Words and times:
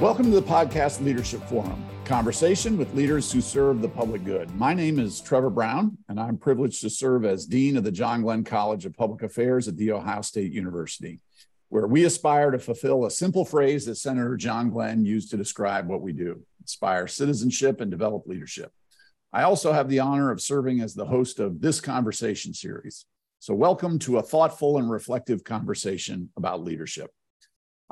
Welcome 0.00 0.30
to 0.30 0.40
the 0.40 0.46
podcast 0.46 1.04
Leadership 1.04 1.42
Forum, 1.42 1.84
conversation 2.06 2.78
with 2.78 2.94
leaders 2.94 3.30
who 3.30 3.42
serve 3.42 3.82
the 3.82 3.88
public 3.90 4.24
good. 4.24 4.50
My 4.56 4.72
name 4.72 4.98
is 4.98 5.20
Trevor 5.20 5.50
Brown, 5.50 5.98
and 6.08 6.18
I'm 6.18 6.38
privileged 6.38 6.80
to 6.80 6.88
serve 6.88 7.26
as 7.26 7.44
Dean 7.44 7.76
of 7.76 7.84
the 7.84 7.92
John 7.92 8.22
Glenn 8.22 8.42
College 8.42 8.86
of 8.86 8.96
Public 8.96 9.22
Affairs 9.22 9.68
at 9.68 9.76
The 9.76 9.92
Ohio 9.92 10.22
State 10.22 10.52
University, 10.52 11.20
where 11.68 11.86
we 11.86 12.04
aspire 12.06 12.50
to 12.50 12.58
fulfill 12.58 13.04
a 13.04 13.10
simple 13.10 13.44
phrase 13.44 13.84
that 13.84 13.96
Senator 13.96 14.38
John 14.38 14.70
Glenn 14.70 15.04
used 15.04 15.32
to 15.32 15.36
describe 15.36 15.86
what 15.86 16.00
we 16.00 16.14
do 16.14 16.46
inspire 16.62 17.06
citizenship 17.06 17.82
and 17.82 17.90
develop 17.90 18.26
leadership. 18.26 18.72
I 19.34 19.42
also 19.42 19.70
have 19.70 19.90
the 19.90 20.00
honor 20.00 20.30
of 20.30 20.40
serving 20.40 20.80
as 20.80 20.94
the 20.94 21.04
host 21.04 21.40
of 21.40 21.60
this 21.60 21.78
conversation 21.78 22.54
series. 22.54 23.04
So, 23.38 23.52
welcome 23.52 23.98
to 23.98 24.16
a 24.16 24.22
thoughtful 24.22 24.78
and 24.78 24.90
reflective 24.90 25.44
conversation 25.44 26.30
about 26.38 26.64
leadership. 26.64 27.10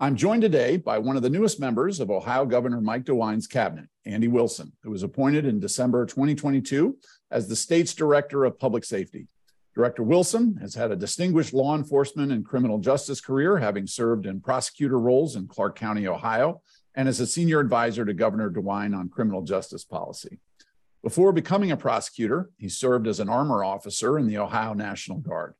I'm 0.00 0.14
joined 0.14 0.42
today 0.42 0.76
by 0.76 0.98
one 0.98 1.16
of 1.16 1.24
the 1.24 1.28
newest 1.30 1.58
members 1.58 1.98
of 1.98 2.08
Ohio 2.08 2.46
Governor 2.46 2.80
Mike 2.80 3.02
DeWine's 3.02 3.48
cabinet, 3.48 3.86
Andy 4.06 4.28
Wilson, 4.28 4.70
who 4.84 4.92
was 4.92 5.02
appointed 5.02 5.44
in 5.44 5.58
December 5.58 6.06
2022 6.06 6.96
as 7.32 7.48
the 7.48 7.56
state's 7.56 7.94
Director 7.94 8.44
of 8.44 8.60
Public 8.60 8.84
Safety. 8.84 9.26
Director 9.74 10.04
Wilson 10.04 10.56
has 10.60 10.76
had 10.76 10.92
a 10.92 10.96
distinguished 10.96 11.52
law 11.52 11.74
enforcement 11.74 12.30
and 12.30 12.46
criminal 12.46 12.78
justice 12.78 13.20
career, 13.20 13.58
having 13.58 13.88
served 13.88 14.26
in 14.26 14.40
prosecutor 14.40 15.00
roles 15.00 15.34
in 15.34 15.48
Clark 15.48 15.74
County, 15.74 16.06
Ohio, 16.06 16.62
and 16.94 17.08
as 17.08 17.18
a 17.18 17.26
senior 17.26 17.58
advisor 17.58 18.04
to 18.04 18.14
Governor 18.14 18.52
DeWine 18.52 18.96
on 18.96 19.08
criminal 19.08 19.42
justice 19.42 19.84
policy. 19.84 20.38
Before 21.02 21.32
becoming 21.32 21.72
a 21.72 21.76
prosecutor, 21.76 22.50
he 22.56 22.68
served 22.68 23.08
as 23.08 23.18
an 23.18 23.28
armor 23.28 23.64
officer 23.64 24.16
in 24.16 24.28
the 24.28 24.38
Ohio 24.38 24.74
National 24.74 25.18
Guard. 25.18 25.54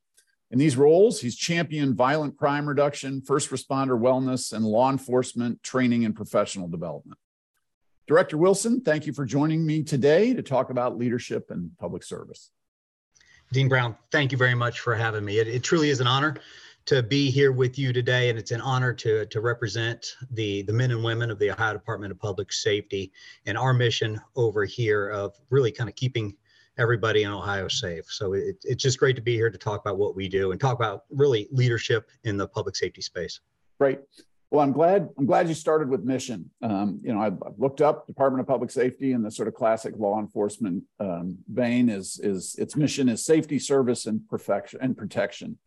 In 0.51 0.59
these 0.59 0.77
roles, 0.77 1.21
he's 1.21 1.37
championed 1.37 1.95
violent 1.95 2.37
crime 2.39 2.67
reduction, 2.67 3.21
first 3.21 3.51
responder 3.51 3.99
wellness, 4.01 4.53
and 4.53 4.65
law 4.65 4.91
enforcement 4.91 5.63
training 5.63 6.05
and 6.05 6.17
professional 6.17 6.69
development. 6.69 7.19
Director 8.07 8.39
Wilson, 8.39 8.81
thank 8.81 9.07
you 9.07 9.13
for 9.13 9.27
joining 9.27 9.67
me 9.67 9.83
today 9.83 10.33
to 10.33 10.43
talk 10.43 10.71
about 10.71 10.97
leadership 10.97 11.51
and 11.51 11.71
public 11.79 12.03
service. 12.03 12.51
Dean 13.53 13.69
Brown, 13.69 13.97
thank 14.11 14.33
you 14.33 14.39
very 14.39 14.55
much 14.55 14.81
for 14.81 14.95
having 14.95 15.25
me. 15.25 15.39
It, 15.39 15.49
it, 15.49 15.63
truly 15.63 15.91
is 15.91 16.01
an 16.01 16.07
honor 16.07 16.37
to 16.87 17.03
be 17.03 17.31
here 17.31 17.53
with 17.53 17.79
you 17.79 17.93
today, 17.93 18.31
and 18.31 18.39
it's 18.39 18.51
an 18.51 18.63
honor 18.63 18.95
to, 18.95 19.27
to 19.27 19.41
represent 19.43 20.15
the, 20.31 20.63
the 20.63 20.73
men 20.73 20.91
and 20.91 21.05
women 21.05 21.31
of 21.31 21.39
the 21.39 21.51
Ohio 21.51 21.75
Department 21.75 22.11
of 22.11 22.19
Public 22.19 22.51
Safety 22.51 23.13
and 23.45 23.59
our 23.59 23.75
mission 23.75 24.19
over 24.37 24.65
here 24.65 25.11
of 25.11 25.35
really 25.51 25.71
kind 25.71 25.91
of 25.91 25.97
keeping 25.97 26.35
everybody 26.79 27.25
in 27.25 27.31
Ohio 27.31 27.69
safe. 27.69 28.05
So 28.09 28.33
it, 28.33 28.57
it's 28.63 28.83
just 28.83 28.99
great 28.99 29.17
to 29.17 29.23
be 29.23 29.35
here 29.35 29.51
to 29.51 29.59
talk 29.59 29.81
about 29.81 29.99
what 29.99 30.15
we 30.15 30.29
do 30.29 30.53
and 30.53 30.61
talk 30.61 30.75
about 30.75 31.05
really 31.11 31.49
leadership 31.51 32.09
in 32.25 32.37
the 32.37 32.47
public 32.47 32.77
safety 32.77 33.03
space. 33.03 33.41
Great. 33.79 34.01
Well, 34.51 34.65
I'm 34.65 34.73
glad 34.73 35.11
I'm 35.19 35.27
glad 35.27 35.47
you 35.49 35.55
started 35.55 35.91
with 35.91 36.05
mission. 36.05 36.51
Um, 36.63 37.01
you 37.03 37.13
know, 37.13 37.21
I've, 37.21 37.37
looked 37.59 37.83
up 37.83 38.07
Department 38.07 38.41
of 38.41 38.47
Public 38.47 38.71
Safety 38.71 39.13
and 39.13 39.23
the 39.23 39.31
sort 39.31 39.47
of 39.47 39.55
classic 39.55 39.95
law 39.99 40.19
enforcement 40.19 40.85
um, 41.01 41.37
vein 41.53 41.91
is 41.91 42.19
is 42.23 42.55
its 42.57 42.75
mission 42.75 43.11
is 43.11 43.25
safety, 43.25 43.59
service, 43.59 44.07
and 44.07 44.27
perfection 44.29 44.79
and 44.81 44.97
protection. 44.97 45.59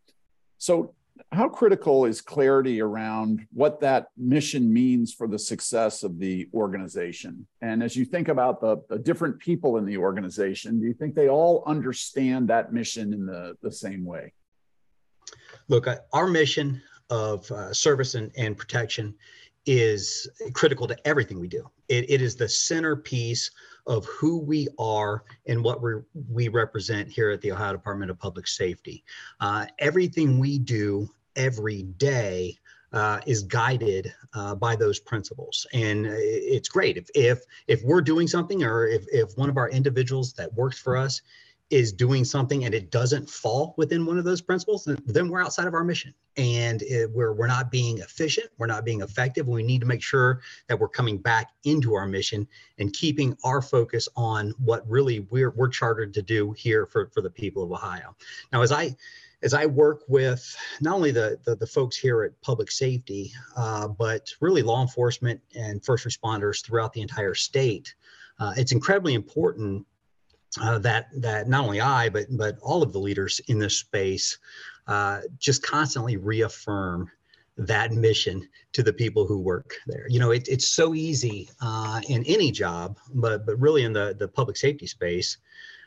So, 0.58 0.94
how 1.32 1.48
critical 1.48 2.04
is 2.04 2.20
clarity 2.20 2.82
around 2.82 3.46
what 3.52 3.80
that 3.80 4.08
mission 4.18 4.70
means 4.70 5.14
for 5.14 5.26
the 5.26 5.38
success 5.38 6.02
of 6.02 6.18
the 6.18 6.46
organization? 6.52 7.46
And 7.62 7.82
as 7.82 7.96
you 7.96 8.04
think 8.04 8.28
about 8.28 8.60
the, 8.60 8.82
the, 8.90 8.98
different 8.98 9.38
people 9.38 9.78
in 9.78 9.86
the 9.86 9.96
organization, 9.96 10.78
do 10.78 10.86
you 10.86 10.92
think 10.92 11.14
they 11.14 11.30
all 11.30 11.62
understand 11.66 12.48
that 12.48 12.72
mission 12.72 13.14
in 13.14 13.24
the, 13.24 13.56
the 13.62 13.72
same 13.72 14.04
way? 14.04 14.34
Look, 15.68 15.86
uh, 15.86 15.96
our 16.12 16.26
mission 16.26 16.82
of 17.08 17.50
uh, 17.50 17.72
service 17.72 18.14
and, 18.14 18.30
and 18.36 18.56
protection 18.56 19.14
is 19.64 20.28
critical 20.52 20.86
to 20.86 20.96
everything 21.06 21.40
we 21.40 21.48
do. 21.48 21.70
It, 21.88 22.10
it 22.10 22.20
is 22.20 22.36
the 22.36 22.48
centerpiece 22.48 23.50
of 23.86 24.04
who 24.06 24.38
we 24.38 24.68
are 24.78 25.24
and 25.46 25.62
what 25.64 25.82
we 25.82 25.94
we 26.30 26.48
represent 26.48 27.10
here 27.10 27.30
at 27.30 27.40
the 27.40 27.52
Ohio 27.52 27.72
Department 27.72 28.10
of 28.10 28.18
Public 28.18 28.46
Safety. 28.46 29.04
Uh, 29.40 29.66
everything 29.78 30.38
we 30.38 30.58
do 30.58 31.08
every 31.36 31.82
day 31.82 32.56
uh, 32.92 33.20
is 33.26 33.42
guided 33.42 34.12
uh, 34.34 34.54
by 34.54 34.76
those 34.76 35.00
principles 35.00 35.66
and 35.72 36.06
it's 36.06 36.68
great 36.68 36.98
if 36.98 37.08
if 37.14 37.40
if 37.66 37.82
we're 37.82 38.02
doing 38.02 38.28
something 38.28 38.62
or 38.62 38.86
if, 38.86 39.04
if 39.10 39.30
one 39.36 39.48
of 39.48 39.56
our 39.56 39.70
individuals 39.70 40.34
that 40.34 40.52
works 40.52 40.78
for 40.78 40.96
us 40.96 41.22
is 41.72 41.90
doing 41.90 42.22
something 42.22 42.66
and 42.66 42.74
it 42.74 42.90
doesn't 42.90 43.28
fall 43.30 43.74
within 43.78 44.04
one 44.04 44.18
of 44.18 44.24
those 44.24 44.42
principles, 44.42 44.86
then 45.06 45.28
we're 45.30 45.42
outside 45.42 45.66
of 45.66 45.72
our 45.72 45.82
mission 45.82 46.12
and 46.36 46.82
it, 46.82 47.10
we're, 47.10 47.32
we're 47.32 47.46
not 47.46 47.70
being 47.70 47.96
efficient, 47.98 48.46
we're 48.58 48.66
not 48.66 48.84
being 48.84 49.00
effective. 49.00 49.48
We 49.48 49.62
need 49.62 49.80
to 49.80 49.86
make 49.86 50.02
sure 50.02 50.42
that 50.68 50.78
we're 50.78 50.90
coming 50.90 51.16
back 51.16 51.48
into 51.64 51.94
our 51.94 52.06
mission 52.06 52.46
and 52.78 52.92
keeping 52.92 53.34
our 53.42 53.62
focus 53.62 54.06
on 54.16 54.52
what 54.58 54.86
really 54.86 55.20
we're, 55.30 55.50
we're 55.52 55.68
chartered 55.68 56.12
to 56.12 56.20
do 56.20 56.52
here 56.52 56.84
for, 56.84 57.08
for 57.14 57.22
the 57.22 57.30
people 57.30 57.62
of 57.62 57.72
Ohio. 57.72 58.14
Now, 58.52 58.60
as 58.60 58.70
I 58.70 58.94
as 59.42 59.54
I 59.54 59.66
work 59.66 60.02
with 60.08 60.56
not 60.80 60.94
only 60.94 61.10
the, 61.10 61.38
the, 61.44 61.56
the 61.56 61.66
folks 61.66 61.96
here 61.96 62.22
at 62.22 62.40
public 62.42 62.70
safety, 62.70 63.32
uh, 63.56 63.88
but 63.88 64.28
really 64.40 64.62
law 64.62 64.82
enforcement 64.82 65.40
and 65.54 65.84
first 65.84 66.06
responders 66.06 66.64
throughout 66.64 66.92
the 66.92 67.00
entire 67.00 67.34
state, 67.34 67.94
uh, 68.38 68.52
it's 68.56 68.72
incredibly 68.72 69.14
important 69.14 69.86
uh, 70.60 70.78
that 70.78 71.06
that 71.16 71.48
not 71.48 71.64
only 71.64 71.80
I 71.80 72.10
but 72.10 72.26
but 72.30 72.58
all 72.60 72.82
of 72.82 72.92
the 72.92 72.98
leaders 72.98 73.40
in 73.48 73.58
this 73.58 73.78
space 73.78 74.38
uh, 74.86 75.20
just 75.38 75.62
constantly 75.62 76.16
reaffirm 76.16 77.10
that 77.56 77.92
mission 77.92 78.48
to 78.72 78.82
the 78.82 78.92
people 78.92 79.26
who 79.26 79.38
work 79.38 79.74
there. 79.86 80.06
You 80.08 80.18
know, 80.18 80.30
it, 80.30 80.48
it's 80.48 80.68
so 80.68 80.94
easy 80.94 81.48
uh, 81.60 82.00
in 82.08 82.24
any 82.24 82.50
job, 82.50 82.98
but 83.14 83.46
but 83.46 83.58
really 83.60 83.84
in 83.84 83.92
the 83.92 84.14
the 84.18 84.28
public 84.28 84.56
safety 84.56 84.86
space. 84.86 85.38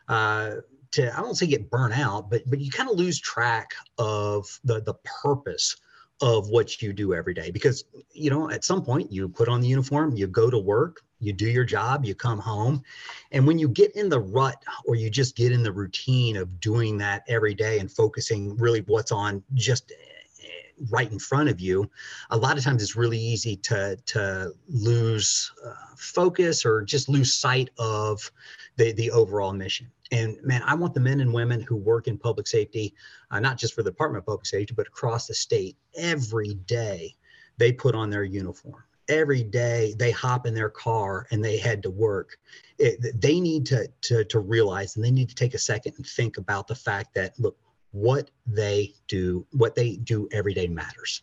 Uh, 0.07 0.57
to, 0.91 1.17
I 1.17 1.21
don't 1.21 1.35
say 1.35 1.47
get 1.47 1.69
burnt 1.69 1.97
out, 1.97 2.29
but 2.29 2.43
but 2.49 2.59
you 2.59 2.71
kind 2.71 2.89
of 2.89 2.97
lose 2.97 3.19
track 3.19 3.71
of 3.97 4.59
the 4.63 4.81
the 4.81 4.95
purpose 5.23 5.75
of 6.21 6.49
what 6.49 6.81
you 6.81 6.93
do 6.93 7.13
every 7.13 7.33
day 7.33 7.51
because 7.51 7.83
you 8.13 8.29
know 8.29 8.49
at 8.49 8.63
some 8.63 8.83
point 8.83 9.11
you 9.11 9.27
put 9.27 9.49
on 9.49 9.59
the 9.59 9.67
uniform 9.67 10.15
you 10.15 10.27
go 10.27 10.49
to 10.49 10.57
work 10.57 11.01
you 11.19 11.33
do 11.33 11.49
your 11.49 11.65
job 11.65 12.05
you 12.05 12.15
come 12.15 12.39
home 12.39 12.81
and 13.33 13.45
when 13.45 13.59
you 13.59 13.67
get 13.67 13.93
in 13.97 14.07
the 14.07 14.19
rut 14.19 14.63
or 14.85 14.95
you 14.95 15.09
just 15.09 15.35
get 15.35 15.51
in 15.51 15.61
the 15.61 15.71
routine 15.71 16.37
of 16.37 16.59
doing 16.61 16.97
that 16.97 17.23
every 17.27 17.53
day 17.53 17.79
and 17.79 17.91
focusing 17.91 18.55
really 18.55 18.79
what's 18.87 19.11
on 19.11 19.43
just 19.55 19.91
eh, 19.91 20.45
right 20.89 21.11
in 21.11 21.19
front 21.19 21.49
of 21.49 21.59
you 21.59 21.89
a 22.29 22.37
lot 22.37 22.57
of 22.57 22.63
times 22.63 22.81
it's 22.81 22.95
really 22.95 23.19
easy 23.19 23.57
to 23.57 23.97
to 24.05 24.53
lose 24.69 25.51
uh, 25.65 25.73
focus 25.97 26.65
or 26.65 26.81
just 26.81 27.09
lose 27.09 27.33
sight 27.33 27.69
of 27.77 28.31
the 28.77 28.93
the 28.93 29.11
overall 29.11 29.51
mission 29.51 29.91
and 30.11 30.37
man, 30.43 30.61
I 30.65 30.75
want 30.75 30.93
the 30.93 30.99
men 30.99 31.19
and 31.19 31.33
women 31.33 31.61
who 31.61 31.75
work 31.75 32.07
in 32.07 32.17
public 32.17 32.47
safety, 32.47 32.93
uh, 33.31 33.39
not 33.39 33.57
just 33.57 33.73
for 33.73 33.83
the 33.83 33.89
Department 33.89 34.21
of 34.21 34.25
Public 34.27 34.45
Safety, 34.45 34.73
but 34.75 34.87
across 34.87 35.27
the 35.27 35.33
state, 35.33 35.77
every 35.95 36.53
day 36.53 37.15
they 37.57 37.71
put 37.71 37.95
on 37.95 38.09
their 38.09 38.23
uniform. 38.23 38.83
Every 39.07 39.43
day 39.43 39.93
they 39.97 40.11
hop 40.11 40.45
in 40.45 40.53
their 40.53 40.69
car 40.69 41.27
and 41.31 41.43
they 41.43 41.57
head 41.57 41.83
to 41.83 41.89
work. 41.89 42.37
It, 42.79 43.19
they 43.21 43.39
need 43.39 43.65
to, 43.67 43.87
to, 44.01 44.25
to 44.25 44.39
realize 44.39 44.95
and 44.95 45.05
they 45.05 45.11
need 45.11 45.29
to 45.29 45.35
take 45.35 45.53
a 45.53 45.59
second 45.59 45.93
and 45.97 46.05
think 46.05 46.37
about 46.37 46.67
the 46.67 46.75
fact 46.75 47.13
that, 47.15 47.39
look, 47.39 47.57
what 47.91 48.29
they 48.45 48.93
do, 49.07 49.45
what 49.51 49.75
they 49.75 49.95
do 49.97 50.27
every 50.31 50.53
day 50.53 50.67
matters. 50.67 51.21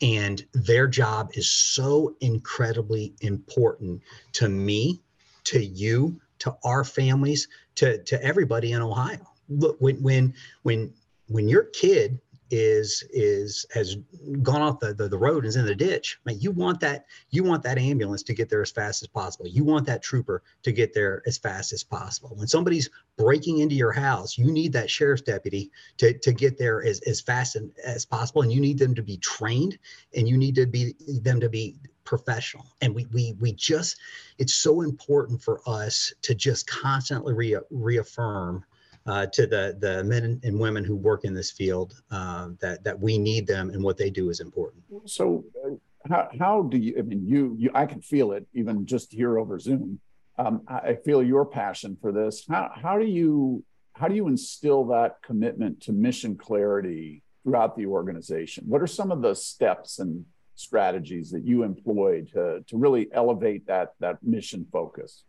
And 0.00 0.44
their 0.52 0.86
job 0.86 1.30
is 1.34 1.50
so 1.50 2.16
incredibly 2.20 3.14
important 3.20 4.02
to 4.32 4.48
me, 4.48 5.02
to 5.44 5.62
you, 5.64 6.20
to 6.40 6.56
our 6.64 6.84
families, 6.84 7.48
to 7.76 8.02
to 8.04 8.22
everybody 8.22 8.72
in 8.72 8.82
Ohio. 8.82 9.26
Look, 9.48 9.76
when 9.80 10.02
when 10.02 10.34
when 10.62 10.92
when 11.28 11.48
your 11.48 11.64
kid 11.64 12.20
is 12.50 13.02
is 13.10 13.66
has 13.74 13.96
gone 14.42 14.62
off 14.62 14.78
the, 14.78 14.94
the, 14.94 15.08
the 15.08 15.18
road 15.18 15.38
and 15.38 15.46
is 15.46 15.56
in 15.56 15.66
the 15.66 15.74
ditch 15.74 16.20
man 16.24 16.38
you 16.38 16.52
want 16.52 16.78
that 16.78 17.06
you 17.30 17.42
want 17.42 17.62
that 17.62 17.76
ambulance 17.76 18.22
to 18.22 18.34
get 18.34 18.48
there 18.48 18.62
as 18.62 18.70
fast 18.70 19.02
as 19.02 19.08
possible 19.08 19.48
you 19.48 19.64
want 19.64 19.84
that 19.84 20.02
trooper 20.02 20.42
to 20.62 20.70
get 20.70 20.94
there 20.94 21.22
as 21.26 21.36
fast 21.36 21.72
as 21.72 21.82
possible 21.82 22.30
when 22.36 22.46
somebody's 22.46 22.88
breaking 23.18 23.58
into 23.58 23.74
your 23.74 23.90
house 23.90 24.38
you 24.38 24.52
need 24.52 24.72
that 24.72 24.88
sheriff's 24.88 25.22
deputy 25.22 25.70
to, 25.96 26.16
to 26.18 26.32
get 26.32 26.56
there 26.56 26.84
as, 26.84 27.00
as 27.00 27.20
fast 27.20 27.56
as 27.84 28.04
possible 28.04 28.42
and 28.42 28.52
you 28.52 28.60
need 28.60 28.78
them 28.78 28.94
to 28.94 29.02
be 29.02 29.16
trained 29.16 29.76
and 30.14 30.28
you 30.28 30.36
need 30.36 30.54
to 30.54 30.66
be 30.66 30.94
them 31.22 31.40
to 31.40 31.48
be 31.48 31.76
professional. 32.06 32.64
And 32.80 32.94
we 32.94 33.06
we 33.12 33.34
we 33.40 33.52
just 33.52 33.98
it's 34.38 34.54
so 34.54 34.80
important 34.80 35.42
for 35.42 35.60
us 35.66 36.14
to 36.22 36.34
just 36.34 36.66
constantly 36.66 37.34
re- 37.34 37.58
reaffirm 37.70 38.64
uh, 39.06 39.26
to 39.26 39.46
the 39.46 39.76
the 39.78 40.02
men 40.04 40.40
and 40.42 40.58
women 40.58 40.84
who 40.84 40.96
work 40.96 41.24
in 41.24 41.34
this 41.34 41.50
field 41.50 42.00
uh, 42.10 42.48
that 42.60 42.82
that 42.84 42.98
we 42.98 43.18
need 43.18 43.46
them 43.46 43.70
and 43.70 43.82
what 43.82 43.96
they 43.96 44.10
do 44.10 44.30
is 44.30 44.40
important. 44.40 44.82
So 45.04 45.44
uh, 45.64 45.70
how, 46.08 46.28
how 46.38 46.62
do 46.62 46.78
you 46.78 46.94
i 46.98 47.02
mean 47.02 47.26
you 47.26 47.54
you 47.58 47.70
i 47.74 47.84
can 47.84 48.00
feel 48.00 48.32
it 48.32 48.46
even 48.54 48.86
just 48.86 49.12
here 49.12 49.38
over 49.38 49.58
zoom. 49.58 50.00
Um, 50.38 50.62
i 50.68 50.94
feel 50.94 51.22
your 51.22 51.44
passion 51.44 51.96
for 52.00 52.12
this. 52.12 52.44
How 52.48 52.70
how 52.74 52.98
do 52.98 53.06
you 53.06 53.64
how 53.94 54.08
do 54.08 54.14
you 54.14 54.28
instill 54.28 54.84
that 54.86 55.22
commitment 55.22 55.80
to 55.82 55.92
mission 55.92 56.36
clarity 56.36 57.22
throughout 57.42 57.76
the 57.76 57.86
organization? 57.86 58.64
What 58.66 58.82
are 58.82 58.86
some 58.86 59.10
of 59.10 59.22
the 59.22 59.34
steps 59.34 59.98
and 59.98 60.26
strategies 60.56 61.30
that 61.30 61.44
you 61.44 61.62
employ 61.62 62.22
to, 62.32 62.64
to 62.66 62.76
really 62.76 63.08
elevate 63.12 63.66
that, 63.66 63.94
that 64.00 64.18
mission 64.22 64.66
focus? 64.72 65.24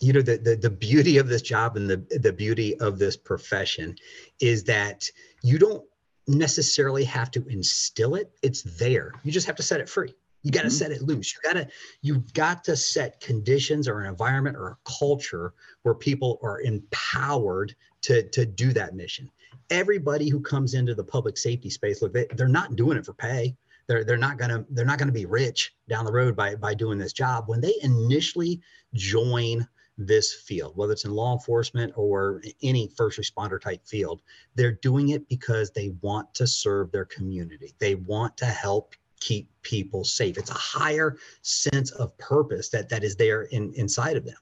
You 0.00 0.12
know, 0.12 0.22
the, 0.22 0.36
the, 0.36 0.56
the 0.56 0.70
beauty 0.70 1.18
of 1.18 1.28
this 1.28 1.42
job 1.42 1.76
and 1.76 1.88
the, 1.88 1.96
the 2.20 2.32
beauty 2.32 2.78
of 2.78 2.98
this 2.98 3.16
profession 3.16 3.96
is 4.40 4.64
that 4.64 5.08
you 5.42 5.58
don't 5.58 5.82
necessarily 6.28 7.04
have 7.04 7.30
to 7.32 7.44
instill 7.48 8.14
it. 8.14 8.30
It's 8.42 8.62
there. 8.62 9.12
You 9.24 9.32
just 9.32 9.46
have 9.46 9.56
to 9.56 9.62
set 9.62 9.80
it 9.80 9.88
free. 9.88 10.14
You 10.42 10.52
got 10.52 10.62
to 10.62 10.68
mm-hmm. 10.68 10.76
set 10.76 10.92
it 10.92 11.02
loose. 11.02 11.34
You 11.34 11.40
got 11.42 11.58
to 11.58 11.68
you've 12.02 12.32
got 12.32 12.62
to 12.64 12.76
set 12.76 13.20
conditions 13.20 13.88
or 13.88 14.00
an 14.00 14.06
environment 14.06 14.56
or 14.56 14.68
a 14.68 14.90
culture 14.98 15.52
where 15.82 15.94
people 15.94 16.38
are 16.42 16.60
empowered 16.60 17.74
to 18.02 18.28
to 18.30 18.46
do 18.46 18.72
that 18.74 18.94
mission. 18.94 19.30
Everybody 19.70 20.28
who 20.28 20.40
comes 20.40 20.74
into 20.74 20.94
the 20.94 21.04
public 21.04 21.36
safety 21.36 21.70
space, 21.70 22.02
look, 22.02 22.12
they, 22.12 22.26
they're 22.36 22.46
not 22.48 22.76
doing 22.76 22.96
it 22.96 23.04
for 23.04 23.14
pay. 23.14 23.56
They're 23.88 24.04
they're 24.04 24.16
not 24.16 24.38
gonna 24.38 24.64
they're 24.70 24.84
not 24.84 24.98
gonna 24.98 25.12
be 25.12 25.26
rich 25.26 25.74
down 25.88 26.04
the 26.04 26.12
road 26.12 26.36
by 26.36 26.54
by 26.54 26.74
doing 26.74 26.98
this 26.98 27.12
job. 27.12 27.48
When 27.48 27.60
they 27.60 27.74
initially 27.82 28.60
join 28.94 29.66
this 29.96 30.32
field, 30.32 30.76
whether 30.76 30.92
it's 30.92 31.04
in 31.04 31.10
law 31.10 31.32
enforcement 31.32 31.92
or 31.96 32.40
any 32.62 32.88
first 32.96 33.18
responder 33.18 33.60
type 33.60 33.84
field, 33.84 34.22
they're 34.54 34.78
doing 34.80 35.08
it 35.08 35.28
because 35.28 35.72
they 35.72 35.88
want 36.02 36.32
to 36.34 36.46
serve 36.46 36.92
their 36.92 37.04
community. 37.04 37.74
They 37.80 37.96
want 37.96 38.36
to 38.36 38.46
help 38.46 38.94
keep 39.20 39.50
people 39.62 40.04
safe. 40.04 40.38
It's 40.38 40.50
a 40.50 40.54
higher 40.54 41.16
sense 41.42 41.90
of 41.90 42.16
purpose 42.18 42.68
that 42.68 42.88
that 42.90 43.02
is 43.02 43.16
there 43.16 43.42
in, 43.42 43.72
inside 43.74 44.16
of 44.16 44.24
them. 44.24 44.36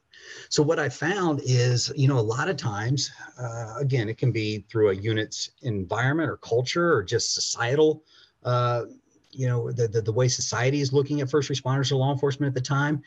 So 0.49 0.63
what 0.63 0.79
I 0.79 0.89
found 0.89 1.41
is, 1.45 1.93
you 1.97 2.09
know, 2.09 2.19
a 2.19 2.21
lot 2.21 2.49
of 2.49 2.57
times, 2.57 3.11
uh, 3.41 3.75
again, 3.79 4.09
it 4.09 4.19
can 4.19 4.33
be 4.33 4.67
through 4.71 4.91
a 4.91 4.95
unit's 4.95 5.51
environment 5.63 6.29
or 6.29 6.37
culture 6.39 6.93
or 6.93 7.03
just 7.03 7.35
societal, 7.35 8.03
uh, 8.45 8.85
you 9.31 9.47
know, 9.47 9.71
the, 9.71 9.89
the, 9.89 10.01
the 10.01 10.13
way 10.13 10.29
society 10.29 10.81
is 10.81 10.93
looking 10.93 11.21
at 11.21 11.31
first 11.31 11.51
responders 11.51 11.93
or 11.93 11.97
law 11.97 12.13
enforcement 12.13 12.49
at 12.49 12.55
the 12.55 12.67
time. 12.67 13.03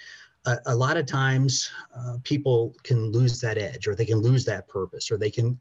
Uh, 0.46 0.56
a 0.68 0.76
lot 0.76 0.96
of 0.96 1.06
times 1.06 1.70
uh, 1.96 2.18
people 2.24 2.74
can 2.84 3.12
lose 3.12 3.42
that 3.42 3.58
edge 3.58 3.88
or 3.88 3.96
they 3.96 4.06
can 4.06 4.20
lose 4.20 4.46
that 4.46 4.68
purpose 4.68 5.12
or 5.12 5.18
they 5.18 5.32
can 5.32 5.60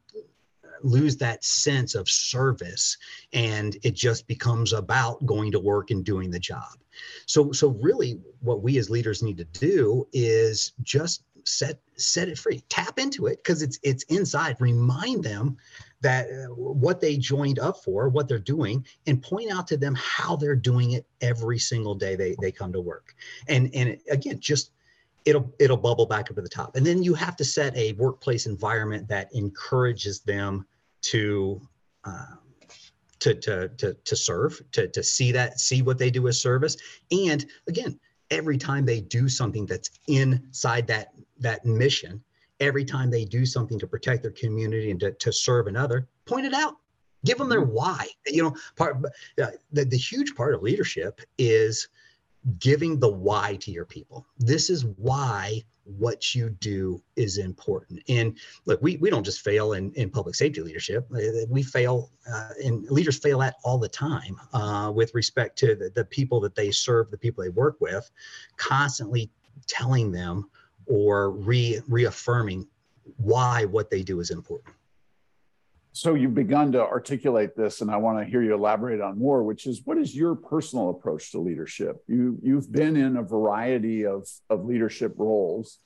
lose 0.82 1.16
that 1.16 1.44
sense 1.44 1.94
of 1.94 2.08
service 2.08 2.96
and 3.32 3.76
it 3.82 3.94
just 3.94 4.26
becomes 4.26 4.72
about 4.72 5.24
going 5.26 5.50
to 5.50 5.58
work 5.58 5.90
and 5.90 6.04
doing 6.04 6.30
the 6.30 6.38
job 6.38 6.78
so 7.26 7.52
so 7.52 7.70
really 7.80 8.20
what 8.40 8.62
we 8.62 8.78
as 8.78 8.90
leaders 8.90 9.22
need 9.22 9.36
to 9.36 9.44
do 9.44 10.06
is 10.12 10.72
just 10.82 11.24
set 11.44 11.80
set 11.96 12.28
it 12.28 12.38
free. 12.38 12.62
Tap 12.68 12.98
into 12.98 13.26
it 13.26 13.38
because 13.42 13.62
it's 13.62 13.78
it's 13.82 14.04
inside. 14.04 14.56
Remind 14.60 15.24
them 15.24 15.56
that 16.00 16.28
uh, 16.30 16.54
what 16.54 17.00
they 17.00 17.16
joined 17.16 17.58
up 17.58 17.82
for 17.82 18.08
what 18.08 18.28
they're 18.28 18.38
doing 18.38 18.84
and 19.06 19.22
point 19.22 19.50
out 19.50 19.66
to 19.68 19.76
them 19.76 19.94
how 19.96 20.36
they're 20.36 20.54
doing 20.54 20.92
it 20.92 21.06
every 21.20 21.58
single 21.58 21.94
day 21.94 22.16
they 22.16 22.36
they 22.40 22.52
come 22.52 22.72
to 22.72 22.80
work. 22.80 23.14
And 23.48 23.70
and 23.74 23.98
again 24.10 24.40
just 24.40 24.72
it'll 25.24 25.52
it'll 25.58 25.76
bubble 25.76 26.06
back 26.06 26.30
up 26.30 26.36
to 26.36 26.42
the 26.42 26.48
top. 26.48 26.76
And 26.76 26.86
then 26.86 27.02
you 27.02 27.14
have 27.14 27.36
to 27.36 27.44
set 27.44 27.76
a 27.76 27.92
workplace 27.92 28.46
environment 28.46 29.08
that 29.08 29.28
encourages 29.34 30.20
them 30.20 30.66
to 31.02 31.60
um, 32.04 32.38
to, 33.20 33.34
to 33.34 33.68
to 33.68 33.94
to 33.94 34.16
serve 34.16 34.60
to 34.72 34.88
to 34.88 35.02
see 35.02 35.32
that 35.32 35.58
see 35.60 35.82
what 35.82 35.98
they 35.98 36.10
do 36.10 36.28
as 36.28 36.40
service. 36.40 36.76
And 37.10 37.44
again 37.66 37.98
every 38.30 38.58
time 38.58 38.84
they 38.84 39.00
do 39.00 39.28
something 39.28 39.66
that's 39.66 39.90
inside 40.06 40.86
that 40.86 41.12
that 41.38 41.64
mission 41.64 42.22
every 42.60 42.84
time 42.84 43.10
they 43.10 43.24
do 43.24 43.46
something 43.46 43.78
to 43.78 43.86
protect 43.86 44.22
their 44.22 44.32
community 44.32 44.90
and 44.90 45.00
to, 45.00 45.12
to 45.12 45.32
serve 45.32 45.66
another 45.66 46.08
point 46.26 46.46
it 46.46 46.54
out 46.54 46.76
give 47.24 47.38
them 47.38 47.48
their 47.48 47.62
mm-hmm. 47.62 47.74
why 47.74 48.06
you 48.26 48.42
know 48.42 48.54
part 48.76 48.96
uh, 49.42 49.46
the, 49.72 49.84
the 49.84 49.96
huge 49.96 50.34
part 50.34 50.54
of 50.54 50.62
leadership 50.62 51.20
is 51.38 51.88
giving 52.58 52.98
the 52.98 53.08
why 53.08 53.56
to 53.56 53.70
your 53.70 53.84
people. 53.84 54.26
This 54.38 54.70
is 54.70 54.84
why 54.96 55.62
what 55.84 56.34
you 56.34 56.50
do 56.50 57.02
is 57.16 57.38
important. 57.38 58.02
And 58.08 58.36
look, 58.66 58.80
we, 58.82 58.96
we 58.98 59.10
don't 59.10 59.24
just 59.24 59.40
fail 59.40 59.72
in, 59.72 59.92
in 59.92 60.10
public 60.10 60.34
safety 60.34 60.60
leadership. 60.60 61.06
Uh, 61.14 61.46
we 61.48 61.62
fail, 61.62 62.10
uh, 62.30 62.50
and 62.62 62.84
leaders 62.90 63.18
fail 63.18 63.42
at 63.42 63.54
all 63.64 63.78
the 63.78 63.88
time 63.88 64.36
uh, 64.52 64.92
with 64.94 65.14
respect 65.14 65.58
to 65.58 65.74
the, 65.74 65.90
the 65.90 66.04
people 66.04 66.40
that 66.40 66.54
they 66.54 66.70
serve, 66.70 67.10
the 67.10 67.18
people 67.18 67.42
they 67.42 67.50
work 67.50 67.76
with, 67.80 68.10
constantly 68.56 69.30
telling 69.66 70.12
them 70.12 70.48
or 70.86 71.30
re, 71.30 71.80
reaffirming 71.88 72.66
why 73.16 73.64
what 73.64 73.90
they 73.90 74.02
do 74.02 74.20
is 74.20 74.30
important 74.30 74.74
so 75.98 76.14
you've 76.14 76.34
begun 76.34 76.70
to 76.70 76.80
articulate 76.80 77.56
this 77.56 77.80
and 77.80 77.90
i 77.90 77.96
want 77.96 78.18
to 78.18 78.24
hear 78.24 78.40
you 78.40 78.54
elaborate 78.54 79.00
on 79.00 79.18
more 79.18 79.42
which 79.42 79.66
is 79.66 79.82
what 79.84 79.98
is 79.98 80.14
your 80.14 80.36
personal 80.36 80.90
approach 80.90 81.32
to 81.32 81.40
leadership? 81.40 81.96
You 82.06 82.38
you've 82.40 82.70
been 82.70 82.96
in 82.96 83.16
a 83.16 83.22
variety 83.22 84.06
of 84.06 84.28
of 84.48 84.64
leadership 84.64 85.14
roles 85.16 85.78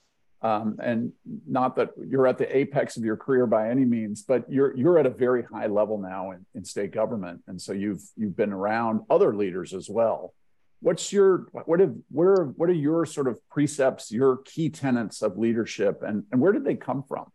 um, 0.42 0.76
and 0.82 1.12
not 1.46 1.76
that 1.76 1.90
you're 1.96 2.26
at 2.26 2.36
the 2.36 2.54
apex 2.54 2.96
of 2.96 3.04
your 3.04 3.16
career 3.16 3.46
by 3.46 3.70
any 3.70 3.86
means 3.86 4.22
but 4.22 4.44
you're 4.50 4.76
you're 4.76 4.98
at 4.98 5.06
a 5.06 5.10
very 5.10 5.44
high 5.44 5.66
level 5.66 5.96
now 5.98 6.32
in, 6.32 6.44
in 6.54 6.64
state 6.64 6.92
government 6.92 7.42
and 7.46 7.60
so 7.60 7.72
you've 7.72 8.02
you've 8.16 8.36
been 8.36 8.52
around 8.52 9.00
other 9.08 9.34
leaders 9.34 9.72
as 9.72 9.88
well. 9.88 10.34
What's 10.80 11.10
your 11.12 11.46
what 11.52 11.80
have 11.80 11.94
where 12.10 12.44
what 12.58 12.68
are 12.68 12.74
your 12.88 13.06
sort 13.06 13.28
of 13.28 13.40
precepts 13.48 14.12
your 14.12 14.38
key 14.38 14.68
tenets 14.68 15.22
of 15.22 15.38
leadership 15.38 16.02
and 16.02 16.24
and 16.30 16.40
where 16.40 16.52
did 16.52 16.64
they 16.64 16.74
come 16.74 17.02
from 17.02 17.26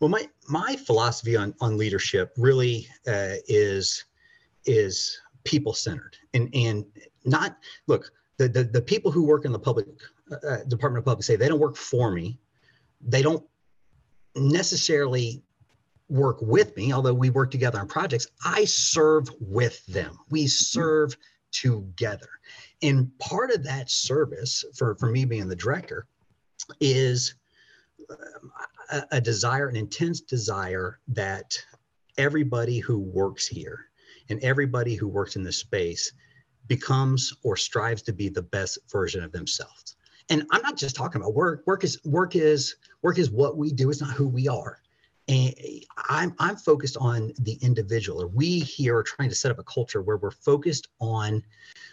well, 0.00 0.08
my 0.08 0.28
my 0.48 0.76
philosophy 0.76 1.36
on 1.36 1.54
on 1.60 1.76
leadership 1.76 2.32
really 2.36 2.88
uh, 3.06 3.34
is 3.48 4.04
is 4.64 5.20
people 5.44 5.72
centered 5.72 6.16
and 6.34 6.48
and 6.54 6.84
not 7.24 7.56
look 7.86 8.12
the, 8.36 8.48
the 8.48 8.64
the 8.64 8.82
people 8.82 9.10
who 9.10 9.24
work 9.24 9.44
in 9.44 9.52
the 9.52 9.58
public 9.58 9.86
uh, 10.30 10.46
uh, 10.46 10.64
Department 10.64 11.00
of 11.00 11.04
Public 11.04 11.24
Safety 11.24 11.42
they 11.44 11.48
don't 11.48 11.60
work 11.60 11.76
for 11.76 12.12
me, 12.12 12.38
they 13.00 13.22
don't 13.22 13.44
necessarily 14.36 15.42
work 16.08 16.38
with 16.40 16.74
me 16.76 16.92
although 16.92 17.12
we 17.12 17.30
work 17.30 17.50
together 17.50 17.80
on 17.80 17.88
projects. 17.88 18.28
I 18.44 18.64
serve 18.64 19.28
with 19.40 19.84
them. 19.86 20.16
We 20.30 20.46
serve 20.46 21.16
together. 21.50 22.28
And 22.82 23.10
part 23.18 23.50
of 23.50 23.64
that 23.64 23.90
service 23.90 24.64
for 24.76 24.94
for 24.96 25.10
me 25.10 25.24
being 25.24 25.48
the 25.48 25.56
director 25.56 26.06
is 26.80 27.34
a, 29.10 29.20
desire, 29.20 29.68
an 29.68 29.76
intense 29.76 30.20
desire 30.20 30.98
that 31.08 31.58
everybody 32.16 32.78
who 32.78 32.98
works 32.98 33.46
here 33.46 33.86
and 34.28 34.42
everybody 34.42 34.94
who 34.94 35.08
works 35.08 35.36
in 35.36 35.42
this 35.42 35.58
space 35.58 36.12
becomes 36.66 37.34
or 37.42 37.56
strives 37.56 38.02
to 38.02 38.12
be 38.12 38.28
the 38.28 38.42
best 38.42 38.78
version 38.90 39.22
of 39.22 39.32
themselves. 39.32 39.96
And 40.30 40.44
I'm 40.50 40.62
not 40.62 40.76
just 40.76 40.96
talking 40.96 41.20
about 41.20 41.34
work. 41.34 41.62
Work 41.66 41.84
is 41.84 41.98
work 42.04 42.36
is 42.36 42.76
work 43.02 43.18
is 43.18 43.30
what 43.30 43.56
we 43.56 43.72
do. 43.72 43.90
It's 43.90 44.00
not 44.00 44.12
who 44.12 44.28
we 44.28 44.46
are. 44.48 44.80
And 45.28 45.54
I'm 46.08 46.34
I'm 46.38 46.56
focused 46.56 46.96
on 46.98 47.32
the 47.38 47.58
individual. 47.60 48.22
Or 48.22 48.28
we 48.28 48.60
here 48.60 48.96
are 48.96 49.02
trying 49.02 49.28
to 49.28 49.34
set 49.34 49.50
up 49.50 49.58
a 49.58 49.64
culture 49.64 50.02
where 50.02 50.16
we're 50.16 50.30
focused 50.30 50.88
on 51.00 51.42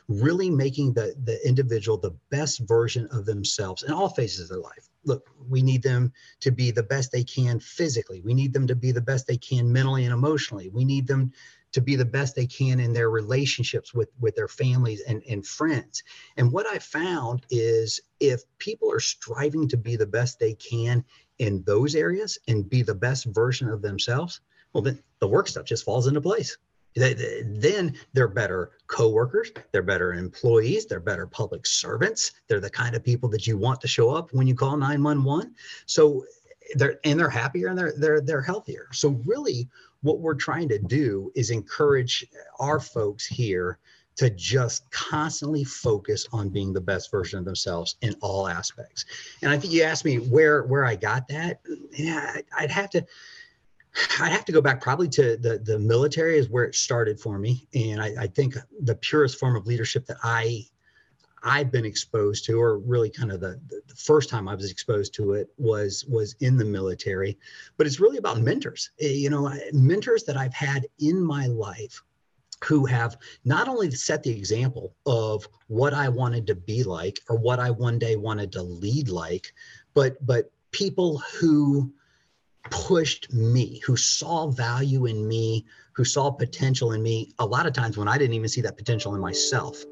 really 0.08 0.50
making 0.50 0.94
the 0.94 1.16
the 1.24 1.46
individual 1.48 1.98
the 1.98 2.16
best 2.30 2.60
version 2.60 3.08
of 3.12 3.26
themselves 3.26 3.84
in 3.84 3.92
all 3.92 4.10
phases 4.10 4.40
of 4.42 4.50
their 4.50 4.60
life 4.60 4.90
look, 5.06 5.30
we 5.48 5.62
need 5.62 5.84
them 5.84 6.12
to 6.42 6.52
be 6.52 6.72
the 6.72 6.84
best 6.84 7.12
they 7.12 7.24
can 7.24 7.60
physically. 7.60 8.22
We 8.22 8.34
need 8.34 8.54
them 8.54 8.68
to 8.68 8.76
be 8.76 8.92
the 8.92 9.02
best 9.02 9.28
they 9.28 9.38
can 9.38 9.72
mentally 9.72 10.04
and 10.04 10.14
emotionally. 10.14 10.70
We 10.70 10.84
need 10.84 11.08
them 11.08 11.32
to 11.72 11.82
be 11.82 11.96
the 11.96 12.06
best 12.06 12.36
they 12.36 12.48
can 12.48 12.80
in 12.80 12.94
their 12.94 13.10
relationships 13.10 13.94
with 13.94 14.10
with 14.20 14.36
their 14.36 14.48
families 14.48 15.02
and, 15.02 15.22
and 15.30 15.46
friends. 15.46 16.04
And 16.38 16.52
what 16.52 16.66
I 16.66 16.80
found 16.80 17.46
is 17.50 18.00
if 18.20 18.42
people 18.60 18.92
are 18.92 19.00
striving 19.00 19.68
to 19.70 19.78
be 19.78 19.96
the 19.96 20.08
best 20.08 20.40
they 20.40 20.54
can 20.54 21.04
in 21.40 21.64
those 21.64 21.96
areas 21.96 22.38
and 22.48 22.70
be 22.70 22.82
the 22.82 22.96
best 22.96 23.26
version 23.26 23.70
of 23.70 23.82
themselves, 23.82 24.42
well, 24.74 24.84
then 24.84 25.02
the 25.20 25.28
work 25.28 25.48
stuff 25.48 25.66
just 25.66 25.86
falls 25.86 26.08
into 26.08 26.22
place 26.22 26.58
then 26.96 27.94
they're 28.14 28.28
better 28.28 28.72
coworkers, 28.88 29.52
they're 29.72 29.84
better 29.84 30.14
employees, 30.14 30.86
they're 30.86 31.00
better 31.00 31.28
public 31.28 31.66
servants. 31.66 32.32
They're 32.48 32.60
the 32.60 32.70
kind 32.70 32.96
of 32.96 33.04
people 33.04 33.30
that 33.30 33.46
you 33.46 33.58
want 33.58 33.82
to 33.82 33.88
show 33.88 34.10
up 34.12 34.32
when 34.34 34.48
you 34.48 34.56
call 34.56 34.78
911. 34.78 35.54
So 35.86 36.26
they're 36.76 37.00
and 37.04 37.20
they're 37.20 37.30
happier 37.30 37.68
and 37.68 37.78
they're 37.78 37.94
they're 37.98 38.22
they're 38.22 38.42
healthier. 38.42 38.88
So 38.94 39.22
really 39.26 39.68
what 40.02 40.20
we're 40.20 40.36
trying 40.36 40.70
to 40.70 40.80
do 40.80 41.32
is 41.36 41.50
encourage 41.50 42.26
our 42.60 42.80
folks 42.80 43.26
here 43.26 43.80
to 44.16 44.30
just 44.30 44.90
constantly 44.92 45.64
focus 45.64 46.26
on 46.32 46.50
being 46.50 46.74
the 46.74 46.82
best 46.82 47.12
version 47.12 47.40
of 47.40 47.46
themselves 47.46 47.96
in 48.02 48.16
all 48.22 48.48
aspects. 48.48 49.06
And 49.42 49.52
I 49.52 49.58
think 49.58 49.74
you 49.74 49.84
asked 49.84 50.06
me 50.06 50.18
where 50.18 50.64
where 50.64 50.86
I 50.86 50.96
got 50.96 51.28
that. 51.30 51.60
Yeah, 51.92 52.38
I'd 52.58 52.72
have 52.72 52.90
to 52.92 53.06
I'd 54.20 54.32
have 54.32 54.46
to 54.46 54.52
go 54.52 54.62
back 54.62 54.82
probably 54.82 55.10
to 55.10 55.38
the 55.38 55.60
the 55.60 55.80
military 55.80 56.38
is 56.38 56.50
where 56.50 56.64
it 56.64 56.76
started 56.76 57.20
for 57.20 57.38
me, 57.38 57.68
and 57.74 58.02
I, 58.02 58.14
I 58.22 58.28
think 58.28 58.56
the 58.82 58.96
purest 58.96 59.40
form 59.40 59.56
of 59.56 59.68
leadership 59.68 60.06
that 60.08 60.18
I 60.24 60.66
I've 61.44 61.72
been 61.72 61.86
exposed 61.86 62.46
to, 62.46 62.60
or 62.60 62.80
really 62.80 63.10
kind 63.10 63.32
of 63.32 63.40
the, 63.40 63.62
the 63.70 63.96
first 63.96 64.30
time 64.30 64.48
I 64.48 64.56
was 64.56 64.72
exposed 64.72 65.14
to 65.16 65.34
it 65.34 65.48
was 65.58 66.04
was 66.06 66.36
in 66.40 66.58
the 66.58 66.66
military. 66.66 67.38
But 67.78 67.86
it's 67.86 68.00
really 68.00 68.18
about 68.18 68.40
mentors. 68.40 68.90
Eh, 69.00 69.10
you 69.10 69.30
know, 69.30 69.54
mentors 69.72 70.24
that 70.24 70.38
I've 70.38 70.54
had 70.54 70.88
in 71.00 71.22
my 71.22 71.48
life 71.48 72.02
who 72.66 72.86
have 72.86 73.18
not 73.44 73.68
only 73.68 73.92
set 73.92 74.24
the 74.24 74.32
example 74.32 74.96
of 75.06 75.48
what 75.68 75.94
I 75.94 76.10
wanted 76.10 76.48
to 76.48 76.56
be 76.56 76.84
like 76.84 77.20
or 77.30 77.38
what 77.38 77.60
I 77.60 77.70
one 77.72 78.00
day 78.00 78.16
wanted 78.16 78.52
to 78.54 78.64
lead 78.64 79.10
like, 79.10 79.54
but 79.94 80.24
but 80.26 80.52
people 80.72 81.20
who 81.40 81.94
pushed 82.72 83.32
me, 83.32 83.80
who 83.86 83.96
saw 83.96 84.48
value 84.48 85.06
in 85.06 85.28
me, 85.28 85.66
who 85.94 86.04
saw 86.04 86.32
potential 86.32 86.92
in 86.94 87.04
me 87.04 87.32
a 87.40 87.46
lot 87.46 87.68
of 87.68 87.74
times 87.74 87.98
when 87.98 88.08
I 88.08 88.18
didn't 88.18 88.34
even 88.34 88.50
see 88.50 88.62
that 88.62 88.78
potential 88.78 89.14
in 89.16 89.22
myself. 89.22 89.84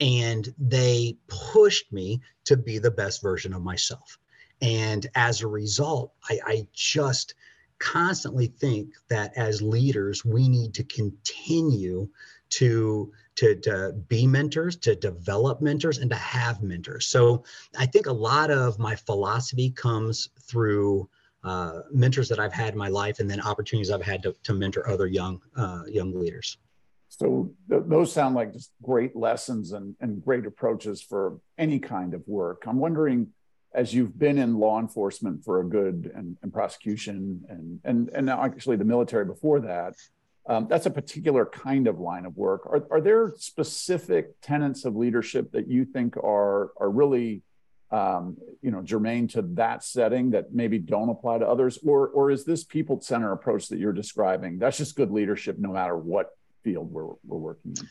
And 0.00 0.52
they 0.58 1.16
pushed 1.28 1.92
me 1.92 2.20
to 2.44 2.56
be 2.56 2.78
the 2.78 2.90
best 2.90 3.22
version 3.22 3.52
of 3.54 3.62
myself. 3.62 4.18
And 4.62 5.06
as 5.14 5.40
a 5.40 5.46
result, 5.46 6.12
I, 6.28 6.38
I 6.46 6.66
just 6.72 7.34
constantly 7.80 8.46
think 8.46 8.94
that 9.08 9.36
as 9.36 9.60
leaders, 9.60 10.24
we 10.24 10.48
need 10.48 10.72
to 10.74 10.84
continue 10.84 12.08
to 12.50 13.12
to, 13.36 13.54
to 13.54 13.94
be 14.08 14.26
mentors, 14.26 14.76
to 14.76 14.94
develop 14.94 15.62
mentors, 15.62 15.98
and 15.98 16.10
to 16.10 16.16
have 16.16 16.62
mentors. 16.62 17.06
So 17.06 17.42
I 17.78 17.86
think 17.86 18.06
a 18.06 18.12
lot 18.12 18.50
of 18.50 18.78
my 18.78 18.94
philosophy 18.94 19.70
comes 19.70 20.28
through 20.42 21.08
uh, 21.42 21.80
mentors 21.90 22.28
that 22.28 22.38
I've 22.38 22.52
had 22.52 22.74
in 22.74 22.78
my 22.78 22.88
life, 22.88 23.18
and 23.18 23.30
then 23.30 23.40
opportunities 23.40 23.90
I've 23.90 24.02
had 24.02 24.22
to, 24.24 24.34
to 24.42 24.52
mentor 24.52 24.86
other 24.88 25.06
young 25.06 25.40
uh, 25.56 25.84
young 25.86 26.12
leaders. 26.12 26.58
So 27.08 27.50
th- 27.68 27.84
those 27.86 28.12
sound 28.12 28.34
like 28.34 28.52
just 28.52 28.72
great 28.82 29.16
lessons 29.16 29.72
and, 29.72 29.96
and 30.00 30.22
great 30.22 30.44
approaches 30.44 31.00
for 31.02 31.40
any 31.56 31.78
kind 31.78 32.14
of 32.14 32.22
work. 32.28 32.64
I'm 32.66 32.78
wondering, 32.78 33.28
as 33.74 33.94
you've 33.94 34.18
been 34.18 34.38
in 34.38 34.58
law 34.58 34.80
enforcement 34.80 35.44
for 35.44 35.60
a 35.60 35.64
good 35.64 36.10
and, 36.14 36.36
and 36.42 36.52
prosecution 36.52 37.42
and 37.48 37.80
and 37.84 38.08
and 38.10 38.26
now 38.26 38.42
actually 38.42 38.76
the 38.76 38.84
military 38.84 39.24
before 39.24 39.60
that, 39.60 39.94
um, 40.48 40.66
that's 40.68 40.86
a 40.86 40.90
particular 40.90 41.46
kind 41.46 41.86
of 41.86 42.00
line 42.00 42.26
of 42.26 42.36
work. 42.36 42.66
Are, 42.66 42.84
are 42.90 43.00
there 43.00 43.32
specific 43.36 44.40
tenets 44.40 44.84
of 44.84 44.96
leadership 44.96 45.52
that 45.52 45.68
you 45.68 45.84
think 45.84 46.16
are 46.16 46.72
are 46.80 46.90
really 46.90 47.42
um, 47.92 48.36
you 48.60 48.70
know 48.70 48.82
germane 48.82 49.28
to 49.28 49.42
that 49.42 49.84
setting 49.84 50.30
that 50.30 50.52
maybe 50.52 50.78
don't 50.78 51.08
apply 51.08 51.38
to 51.38 51.46
others, 51.46 51.78
or 51.84 52.08
or 52.08 52.30
is 52.30 52.44
this 52.44 52.64
people 52.64 53.00
center 53.00 53.32
approach 53.32 53.68
that 53.68 53.78
you're 53.78 53.92
describing 53.92 54.58
that's 54.58 54.78
just 54.78 54.96
good 54.96 55.10
leadership 55.10 55.56
no 55.58 55.72
matter 55.72 55.96
what 55.96 56.30
field 56.64 56.90
we're 56.90 57.14
we're 57.24 57.38
working 57.38 57.74
in? 57.78 57.86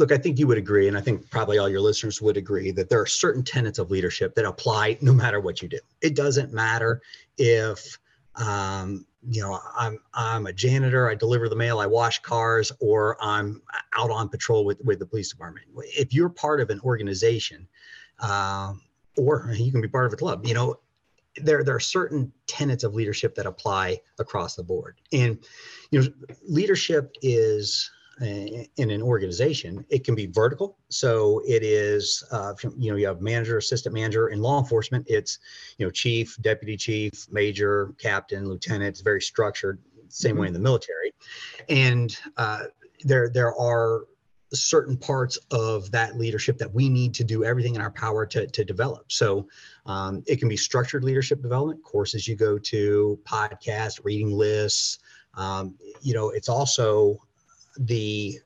Look, 0.00 0.12
I 0.12 0.16
think 0.16 0.38
you 0.38 0.46
would 0.46 0.56
agree, 0.56 0.88
and 0.88 0.96
I 0.96 1.02
think 1.02 1.28
probably 1.28 1.58
all 1.58 1.68
your 1.68 1.82
listeners 1.82 2.22
would 2.22 2.38
agree 2.38 2.70
that 2.70 2.88
there 2.88 3.02
are 3.02 3.06
certain 3.06 3.42
tenets 3.42 3.78
of 3.78 3.90
leadership 3.90 4.34
that 4.34 4.46
apply 4.46 4.96
no 5.02 5.12
matter 5.12 5.40
what 5.40 5.60
you 5.60 5.68
do. 5.68 5.78
It 6.00 6.16
doesn't 6.16 6.54
matter 6.54 7.02
if 7.36 7.98
um, 8.36 9.04
you 9.28 9.42
know 9.42 9.60
i'm 9.76 9.98
i'm 10.14 10.46
a 10.46 10.52
janitor 10.52 11.10
i 11.10 11.14
deliver 11.14 11.46
the 11.46 11.54
mail 11.54 11.78
i 11.78 11.84
wash 11.84 12.20
cars 12.20 12.72
or 12.80 13.22
i'm 13.22 13.60
out 13.94 14.10
on 14.10 14.30
patrol 14.30 14.64
with 14.64 14.80
with 14.82 14.98
the 14.98 15.04
police 15.04 15.28
department 15.28 15.66
if 15.76 16.14
you're 16.14 16.30
part 16.30 16.58
of 16.58 16.70
an 16.70 16.80
organization 16.80 17.68
uh, 18.20 18.72
or 19.18 19.50
you 19.54 19.70
can 19.70 19.82
be 19.82 19.88
part 19.88 20.06
of 20.06 20.12
a 20.14 20.16
club 20.16 20.46
you 20.46 20.54
know 20.54 20.74
there 21.36 21.62
there 21.62 21.74
are 21.74 21.80
certain 21.80 22.32
tenets 22.46 22.82
of 22.82 22.94
leadership 22.94 23.34
that 23.34 23.44
apply 23.44 24.00
across 24.18 24.54
the 24.56 24.62
board 24.62 24.98
and 25.12 25.44
you 25.90 26.00
know 26.00 26.08
leadership 26.48 27.14
is 27.20 27.90
in 28.20 28.90
an 28.90 29.02
organization, 29.02 29.84
it 29.88 30.04
can 30.04 30.14
be 30.14 30.26
vertical. 30.26 30.76
So 30.90 31.42
it 31.46 31.62
is, 31.62 32.22
uh, 32.30 32.54
you 32.76 32.90
know, 32.90 32.96
you 32.96 33.06
have 33.06 33.20
manager, 33.20 33.56
assistant 33.56 33.94
manager. 33.94 34.28
In 34.28 34.40
law 34.40 34.58
enforcement, 34.58 35.06
it's, 35.08 35.38
you 35.78 35.86
know, 35.86 35.90
chief, 35.90 36.36
deputy 36.40 36.76
chief, 36.76 37.26
major, 37.30 37.94
captain, 37.98 38.48
lieutenant. 38.48 38.88
It's 38.88 39.00
very 39.00 39.22
structured. 39.22 39.78
Same 40.08 40.32
mm-hmm. 40.32 40.40
way 40.40 40.46
in 40.48 40.52
the 40.52 40.58
military, 40.58 41.12
and 41.68 42.16
uh, 42.36 42.64
there 43.04 43.30
there 43.30 43.54
are 43.54 44.04
certain 44.52 44.96
parts 44.96 45.38
of 45.52 45.90
that 45.92 46.18
leadership 46.18 46.58
that 46.58 46.72
we 46.74 46.88
need 46.88 47.14
to 47.14 47.24
do 47.24 47.44
everything 47.44 47.76
in 47.76 47.80
our 47.80 47.92
power 47.92 48.26
to, 48.26 48.46
to 48.48 48.64
develop. 48.64 49.10
So 49.12 49.48
um, 49.86 50.22
it 50.26 50.40
can 50.40 50.48
be 50.48 50.56
structured 50.56 51.04
leadership 51.04 51.40
development 51.40 51.84
courses 51.84 52.26
you 52.26 52.34
go 52.34 52.58
to, 52.58 53.18
podcast, 53.24 54.00
reading 54.02 54.32
lists. 54.32 54.98
Um, 55.34 55.76
you 56.00 56.14
know, 56.14 56.30
it's 56.30 56.48
also 56.48 57.20
the 57.80 58.38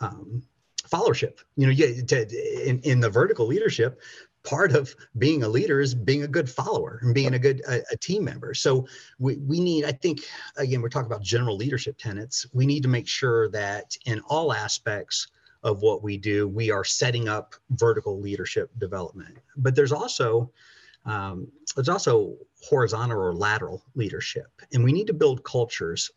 um, 0.00 0.42
followership. 0.84 1.38
You 1.56 1.66
know, 1.66 1.72
you, 1.72 2.02
to, 2.02 2.68
in, 2.68 2.80
in 2.80 3.00
the 3.00 3.10
vertical 3.10 3.46
leadership, 3.46 4.00
part 4.44 4.72
of 4.74 4.94
being 5.18 5.42
a 5.42 5.48
leader 5.48 5.80
is 5.80 5.94
being 5.94 6.24
a 6.24 6.28
good 6.28 6.50
follower 6.50 6.98
and 7.02 7.14
being 7.14 7.34
a 7.34 7.38
good 7.38 7.62
a, 7.68 7.80
a, 7.92 7.96
team 7.96 8.24
member 8.24 8.54
so 8.54 8.86
we, 9.18 9.36
we 9.36 9.60
need 9.60 9.84
i 9.84 9.92
think 9.92 10.20
again 10.56 10.82
we're 10.82 10.88
talking 10.88 11.06
about 11.06 11.22
general 11.22 11.56
leadership 11.56 11.96
tenets 11.96 12.46
we 12.52 12.66
need 12.66 12.82
to 12.82 12.88
make 12.88 13.06
sure 13.06 13.48
that 13.50 13.96
in 14.06 14.20
all 14.26 14.52
aspects 14.52 15.28
of 15.62 15.80
what 15.80 16.02
we 16.02 16.16
do 16.16 16.48
we 16.48 16.70
are 16.70 16.84
setting 16.84 17.28
up 17.28 17.54
vertical 17.70 18.20
leadership 18.20 18.70
development 18.78 19.38
but 19.56 19.74
there's 19.76 19.92
also 19.92 20.50
um, 21.04 21.46
there's 21.74 21.88
also 21.88 22.36
horizontal 22.62 23.20
or 23.20 23.34
lateral 23.34 23.84
leadership 23.94 24.50
and 24.72 24.82
we 24.82 24.92
need 24.92 25.06
to 25.06 25.14
build 25.14 25.44
cultures 25.44 26.10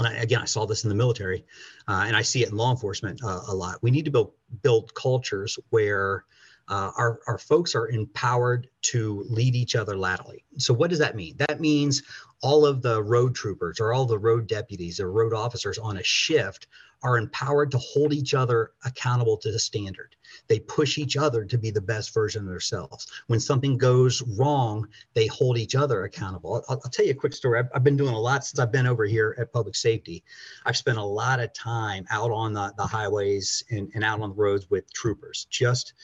and 0.00 0.08
I, 0.08 0.20
again, 0.20 0.40
I 0.40 0.46
saw 0.46 0.66
this 0.66 0.84
in 0.84 0.88
the 0.88 0.94
military, 0.94 1.44
uh, 1.86 2.04
and 2.06 2.16
I 2.16 2.22
see 2.22 2.42
it 2.42 2.50
in 2.50 2.56
law 2.56 2.70
enforcement 2.70 3.22
uh, 3.22 3.40
a 3.48 3.54
lot. 3.54 3.78
We 3.82 3.90
need 3.90 4.04
to 4.06 4.10
build 4.10 4.32
build 4.62 4.92
cultures 4.94 5.58
where 5.70 6.24
uh, 6.70 6.92
our, 6.96 7.20
our 7.26 7.36
folks 7.36 7.74
are 7.74 7.88
empowered 7.88 8.68
to 8.80 9.26
lead 9.28 9.56
each 9.56 9.74
other 9.74 9.96
laterally. 9.96 10.44
So, 10.56 10.72
what 10.72 10.88
does 10.88 11.00
that 11.00 11.16
mean? 11.16 11.34
That 11.36 11.60
means 11.60 12.02
all 12.42 12.64
of 12.64 12.80
the 12.80 13.02
road 13.02 13.34
troopers 13.34 13.80
or 13.80 13.92
all 13.92 14.06
the 14.06 14.18
road 14.18 14.46
deputies 14.46 15.00
or 15.00 15.12
road 15.12 15.34
officers 15.34 15.78
on 15.78 15.98
a 15.98 16.02
shift 16.04 16.68
are 17.02 17.18
empowered 17.18 17.70
to 17.70 17.78
hold 17.78 18.12
each 18.12 18.34
other 18.34 18.72
accountable 18.84 19.36
to 19.38 19.50
the 19.50 19.58
standard. 19.58 20.14
They 20.48 20.60
push 20.60 20.98
each 20.98 21.16
other 21.16 21.44
to 21.44 21.58
be 21.58 21.70
the 21.70 21.80
best 21.80 22.12
version 22.12 22.42
of 22.42 22.48
themselves. 22.48 23.06
When 23.26 23.40
something 23.40 23.78
goes 23.78 24.22
wrong, 24.38 24.86
they 25.14 25.26
hold 25.26 25.56
each 25.56 25.74
other 25.74 26.04
accountable. 26.04 26.62
I'll, 26.68 26.80
I'll 26.84 26.90
tell 26.90 27.06
you 27.06 27.12
a 27.12 27.14
quick 27.14 27.32
story. 27.32 27.58
I've, 27.58 27.70
I've, 27.74 27.84
been 27.84 27.96
doing 27.96 28.14
a 28.14 28.20
lot 28.20 28.44
since 28.44 28.60
I've 28.60 28.70
been 28.70 28.86
over 28.86 29.06
here 29.06 29.34
at 29.40 29.52
public 29.52 29.76
safety. 29.76 30.22
I've 30.66 30.76
spent 30.76 30.98
a 30.98 31.04
lot 31.04 31.40
of 31.40 31.52
time 31.54 32.06
out 32.10 32.30
on 32.30 32.52
the, 32.52 32.72
the 32.76 32.86
highways 32.86 33.64
and, 33.70 33.90
and 33.94 34.04
out 34.04 34.20
on 34.20 34.30
the 34.30 34.36
roads 34.36 34.68
with 34.68 34.92
troopers, 34.92 35.46
just, 35.50 35.94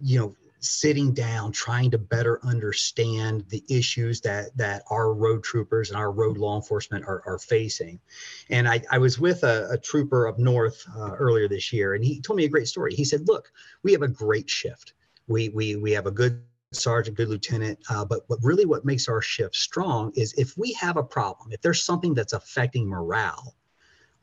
you 0.00 0.18
know, 0.18 0.34
sitting 0.60 1.12
down 1.12 1.52
trying 1.52 1.90
to 1.90 1.98
better 1.98 2.40
understand 2.42 3.44
the 3.50 3.62
issues 3.68 4.20
that 4.22 4.56
that 4.56 4.82
our 4.90 5.12
road 5.12 5.44
troopers 5.44 5.90
and 5.90 5.98
our 5.98 6.10
road 6.10 6.38
law 6.38 6.56
enforcement 6.56 7.04
are, 7.04 7.22
are 7.26 7.38
facing. 7.38 8.00
And 8.48 8.66
I, 8.66 8.82
I 8.90 8.98
was 8.98 9.18
with 9.18 9.44
a, 9.44 9.68
a 9.70 9.78
trooper 9.78 10.26
up 10.26 10.38
north 10.38 10.82
uh, 10.96 11.12
earlier 11.16 11.48
this 11.48 11.70
year 11.72 11.94
and 11.94 12.02
he 12.02 12.20
told 12.20 12.38
me 12.38 12.44
a 12.44 12.48
great 12.48 12.66
story. 12.66 12.94
He 12.94 13.04
said 13.04 13.28
look 13.28 13.52
we 13.82 13.92
have 13.92 14.02
a 14.02 14.08
great 14.08 14.48
shift. 14.48 14.94
We 15.26 15.50
we 15.50 15.76
we 15.76 15.92
have 15.92 16.06
a 16.06 16.10
good 16.10 16.42
sergeant 16.72 17.16
good 17.16 17.28
lieutenant 17.28 17.78
uh, 17.88 18.04
but 18.04 18.26
but 18.28 18.38
really 18.42 18.64
what 18.64 18.84
makes 18.84 19.08
our 19.08 19.22
shift 19.22 19.54
strong 19.54 20.12
is 20.16 20.34
if 20.34 20.56
we 20.56 20.72
have 20.72 20.96
a 20.96 21.02
problem 21.04 21.52
if 21.52 21.60
there's 21.62 21.84
something 21.84 22.14
that's 22.14 22.32
affecting 22.32 22.88
morale 22.88 23.54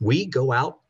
we 0.00 0.26
go 0.26 0.52
out 0.52 0.80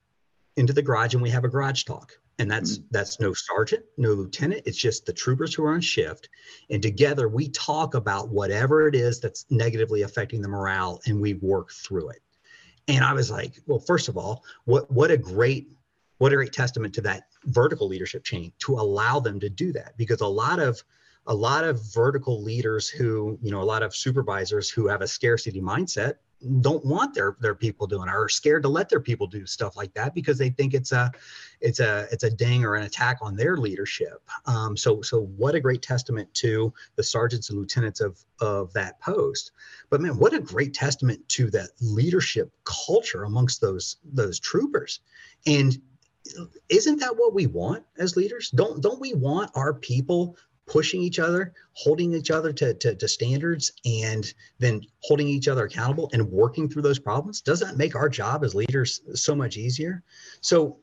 into 0.57 0.73
the 0.73 0.83
garage 0.83 1.15
and 1.15 1.23
we 1.23 1.31
have 1.31 1.45
a 1.45 1.49
garage 1.49 1.85
talk 1.85 2.19
and 2.39 2.51
that's 2.51 2.79
mm-hmm. 2.79 2.87
that's 2.91 3.21
no 3.21 3.33
sergeant 3.33 3.85
no 3.97 4.11
lieutenant. 4.11 4.63
It's 4.65 4.79
just 4.79 5.07
the 5.07 5.13
troopers 5.13 5.55
who 5.55 5.65
are 5.65 5.73
on 5.75 5.81
shift. 5.81 6.29
And 6.71 6.83
together 6.83 7.29
we 7.29 7.49
talk 7.49 7.95
about 7.95 8.31
whatever 8.31 8.89
it 8.89 8.95
is 8.95 9.21
that's 9.21 9.47
negatively 9.51 10.03
affecting 10.03 10.43
the 10.43 10.49
morale 10.49 11.01
and 11.07 11.21
we 11.21 11.35
work 11.35 11.73
through 11.73 12.11
it. 12.11 12.23
And 12.89 13.05
i 13.05 13.13
was 13.13 13.31
like 13.31 13.61
well 13.67 13.79
first 13.79 14.09
of 14.09 14.17
all 14.17 14.45
what 14.65 14.91
what 14.91 15.11
a 15.11 15.17
great 15.17 15.69
what 16.19 16.33
a 16.33 16.37
great 16.37 16.53
testament 16.53 16.95
to 16.95 17.01
that 17.01 17.25
vertical 17.47 17.89
leadership 17.89 18.23
chain 18.23 18.53
to 18.61 18.75
allow 18.75 19.19
them 19.19 19.41
to 19.41 19.51
do 19.51 19.73
that. 19.73 19.97
Because 19.97 20.21
a 20.21 20.27
lot 20.27 20.61
of 20.61 20.83
a 21.27 21.35
lot 21.35 21.65
of 21.65 21.81
vertical 21.93 22.43
leaders 22.43 22.89
who 22.89 23.39
you 23.43 23.51
know 23.51 23.61
a 23.61 23.65
lot 23.65 23.83
of 23.83 23.95
supervisors 23.95 24.71
who 24.71 24.87
have 24.87 25.03
a 25.03 25.09
scarcity 25.09 25.61
mindset 25.61 26.15
don't 26.61 26.85
want 26.85 27.15
their 27.15 27.37
their 27.41 27.55
people 27.55 27.87
doing 27.87 28.09
or 28.09 28.25
are 28.25 28.29
scared 28.29 28.63
to 28.63 28.69
let 28.69 28.89
their 28.89 29.01
people 29.01 29.27
do 29.27 29.47
stuff 29.47 29.77
like 29.77 29.93
that 29.95 30.15
because 30.15 30.39
they 30.39 30.51
think 30.51 30.75
it's 30.75 30.93
a 30.93 31.11
it's 31.61 31.81
a 31.81 32.09
it's 32.11 32.25
a 32.25 32.31
ding 32.31 32.65
or 32.65 32.75
an 32.75 32.85
attack 32.85 33.19
on 33.23 33.37
their 33.37 33.57
leadership. 33.57 34.23
Um, 34.47 34.77
so 34.77 35.03
so 35.03 35.23
what 35.37 35.55
a 35.55 35.61
great 35.61 35.83
testament 35.83 36.33
to 36.35 36.73
the 36.97 37.03
sergeants 37.03 37.51
and 37.51 37.59
lieutenants 37.59 38.01
of 38.01 38.19
of 38.41 38.73
that 38.73 39.01
post. 39.01 39.53
But 39.91 40.01
man 40.01 40.19
what 40.19 40.35
a 40.35 40.41
great 40.41 40.75
testament 40.75 41.27
to 41.31 41.51
that 41.51 41.71
leadership 41.81 42.51
culture 42.65 43.25
amongst 43.25 43.61
those 43.61 43.97
those 44.05 44.41
troopers. 44.41 45.01
And 45.47 45.81
isn't 46.69 47.01
that 47.01 47.17
what 47.17 47.35
we 47.35 47.47
want 47.47 47.85
as 47.99 48.17
leaders? 48.17 48.51
Don't 48.51 48.81
don't 48.83 49.01
we 49.01 49.15
want 49.15 49.51
our 49.55 49.75
people 49.75 50.37
pushing 50.67 51.03
each 51.03 51.19
other, 51.19 51.53
holding 51.75 52.15
each 52.15 52.31
other 52.31 52.53
to, 52.53 52.75
to, 52.75 52.95
to, 52.95 53.09
standards, 53.09 53.73
and 53.85 54.33
then 54.59 54.81
holding 55.01 55.29
each 55.29 55.49
other 55.49 55.65
accountable 55.65 56.09
and 56.13 56.31
working 56.31 56.69
through 56.69 56.83
those 56.83 56.99
problems, 56.99 57.41
does 57.41 57.61
that 57.61 57.77
make 57.77 57.95
our 57.95 58.09
job 58.09 58.45
as 58.45 58.55
leaders 58.55 59.03
so 59.15 59.35
much 59.35 59.57
easier? 59.57 60.03
So, 60.41 60.79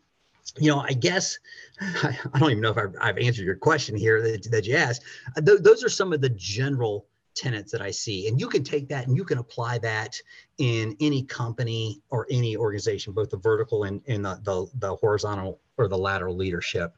you 0.57 0.69
know, 0.69 0.79
I 0.79 0.93
guess 0.93 1.37
I, 1.81 2.17
I 2.33 2.39
don't 2.39 2.51
even 2.51 2.61
know 2.61 2.71
if 2.71 2.77
I've, 2.77 2.95
I've, 2.99 3.17
answered 3.17 3.45
your 3.45 3.55
question 3.55 3.95
here 3.95 4.21
that, 4.21 4.49
that 4.51 4.65
you 4.65 4.75
asked. 4.75 5.03
Uh, 5.37 5.41
Th- 5.41 5.59
those 5.61 5.83
are 5.83 5.89
some 5.89 6.11
of 6.13 6.21
the 6.21 6.29
general 6.29 7.07
tenets 7.35 7.71
that 7.71 7.81
I 7.81 7.91
see. 7.91 8.27
And 8.27 8.39
you 8.39 8.47
can 8.47 8.63
take 8.63 8.89
that 8.89 9.07
and 9.07 9.15
you 9.15 9.23
can 9.23 9.37
apply 9.37 9.77
that 9.79 10.15
in 10.57 10.95
any 10.99 11.23
company 11.23 12.01
or 12.09 12.27
any 12.29 12.57
organization, 12.57 13.13
both 13.13 13.29
the 13.29 13.37
vertical 13.37 13.83
and, 13.83 14.01
and 14.07 14.25
the, 14.25 14.39
the, 14.43 14.67
the 14.79 14.95
horizontal 14.97 15.61
or 15.77 15.87
the 15.87 15.97
lateral 15.97 16.35
leadership. 16.35 16.95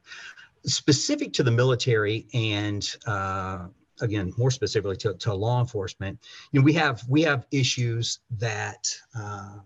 Specific 0.66 1.34
to 1.34 1.44
the 1.44 1.52
military 1.52 2.28
and 2.34 2.88
uh, 3.08 3.68
again, 4.02 4.34
more 4.38 4.52
specifically 4.52 4.98
to, 4.98 5.14
to 5.16 5.34
law 5.34 5.60
enforcement, 5.60 6.20
you 6.52 6.60
know, 6.60 6.64
we 6.64 6.74
have 6.74 7.04
we 7.08 7.22
have 7.22 7.46
issues 7.52 8.20
that 8.38 8.88
uh, 9.18 9.58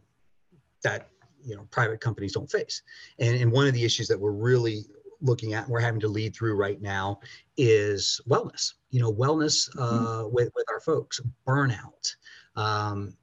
that 0.84 1.10
you 1.44 1.56
know 1.56 1.68
private 1.72 2.00
companies 2.00 2.34
don't 2.34 2.50
face, 2.50 2.82
and 3.20 3.40
and 3.40 3.52
one 3.52 3.68
of 3.68 3.74
the 3.74 3.84
issues 3.84 4.08
that 4.08 4.20
we're 4.20 4.32
really 4.32 4.86
looking 5.22 5.54
at 5.54 5.64
and 5.64 5.72
we're 5.72 5.80
having 5.80 6.00
to 6.00 6.08
lead 6.08 6.36
through 6.36 6.56
right 6.56 6.82
now 6.82 7.20
is 7.58 8.20
wellness 8.30 8.74
you 8.92 9.00
know 9.00 9.12
wellness 9.12 9.70
uh, 9.80 9.92
mm-hmm. 9.92 10.34
with, 10.34 10.52
with 10.56 10.66
our 10.70 10.80
folks 10.80 11.22
burnout 11.48 12.16
um, 12.56 13.16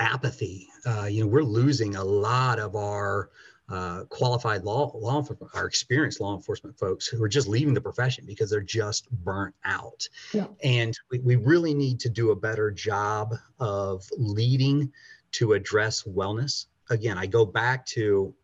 apathy 0.00 0.68
uh, 0.86 1.04
you 1.04 1.22
know 1.22 1.26
we're 1.26 1.42
losing 1.42 1.96
a 1.96 2.04
lot 2.04 2.58
of 2.58 2.76
our 2.76 3.30
uh, 3.70 4.04
qualified 4.04 4.64
law 4.64 4.90
law 4.94 5.18
enforcement 5.18 5.52
our 5.54 5.66
experienced 5.66 6.20
law 6.20 6.34
enforcement 6.34 6.78
folks 6.78 7.06
who 7.06 7.22
are 7.22 7.28
just 7.28 7.48
leaving 7.48 7.74
the 7.74 7.80
profession 7.80 8.24
because 8.26 8.48
they're 8.48 8.60
just 8.60 9.10
burnt 9.10 9.54
out 9.64 10.08
yeah. 10.32 10.46
and 10.62 10.98
we, 11.10 11.18
we 11.18 11.36
really 11.36 11.74
need 11.74 12.00
to 12.00 12.08
do 12.08 12.30
a 12.30 12.36
better 12.36 12.70
job 12.70 13.34
of 13.58 14.08
leading 14.16 14.90
to 15.32 15.52
address 15.52 16.04
wellness 16.04 16.66
again 16.90 17.18
i 17.18 17.26
go 17.26 17.44
back 17.44 17.84
to 17.84 18.34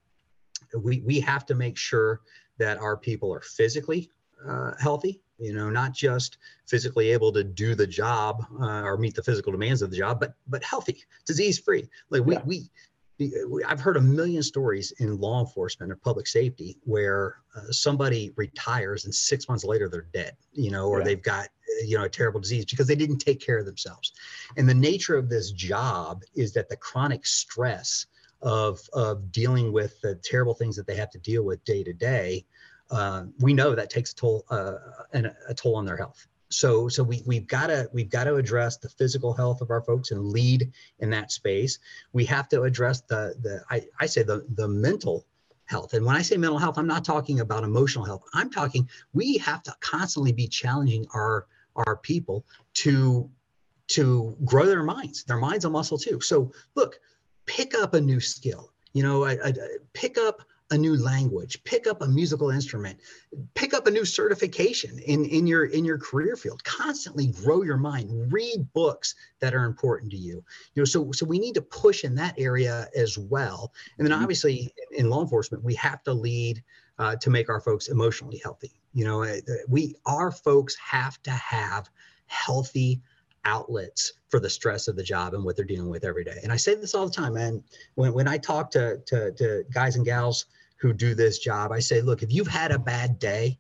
we 0.83 1.00
we 1.00 1.21
have 1.21 1.47
to 1.47 1.54
make 1.54 1.78
sure 1.78 2.21
that 2.59 2.78
our 2.78 2.97
people 2.97 3.33
are 3.33 3.40
physically 3.40 4.11
uh, 4.47 4.73
healthy 4.78 5.23
you 5.38 5.52
know 5.52 5.71
not 5.71 5.93
just 5.93 6.38
physically 6.66 7.11
able 7.11 7.33
to 7.33 7.43
do 7.43 7.75
the 7.75 7.87
job 7.87 8.45
uh, 8.61 8.83
or 8.83 8.97
meet 8.97 9.14
the 9.14 9.23
physical 9.23 9.50
demands 9.50 9.83
of 9.83 9.90
the 9.90 9.97
job 9.97 10.21
but 10.21 10.35
but 10.47 10.62
healthy 10.62 11.02
disease 11.25 11.59
free 11.59 11.88
like 12.11 12.25
we, 12.25 12.35
yeah. 12.35 12.43
we 12.45 12.71
I've 13.66 13.80
heard 13.80 13.97
a 13.97 14.00
million 14.00 14.42
stories 14.42 14.92
in 14.99 15.18
law 15.18 15.40
enforcement 15.40 15.92
or 15.92 15.97
public 15.97 16.26
safety 16.26 16.78
where 16.83 17.37
uh, 17.54 17.71
somebody 17.71 18.33
retires 18.37 19.04
and 19.04 19.14
six 19.14 19.49
months 19.49 19.64
later 19.64 19.88
they're 19.88 20.09
dead, 20.12 20.37
you 20.52 20.71
know, 20.71 20.88
or 20.88 20.99
yeah. 20.99 21.04
they've 21.04 21.23
got, 21.23 21.49
you 21.85 21.97
know, 21.97 22.04
a 22.04 22.09
terrible 22.09 22.40
disease 22.40 22.64
because 22.64 22.88
they 22.88 22.97
didn't 22.97 23.18
take 23.18 23.40
care 23.40 23.59
of 23.59 23.66
themselves. 23.66 24.12
And 24.56 24.68
the 24.68 24.75
nature 24.75 25.16
of 25.16 25.28
this 25.28 25.52
job 25.52 26.23
is 26.35 26.52
that 26.54 26.68
the 26.68 26.76
chronic 26.76 27.25
stress 27.25 28.06
of, 28.42 28.80
of 28.92 29.30
dealing 29.30 29.73
with 29.73 30.00
the 30.00 30.16
terrible 30.16 30.54
things 30.54 30.75
that 30.76 30.87
they 30.87 30.97
have 30.97 31.11
to 31.11 31.18
deal 31.18 31.44
with 31.44 31.64
day 31.64 31.85
to 31.85 31.92
day 31.92 32.44
uh, 32.90 33.25
we 33.40 33.54
know 33.54 33.75
that 33.75 33.90
takes 33.90 34.12
a 34.12 34.14
toll 34.14 34.44
uh, 34.50 34.75
and 35.12 35.33
a 35.49 35.54
toll 35.54 35.76
on 35.76 35.85
their 35.85 35.97
health. 35.97 36.26
So 36.55 36.89
so 36.89 37.03
we 37.03 37.23
we've 37.27 37.47
got 37.47 37.69
to 37.69 37.89
we've 37.93 38.11
got 38.11 38.25
to 38.25 38.37
address 38.37 38.77
the 38.77 38.89
physical 38.89 39.35
health 39.35 39.61
of 39.61 39.71
our 39.71 39.83
folks 39.83 40.11
and 40.11 40.29
lead 40.33 40.73
in 41.01 41.11
that 41.11 41.33
space. 41.33 41.79
We 42.13 42.25
have 42.27 42.49
to 42.51 42.63
address 42.63 43.03
the 43.03 43.35
the 43.41 43.63
I, 43.71 43.83
I 44.01 44.07
say 44.07 44.23
the 44.23 44.47
the 44.55 44.69
mental 44.69 45.27
health. 45.67 45.95
And 45.95 46.05
when 46.05 46.17
I 46.17 46.23
say 46.23 46.37
mental 46.37 46.59
health, 46.59 46.79
I'm 46.79 46.87
not 46.87 47.05
talking 47.05 47.41
about 47.41 47.65
emotional 47.65 48.05
health. 48.05 48.23
I'm 48.35 48.51
talking 48.51 48.89
we 49.13 49.39
have 49.39 49.63
to 49.65 49.75
constantly 49.81 50.33
be 50.33 50.47
challenging 50.47 51.07
our 51.15 51.47
our 51.77 51.97
people 51.97 52.45
to 52.75 53.31
to 53.89 54.37
grow 54.45 54.67
their 54.67 54.83
minds. 54.83 55.25
Their 55.25 55.39
mind's 55.39 55.65
a 55.65 55.71
muscle 55.71 55.99
too. 55.99 56.21
So 56.21 56.53
look, 56.75 56.99
pick 57.47 57.75
up 57.75 57.95
a 57.95 58.01
new 58.01 58.21
skill. 58.21 58.71
You 58.93 59.03
know, 59.03 59.25
I, 59.25 59.33
I, 59.45 59.53
pick 59.93 60.17
up 60.19 60.43
a 60.71 60.78
new 60.78 60.97
language 60.97 61.62
pick 61.64 61.87
up 61.87 62.00
a 62.00 62.06
musical 62.06 62.50
instrument 62.50 62.99
pick 63.54 63.75
up 63.75 63.87
a 63.87 63.90
new 63.90 64.04
certification 64.04 64.99
in, 64.99 65.25
in 65.26 65.47
your 65.47 65.66
in 65.66 65.85
your 65.85 65.99
career 65.99 66.37
field. 66.37 66.62
Constantly 66.64 67.28
grow 67.28 67.62
your 67.62 67.76
mind. 67.76 68.33
Read 68.33 68.73
books 68.73 69.14
that 69.40 69.54
are 69.54 69.64
important 69.64 70.11
to 70.12 70.16
you. 70.16 70.44
You 70.75 70.80
know 70.80 70.85
so 70.85 71.12
so 71.12 71.26
we 71.26 71.38
need 71.38 71.54
to 71.54 71.62
push 71.62 72.04
in 72.04 72.14
that 72.16 72.35
area 72.38 72.88
as 72.97 73.18
well. 73.18 73.73
And 73.99 74.06
then 74.06 74.12
mm-hmm. 74.12 74.23
obviously 74.23 74.73
in 74.92 75.11
law 75.11 75.23
enforcement 75.23 75.64
we 75.64 75.75
have 75.75 76.02
to 76.04 76.12
lead 76.12 76.62
uh, 76.99 77.16
to 77.16 77.30
make 77.30 77.49
our 77.49 77.61
folks 77.61 77.88
emotionally 77.88 78.40
healthy. 78.42 78.73
You 78.92 79.04
know 79.04 79.23
uh, 79.23 79.37
we 79.68 79.94
our 80.07 80.31
folks 80.31 80.77
have 80.77 81.22
to 81.24 81.31
have 81.31 81.88
healthy 82.27 83.03
outlets 83.44 84.14
for 84.28 84.40
the 84.40 84.50
stress 84.50 84.88
of 84.88 84.96
the 84.96 85.02
job 85.02 85.35
and 85.35 85.44
what 85.44 85.57
they're 85.57 85.64
dealing 85.64 85.90
with 85.90 86.04
every 86.04 86.24
day. 86.24 86.38
And 86.42 86.52
I 86.52 86.57
say 86.57 86.74
this 86.74 86.94
all 86.94 87.07
the 87.07 87.12
time, 87.12 87.35
man. 87.35 87.62
When, 87.94 88.12
when 88.12 88.28
I 88.28 88.38
talk 88.38 88.70
to, 88.72 88.98
to, 89.07 89.33
to 89.33 89.64
guys 89.72 89.96
and 89.96 90.04
gals 90.04 90.46
who 90.76 90.92
do 90.92 91.14
this 91.14 91.38
job, 91.38 91.72
I 91.72 91.78
say, 91.78 92.00
look, 92.00 92.22
if 92.22 92.33
you've 92.33 92.48
had 92.48 92.72
a 92.72 92.78
bad 92.78 93.18
day 93.18 93.59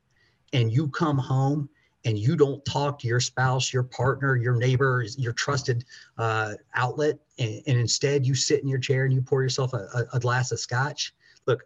and 0.52 0.72
you 0.72 0.88
come 0.88 1.18
home 1.18 1.68
and 2.04 2.18
you 2.18 2.36
don't 2.36 2.64
talk 2.64 2.98
to 3.00 3.06
your 3.06 3.20
spouse, 3.20 3.72
your 3.72 3.82
partner, 3.82 4.36
your 4.36 4.56
neighbor, 4.56 5.04
your 5.16 5.32
trusted 5.32 5.84
uh, 6.18 6.54
outlet, 6.74 7.18
and, 7.38 7.62
and, 7.66 7.78
instead 7.78 8.26
you 8.26 8.34
sit 8.34 8.62
in 8.62 8.68
your 8.68 8.78
chair 8.78 9.04
and 9.04 9.14
you 9.14 9.22
pour 9.22 9.42
yourself 9.42 9.72
a, 9.72 10.06
a 10.12 10.20
glass 10.20 10.52
of 10.52 10.60
scotch, 10.60 11.14
look, 11.46 11.62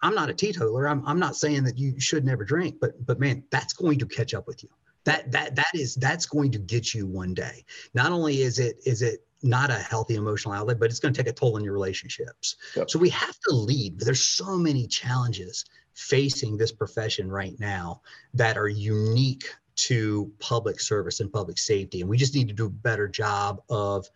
I'm 0.00 0.14
not 0.14 0.30
a 0.30 0.34
teetotaler. 0.34 0.88
I'm, 0.88 1.06
I'm 1.06 1.18
not 1.18 1.36
saying 1.36 1.64
that 1.64 1.78
you 1.78 2.00
should 2.00 2.24
never 2.24 2.44
drink, 2.44 2.76
but 2.80 3.04
but 3.06 3.18
man, 3.18 3.44
that's 3.50 3.72
going 3.72 3.98
to 3.98 4.06
catch 4.06 4.34
up 4.34 4.46
with 4.46 4.62
you 4.62 4.68
that 5.04 5.30
that 5.32 5.56
that 5.56 5.70
is 5.74 5.94
that's 5.96 6.26
going 6.26 6.52
to 6.52 6.58
get 6.58 6.94
you 6.94 7.06
one 7.06 7.34
day. 7.34 7.64
Not 7.94 8.12
only 8.12 8.42
is 8.42 8.58
it 8.58 8.76
is 8.84 9.02
it 9.02 9.26
not 9.42 9.70
a 9.70 9.74
healthy 9.74 10.14
emotional 10.14 10.54
outlet 10.54 10.78
but 10.78 10.88
it's 10.88 11.00
going 11.00 11.12
to 11.12 11.20
take 11.20 11.30
a 11.30 11.34
toll 11.34 11.56
on 11.56 11.64
your 11.64 11.72
relationships. 11.72 12.56
Yep. 12.76 12.90
so 12.90 12.98
we 12.98 13.08
have 13.10 13.38
to 13.48 13.54
lead 13.54 13.98
but 13.98 14.04
there's 14.04 14.24
so 14.24 14.56
many 14.56 14.86
challenges 14.86 15.64
facing 15.94 16.56
this 16.56 16.70
profession 16.70 17.30
right 17.30 17.58
now 17.58 18.02
that 18.34 18.56
are 18.56 18.68
unique 18.68 19.52
to 19.74 20.30
public 20.38 20.80
service 20.80 21.18
and 21.18 21.32
public 21.32 21.58
safety 21.58 22.02
and 22.02 22.08
we 22.08 22.16
just 22.16 22.36
need 22.36 22.46
to 22.46 22.54
do 22.54 22.66
a 22.66 22.70
better 22.70 23.08
job 23.08 23.60
of 23.68 24.06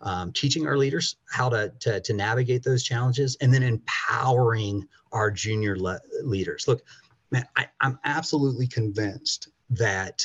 um, 0.00 0.32
teaching 0.32 0.66
our 0.66 0.78
leaders 0.78 1.16
how 1.28 1.50
to, 1.50 1.70
to, 1.80 2.00
to 2.00 2.14
navigate 2.14 2.62
those 2.62 2.82
challenges 2.82 3.36
and 3.42 3.52
then 3.52 3.62
empowering 3.62 4.88
our 5.12 5.30
junior 5.30 5.76
le- 5.76 6.00
leaders. 6.22 6.66
Look 6.66 6.82
man 7.30 7.46
I, 7.56 7.66
i'm 7.80 7.98
absolutely 8.04 8.66
convinced 8.66 9.48
that 9.70 10.22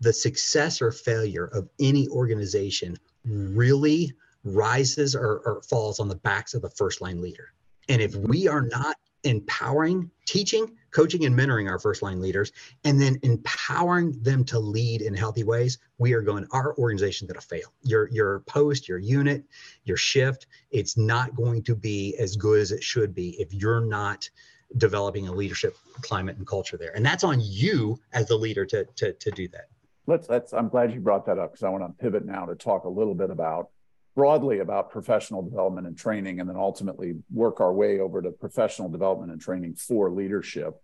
the 0.00 0.12
success 0.12 0.80
or 0.80 0.92
failure 0.92 1.46
of 1.46 1.68
any 1.80 2.08
organization 2.08 2.96
really 3.24 4.12
rises 4.44 5.14
or, 5.14 5.40
or, 5.44 5.62
falls 5.62 6.00
on 6.00 6.08
the 6.08 6.16
backs 6.16 6.54
of 6.54 6.62
the 6.62 6.70
first 6.70 7.00
line 7.00 7.20
leader. 7.20 7.52
And 7.88 8.00
if 8.00 8.14
we 8.14 8.46
are 8.48 8.62
not 8.62 8.96
empowering, 9.24 10.10
teaching, 10.26 10.76
coaching, 10.92 11.24
and 11.24 11.36
mentoring 11.36 11.68
our 11.68 11.78
first 11.78 12.02
line 12.02 12.20
leaders, 12.20 12.52
and 12.84 13.00
then 13.00 13.18
empowering 13.22 14.16
them 14.22 14.44
to 14.44 14.58
lead 14.58 15.02
in 15.02 15.14
healthy 15.14 15.42
ways, 15.42 15.78
we 15.98 16.12
are 16.12 16.22
going, 16.22 16.46
our 16.52 16.76
organization 16.78 17.26
is 17.26 17.32
going 17.32 17.40
to 17.40 17.46
fail. 17.46 17.72
Your, 17.82 18.08
your 18.10 18.40
post, 18.40 18.88
your 18.88 18.98
unit, 18.98 19.44
your 19.84 19.96
shift, 19.96 20.46
it's 20.70 20.96
not 20.96 21.34
going 21.34 21.62
to 21.64 21.74
be 21.74 22.16
as 22.18 22.36
good 22.36 22.60
as 22.60 22.70
it 22.70 22.82
should 22.82 23.14
be 23.14 23.30
if 23.40 23.52
you're 23.52 23.80
not 23.80 24.30
developing 24.76 25.28
a 25.28 25.32
leadership 25.32 25.76
climate 26.02 26.36
and 26.36 26.46
culture 26.46 26.76
there. 26.76 26.92
And 26.94 27.04
that's 27.04 27.24
on 27.24 27.40
you 27.40 27.98
as 28.12 28.28
the 28.28 28.36
leader 28.36 28.66
to, 28.66 28.84
to, 28.96 29.12
to 29.12 29.30
do 29.30 29.48
that. 29.48 29.68
Let's, 30.06 30.28
let's, 30.28 30.52
I'm 30.52 30.68
glad 30.68 30.92
you 30.92 31.00
brought 31.00 31.26
that 31.26 31.38
up 31.38 31.52
because 31.52 31.64
I 31.64 31.68
want 31.68 31.84
to 31.84 32.02
pivot 32.02 32.24
now 32.24 32.46
to 32.46 32.54
talk 32.54 32.84
a 32.84 32.88
little 32.88 33.14
bit 33.14 33.30
about 33.30 33.70
broadly 34.14 34.58
about 34.58 34.90
professional 34.90 35.42
development 35.42 35.86
and 35.86 35.96
training, 35.96 36.40
and 36.40 36.48
then 36.48 36.56
ultimately 36.56 37.14
work 37.32 37.60
our 37.60 37.72
way 37.72 38.00
over 38.00 38.20
to 38.20 38.32
professional 38.32 38.88
development 38.88 39.30
and 39.30 39.40
training 39.40 39.76
for 39.76 40.10
leadership. 40.10 40.74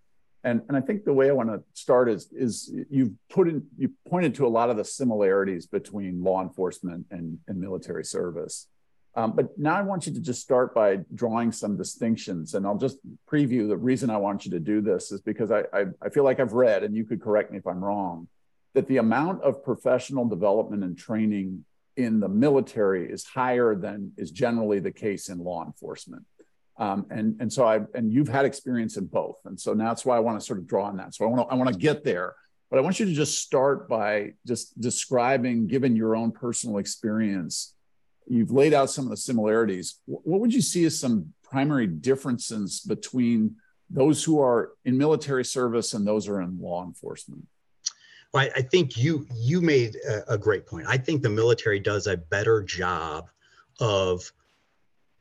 And, 0.45 0.63
and 0.69 0.77
I 0.77 0.81
think 0.81 1.05
the 1.05 1.13
way 1.13 1.31
I 1.31 1.33
want 1.33 1.49
to 1.49 1.63
start 1.73 2.09
is, 2.09 2.29
is 2.33 2.73
you've 2.89 3.11
put 3.31 3.49
in, 3.49 3.67
you 3.77 3.91
pointed 4.09 4.37
to 4.37 4.47
a 4.47 4.49
lot 4.49 4.71
of 4.71 4.77
the 4.77 4.85
similarities 4.85 5.67
between 5.67 6.23
law 6.23 6.43
enforcement 6.43 7.07
and, 7.11 7.39
and 7.49 7.59
military 7.59 8.05
service. 8.05 8.69
Um, 9.17 9.33
but 9.33 9.57
now 9.57 9.77
I 9.77 9.83
want 9.83 10.07
you 10.07 10.15
to 10.15 10.21
just 10.21 10.43
start 10.43 10.75
by 10.75 10.99
drawing 11.15 11.53
some 11.53 11.77
distinctions. 11.77 12.55
And 12.55 12.67
I'll 12.67 12.79
just 12.79 12.99
preview 13.31 13.69
the 13.69 13.77
reason 13.77 14.11
I 14.11 14.17
want 14.17 14.45
you 14.45 14.51
to 14.53 14.61
do 14.61 14.81
this 14.81 15.13
is 15.13 15.21
because 15.21 15.53
I, 15.53 15.61
I, 15.73 15.85
I, 16.03 16.09
feel 16.09 16.25
like 16.25 16.41
I've 16.41 16.53
read, 16.53 16.83
and 16.83 16.97
you 16.97 17.05
could 17.05 17.23
correct 17.23 17.53
me 17.53 17.59
if 17.59 17.67
I'm 17.67 17.83
wrong, 17.83 18.27
that 18.75 18.89
the 18.89 18.97
amount 18.97 19.43
of 19.43 19.63
professional 19.63 20.25
development 20.25 20.83
and 20.83 20.99
training 20.99 21.65
in 21.97 22.19
the 22.19 22.29
military 22.29 23.09
is 23.09 23.25
higher 23.25 23.77
than 23.77 24.11
is 24.17 24.33
generally 24.33 24.81
the 24.81 24.91
case 24.91 25.29
in 25.29 25.39
law 25.39 25.65
enforcement. 25.65 26.25
Um, 26.77 27.07
and, 27.09 27.37
and 27.41 27.53
so 27.53 27.65
I, 27.65 27.83
and 27.95 28.13
you've 28.13 28.27
had 28.27 28.45
experience 28.45 28.97
in 28.97 29.07
both. 29.07 29.39
And 29.45 29.61
so 29.61 29.75
now 29.75 29.89
that's 29.89 30.05
why 30.05 30.17
I 30.17 30.21
want 30.21 30.41
to 30.41 30.45
sort 30.45 30.59
of 30.59 30.67
draw 30.67 30.87
on 30.87 30.97
that. 30.97 31.15
So 31.15 31.25
I 31.25 31.29
want 31.29 31.49
to, 31.49 31.55
I 31.55 31.57
want 31.57 31.73
to 31.73 31.79
get 31.79 32.03
there, 32.03 32.35
but 32.69 32.79
I 32.79 32.83
want 32.83 32.99
you 32.99 33.07
to 33.07 33.13
just 33.13 33.39
start 33.39 33.89
by 33.89 34.33
just 34.45 34.81
describing, 34.81 35.69
given 35.69 35.95
your 35.95 36.17
own 36.17 36.33
personal 36.33 36.79
experience, 36.79 37.74
you've 38.27 38.51
laid 38.51 38.75
out 38.75 38.91
some 38.91 39.05
of 39.05 39.11
the 39.11 39.17
similarities. 39.17 40.01
What 40.07 40.41
would 40.41 40.55
you 40.55 40.63
see 40.63 40.85
as 40.85 40.99
some 40.99 41.33
primary 41.43 41.87
differences 41.87 42.81
between 42.81 43.57
those 43.91 44.25
who 44.25 44.41
are 44.41 44.73
in 44.85 44.97
military 44.97 45.45
service 45.45 45.95
and 45.95 46.07
those 46.07 46.27
who 46.27 46.35
are 46.35 46.43
in 46.43 46.59
law 46.61 46.85
enforcement? 46.85 47.47
Well, 48.33 48.49
I 48.57 48.63
think 48.63 48.97
you 48.97 49.27
you 49.33 49.61
made 49.61 49.97
a, 49.97 50.35
a 50.35 50.39
great 50.39 50.67
point. 50.67 50.87
I 50.89 50.99
think 50.99 51.23
the 51.23 51.31
military 51.31 51.79
does 51.79 52.09
a 52.09 52.17
better 52.17 52.63
job 52.63 53.29
of 53.79 54.33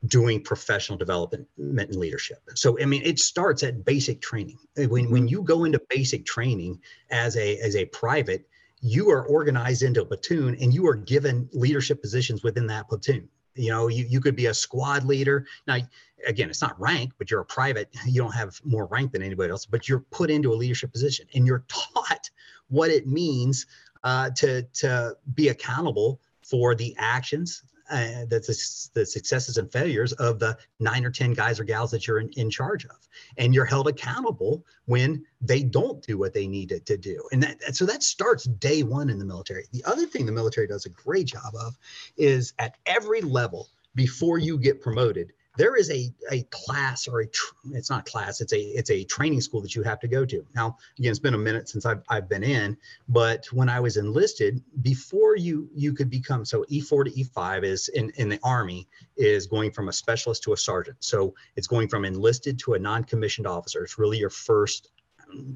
doing 0.06 0.42
professional 0.42 0.98
development 0.98 1.46
and 1.56 1.96
leadership. 1.96 2.42
So 2.54 2.78
I 2.80 2.84
mean 2.84 3.02
it 3.04 3.18
starts 3.20 3.62
at 3.62 3.84
basic 3.84 4.20
training. 4.20 4.58
When 4.76 5.10
when 5.10 5.28
you 5.28 5.42
go 5.42 5.64
into 5.64 5.80
basic 5.88 6.26
training 6.26 6.80
as 7.10 7.36
a 7.36 7.58
as 7.58 7.76
a 7.76 7.84
private, 7.86 8.48
you 8.84 9.10
are 9.10 9.26
organized 9.26 9.82
into 9.82 10.02
a 10.02 10.04
platoon 10.04 10.54
and 10.60 10.74
you 10.74 10.86
are 10.86 10.94
given 10.94 11.48
leadership 11.54 12.02
positions 12.02 12.42
within 12.42 12.66
that 12.66 12.86
platoon. 12.86 13.26
You 13.54 13.70
know 13.70 13.88
you, 13.88 14.04
you 14.04 14.20
could 14.20 14.36
be 14.36 14.46
a 14.46 14.54
squad 14.54 15.04
leader. 15.04 15.46
Now 15.66 15.78
again 16.26 16.50
it's 16.50 16.60
not 16.60 16.78
rank 16.78 17.12
but 17.16 17.30
you're 17.30 17.40
a 17.40 17.46
private 17.46 17.88
you 18.06 18.20
don't 18.20 18.34
have 18.34 18.60
more 18.64 18.86
rank 18.86 19.12
than 19.12 19.22
anybody 19.22 19.50
else 19.50 19.66
but 19.66 19.88
you're 19.88 20.00
put 20.10 20.30
into 20.30 20.52
a 20.52 20.56
leadership 20.56 20.92
position 20.92 21.26
and 21.34 21.46
you're 21.46 21.64
taught 21.68 22.30
what 22.68 22.90
it 22.90 23.06
means 23.06 23.66
uh, 24.04 24.30
to 24.30 24.62
to 24.74 25.16
be 25.34 25.48
accountable 25.48 26.20
for 26.42 26.74
the 26.74 26.94
actions 26.98 27.62
uh, 27.90 28.24
the, 28.28 28.90
the 28.94 29.04
successes 29.04 29.58
and 29.58 29.70
failures 29.70 30.12
of 30.14 30.38
the 30.38 30.56
nine 30.80 31.04
or 31.04 31.10
10 31.10 31.34
guys 31.34 31.60
or 31.60 31.64
gals 31.64 31.90
that 31.90 32.06
you're 32.06 32.20
in, 32.20 32.30
in 32.30 32.50
charge 32.50 32.84
of. 32.86 32.96
And 33.36 33.54
you're 33.54 33.64
held 33.64 33.88
accountable 33.88 34.64
when 34.86 35.24
they 35.40 35.62
don't 35.62 36.02
do 36.02 36.18
what 36.18 36.32
they 36.32 36.46
need 36.46 36.70
to, 36.70 36.80
to 36.80 36.96
do. 36.96 37.22
And 37.32 37.42
that, 37.42 37.76
so 37.76 37.84
that 37.86 38.02
starts 38.02 38.44
day 38.44 38.82
one 38.82 39.10
in 39.10 39.18
the 39.18 39.24
military. 39.24 39.66
The 39.72 39.84
other 39.84 40.06
thing 40.06 40.26
the 40.26 40.32
military 40.32 40.66
does 40.66 40.86
a 40.86 40.90
great 40.90 41.26
job 41.26 41.54
of 41.60 41.76
is 42.16 42.54
at 42.58 42.76
every 42.86 43.20
level 43.20 43.68
before 43.94 44.38
you 44.38 44.58
get 44.58 44.80
promoted, 44.80 45.32
there 45.56 45.76
is 45.76 45.90
a, 45.90 46.12
a 46.30 46.42
class 46.44 47.06
or 47.06 47.20
a 47.20 47.26
tr- 47.26 47.54
it's 47.72 47.90
not 47.90 48.06
class 48.06 48.40
it's 48.40 48.52
a 48.52 48.60
it's 48.60 48.90
a 48.90 49.04
training 49.04 49.40
school 49.40 49.60
that 49.60 49.74
you 49.74 49.82
have 49.82 50.00
to 50.00 50.08
go 50.08 50.24
to. 50.24 50.44
Now 50.54 50.76
again 50.98 51.10
it's 51.10 51.20
been 51.20 51.34
a 51.34 51.38
minute 51.38 51.68
since 51.68 51.86
I've, 51.86 52.02
I've 52.08 52.28
been 52.28 52.42
in 52.42 52.76
but 53.08 53.46
when 53.52 53.68
i 53.68 53.80
was 53.80 53.96
enlisted 53.96 54.62
before 54.82 55.36
you 55.36 55.68
you 55.74 55.92
could 55.92 56.10
become 56.10 56.44
so 56.44 56.64
e4 56.70 57.04
to 57.06 57.10
e5 57.10 57.64
is 57.64 57.88
in 57.88 58.10
in 58.16 58.28
the 58.28 58.38
army 58.42 58.88
is 59.16 59.46
going 59.46 59.70
from 59.70 59.88
a 59.88 59.92
specialist 59.92 60.42
to 60.44 60.52
a 60.52 60.56
sergeant. 60.56 60.96
So 61.00 61.34
it's 61.56 61.66
going 61.66 61.88
from 61.88 62.04
enlisted 62.04 62.58
to 62.60 62.74
a 62.74 62.78
non-commissioned 62.78 63.46
officer. 63.46 63.84
It's 63.84 63.98
really 63.98 64.18
your 64.18 64.30
first 64.30 64.90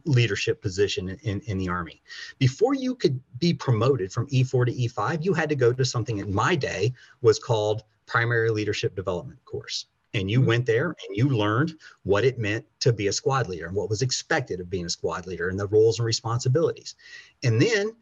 leadership 0.05 0.61
position 0.61 1.11
in, 1.23 1.41
in 1.43 1.59
the 1.59 1.69
army. 1.69 2.03
Before 2.39 2.75
you 2.75 2.95
could 2.95 3.21
be 3.39 3.55
promoted 3.55 4.13
from 4.13 4.27
e4 4.29 4.67
to 4.67 4.73
e5 4.73 5.25
you 5.25 5.35
had 5.35 5.49
to 5.49 5.57
go 5.57 5.73
to 5.73 5.85
something 5.85 6.19
in 6.19 6.33
my 6.33 6.55
day 6.55 6.93
was 7.21 7.39
called 7.39 7.83
primary 8.09 8.51
leadership 8.51 8.97
development 8.97 9.39
course. 9.45 9.87
And 10.15 10.31
you 10.31 10.41
mm-hmm. 10.41 10.49
went 10.49 10.67
there 10.67 10.87
and 10.87 11.17
you 11.17 11.29
learned 11.29 11.75
what 12.03 12.25
it 12.25 12.39
meant 12.39 12.65
to 12.81 12.93
be 12.93 13.07
a 13.09 13.13
squad 13.13 13.49
leader 13.49 13.67
and 13.67 13.77
what 13.77 13.91
was 13.91 14.03
expected 14.03 14.59
of 14.59 14.71
being 14.71 14.87
a 14.87 14.91
squad 14.91 15.27
leader 15.27 15.51
and 15.51 15.61
the 15.61 15.67
roles 15.69 15.99
and 15.99 16.07
responsibilities. 16.07 16.97
And 17.45 17.61
then 17.61 17.95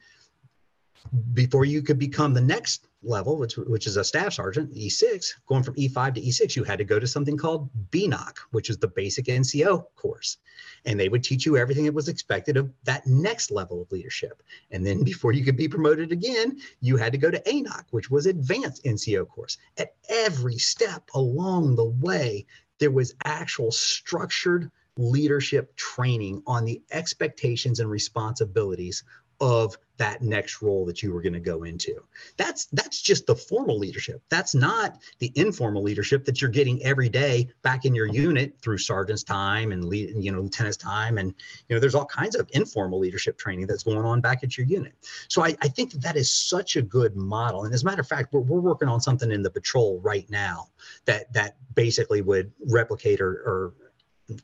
before 1.35 1.65
you 1.65 1.83
could 1.83 1.99
become 1.99 2.35
the 2.35 2.41
next 2.41 2.89
level, 3.03 3.37
which, 3.37 3.57
which 3.57 3.87
is 3.87 3.97
a 3.97 4.05
staff 4.05 4.35
sergeant, 4.35 4.75
E6, 4.75 5.33
going 5.47 5.63
from 5.63 5.75
E5 5.75 6.15
to 6.15 6.21
E6, 6.21 6.57
you 6.57 6.65
had 6.65 6.79
to 6.79 6.85
go 6.85 6.99
to 6.99 7.07
something 7.07 7.37
called 7.37 7.71
BNOC, 7.91 8.39
which 8.51 8.71
is 8.71 8.79
the 8.79 8.89
basic 8.89 9.27
NCO 9.27 9.85
course. 9.95 10.39
And 10.85 10.99
they 10.99 11.09
would 11.09 11.23
teach 11.23 11.47
you 11.47 11.57
everything 11.57 11.85
that 11.85 11.95
was 11.95 12.09
expected 12.09 12.57
of 12.57 12.71
that 12.85 13.07
next 13.07 13.51
level 13.51 13.83
of 13.83 13.93
leadership. 13.93 14.43
And 14.71 14.85
then 14.85 15.05
before 15.05 15.33
you 15.33 15.45
could 15.45 15.57
be 15.57 15.69
promoted 15.69 16.13
again, 16.13 16.59
you 16.81 16.97
had 16.97 17.13
to 17.13 17.19
go 17.19 17.31
to 17.31 17.41
ANOC, 17.41 17.85
which 17.91 18.11
was 18.11 18.27
advanced 18.27 18.85
NCO 18.85 19.29
course. 19.29 19.59
At 19.79 19.95
every 20.09 20.59
step 20.59 21.09
along 21.15 21.77
the 21.77 21.85
way, 21.85 22.47
there 22.79 22.91
was 22.91 23.15
actual 23.25 23.71
structured 23.71 24.71
leadership 24.99 25.75
training 25.77 26.43
on 26.47 26.65
the 26.65 26.83
expectations 26.91 27.81
and 27.81 27.91
responsibilities 27.91 29.05
of 29.41 29.77
that 29.99 30.23
next 30.23 30.63
role 30.63 30.85
that 30.87 31.03
you 31.03 31.13
were 31.13 31.23
going 31.23 31.33
to 31.33 31.41
go 31.41 31.65
into. 31.65 32.03
That's 32.37 32.67
that's 32.67 33.01
just 33.01 33.27
the 33.27 33.35
formal 33.35 33.79
leadership. 33.79 34.23
That's 34.29 34.55
not 34.55 34.99
the 35.19 35.33
informal 35.35 35.83
leadership 35.83 36.25
that 36.25 36.41
you're 36.41 36.51
getting 36.51 36.83
every 36.83 37.09
day 37.09 37.49
back 37.63 37.85
in 37.85 37.95
your 37.95 38.07
unit 38.07 38.55
through 38.61 38.79
sergeant's 38.79 39.23
time 39.23 39.73
and 39.73 39.85
lead, 39.85 40.15
you 40.17 40.33
know 40.33 40.41
lieutenant's 40.41 40.77
time. 40.77 41.19
And 41.19 41.35
you 41.69 41.77
know 41.77 41.81
there's 41.81 41.95
all 41.95 42.07
kinds 42.07 42.37
of 42.37 42.49
informal 42.53 42.99
leadership 42.99 43.39
training 43.39 43.67
that's 43.67 43.85
going 43.85 43.99
on 43.99 44.21
back 44.21 44.43
at 44.43 44.57
your 44.57 44.67
unit. 44.67 44.95
So 45.29 45.43
i, 45.43 45.57
I 45.61 45.69
think 45.69 45.93
that, 45.93 46.03
that 46.03 46.17
is 46.17 46.33
such 46.33 46.77
a 46.77 46.83
good 46.83 47.17
model. 47.17 47.65
And 47.65 47.75
as 47.75 47.83
a 47.83 47.87
matter 47.87 48.01
of 48.01 48.09
fact 48.09 48.33
we're, 48.33 48.41
we're 48.41 48.61
working 48.61 48.89
on 48.89 49.01
something 49.01 49.31
in 49.31 49.43
the 49.43 49.51
patrol 49.51 50.01
right 50.01 50.29
now 50.31 50.69
that 51.05 51.33
that 51.33 51.57
basically 51.75 52.23
would 52.23 52.53
replicate 52.71 53.21
or, 53.21 53.31
or 53.31 53.75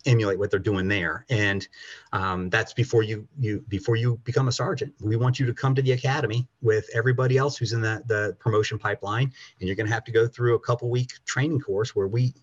emulate 0.07 0.39
what 0.39 0.51
they're 0.51 0.61
doing 0.61 0.89
there. 0.89 1.25
And 1.29 1.67
um, 2.13 2.51
that's 2.51 2.73
before 2.73 3.03
you 3.03 3.27
you 3.39 3.65
before 3.69 3.97
you 3.97 4.21
become 4.25 4.49
a 4.49 4.53
sergeant. 4.53 4.95
We 5.01 5.17
want 5.17 5.41
you 5.41 5.47
to 5.47 5.55
come 5.55 5.75
to 5.75 5.83
the 5.83 5.93
academy 5.93 6.47
with 6.61 6.89
everybody 6.95 7.37
else 7.37 7.57
who's 7.57 7.73
in 7.73 7.81
the, 7.81 8.03
the 8.07 8.37
promotion 8.39 8.79
pipeline. 8.79 9.33
And 9.59 9.69
you're 9.69 9.77
going 9.77 9.87
to 9.87 9.93
have 9.93 10.05
to 10.05 10.13
go 10.13 10.27
through 10.27 10.55
a 10.55 10.61
couple 10.61 10.91
week 10.91 11.13
training 11.25 11.61
course 11.61 11.97
where 11.97 12.09
we 12.09 12.35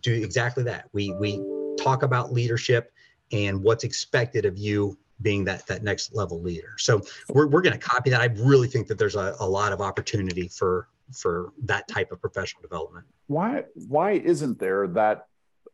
do 0.00 0.12
exactly 0.12 0.62
that. 0.64 0.88
We 0.92 1.12
we 1.12 1.42
talk 1.78 2.02
about 2.02 2.32
leadership 2.32 2.92
and 3.32 3.62
what's 3.62 3.84
expected 3.84 4.44
of 4.44 4.56
you 4.56 4.96
being 5.22 5.44
that 5.44 5.66
that 5.66 5.82
next 5.82 6.14
level 6.14 6.40
leader. 6.40 6.74
So 6.78 7.02
we're, 7.28 7.46
we're 7.46 7.62
going 7.62 7.78
to 7.78 7.78
copy 7.78 8.10
that. 8.10 8.20
I 8.20 8.26
really 8.36 8.68
think 8.68 8.86
that 8.88 8.98
there's 8.98 9.16
a, 9.16 9.36
a 9.40 9.48
lot 9.48 9.72
of 9.72 9.80
opportunity 9.80 10.48
for 10.48 10.88
for 11.12 11.52
that 11.64 11.86
type 11.88 12.12
of 12.12 12.20
professional 12.20 12.62
development. 12.62 13.06
Why 13.26 13.64
why 13.88 14.12
isn't 14.12 14.58
there 14.58 14.86
that 14.88 15.26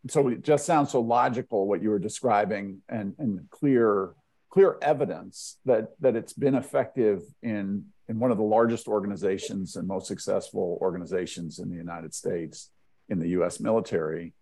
so 0.09 0.29
it 0.29 0.43
just 0.43 0.65
sounds 0.65 0.93
so 0.93 1.01
logical 1.01 1.67
what 1.67 1.83
you 1.83 1.91
were 1.91 1.99
describing 1.99 2.81
and, 2.89 3.15
and 3.19 3.49
clear 3.51 4.15
clear 4.51 4.77
evidence 4.83 5.59
that 5.65 5.91
that 6.01 6.17
it's 6.17 6.33
been 6.33 6.55
effective 6.55 7.23
in 7.43 7.85
in 8.09 8.19
one 8.19 8.33
of 8.33 8.39
the 8.39 8.45
largest 8.45 8.89
organizations 8.89 9.77
and 9.77 9.87
most 9.87 10.09
successful 10.09 10.79
organizations 10.81 11.61
in 11.61 11.71
the 11.71 11.77
United 11.77 12.13
States 12.13 12.71
in 13.09 13.21
the 13.21 13.29
US 13.29 13.61
military. 13.61 14.33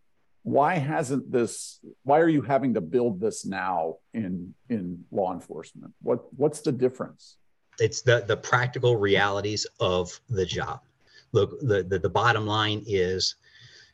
Why 0.42 0.76
hasn't 0.76 1.30
this 1.30 1.80
why 2.04 2.20
are 2.20 2.28
you 2.28 2.42
having 2.42 2.74
to 2.74 2.80
build 2.80 3.20
this 3.20 3.44
now 3.44 3.96
in 4.14 4.54
in 4.70 5.04
law 5.10 5.32
enforcement? 5.32 5.92
What 6.00 6.32
what's 6.34 6.60
the 6.62 6.72
difference? 6.72 7.36
It's 7.78 8.02
the 8.02 8.24
the 8.26 8.36
practical 8.36 8.96
realities 8.96 9.66
of 9.80 10.18
the 10.30 10.46
job. 10.46 10.80
Look 11.32 11.60
the 11.60 11.82
the, 11.82 11.98
the 11.98 12.08
bottom 12.08 12.46
line 12.46 12.82
is 12.86 13.36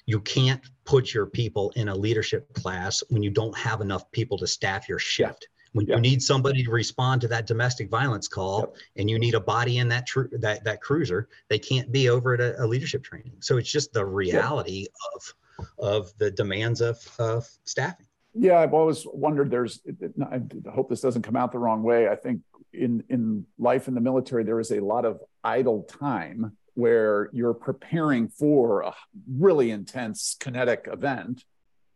you 0.06 0.20
can't 0.20 0.60
put 0.84 1.14
your 1.14 1.26
people 1.26 1.72
in 1.76 1.88
a 1.88 1.94
leadership 1.94 2.52
class 2.54 3.02
when 3.08 3.22
you 3.22 3.30
don't 3.30 3.56
have 3.56 3.80
enough 3.80 4.10
people 4.12 4.36
to 4.38 4.46
staff 4.46 4.88
your 4.88 4.98
shift. 4.98 5.48
When 5.72 5.86
you 5.88 5.98
need 5.98 6.22
somebody 6.22 6.62
to 6.62 6.70
respond 6.70 7.20
to 7.22 7.28
that 7.28 7.48
domestic 7.48 7.90
violence 7.90 8.28
call 8.28 8.60
yep. 8.60 8.76
and 8.96 9.10
you 9.10 9.18
need 9.18 9.34
a 9.34 9.40
body 9.40 9.78
in 9.78 9.88
that 9.88 10.06
tr- 10.06 10.28
that 10.38 10.62
that 10.62 10.80
cruiser, 10.80 11.28
they 11.48 11.58
can't 11.58 11.90
be 11.90 12.08
over 12.08 12.34
at 12.34 12.40
a, 12.40 12.62
a 12.62 12.66
leadership 12.66 13.02
training. 13.02 13.32
So 13.40 13.56
it's 13.56 13.72
just 13.72 13.92
the 13.92 14.04
reality 14.04 14.86
yep. 14.86 14.88
of 15.16 15.34
of 15.78 16.18
the 16.18 16.30
demands 16.30 16.80
of, 16.80 17.04
of 17.18 17.48
staffing. 17.64 18.06
Yeah, 18.34 18.58
I've 18.58 18.72
always 18.72 19.04
wondered. 19.12 19.50
There's, 19.50 19.80
I 20.30 20.40
hope 20.72 20.88
this 20.88 21.00
doesn't 21.00 21.22
come 21.22 21.34
out 21.34 21.50
the 21.50 21.58
wrong 21.58 21.82
way. 21.82 22.08
I 22.08 22.14
think 22.14 22.42
in 22.72 23.02
in 23.08 23.44
life 23.58 23.88
in 23.88 23.94
the 23.94 24.00
military, 24.00 24.44
there 24.44 24.60
is 24.60 24.70
a 24.70 24.78
lot 24.80 25.04
of 25.04 25.20
idle 25.42 25.82
time 25.84 26.56
where 26.74 27.30
you're 27.32 27.54
preparing 27.54 28.28
for 28.28 28.82
a 28.82 28.94
really 29.28 29.70
intense 29.70 30.36
kinetic 30.38 30.88
event, 30.90 31.44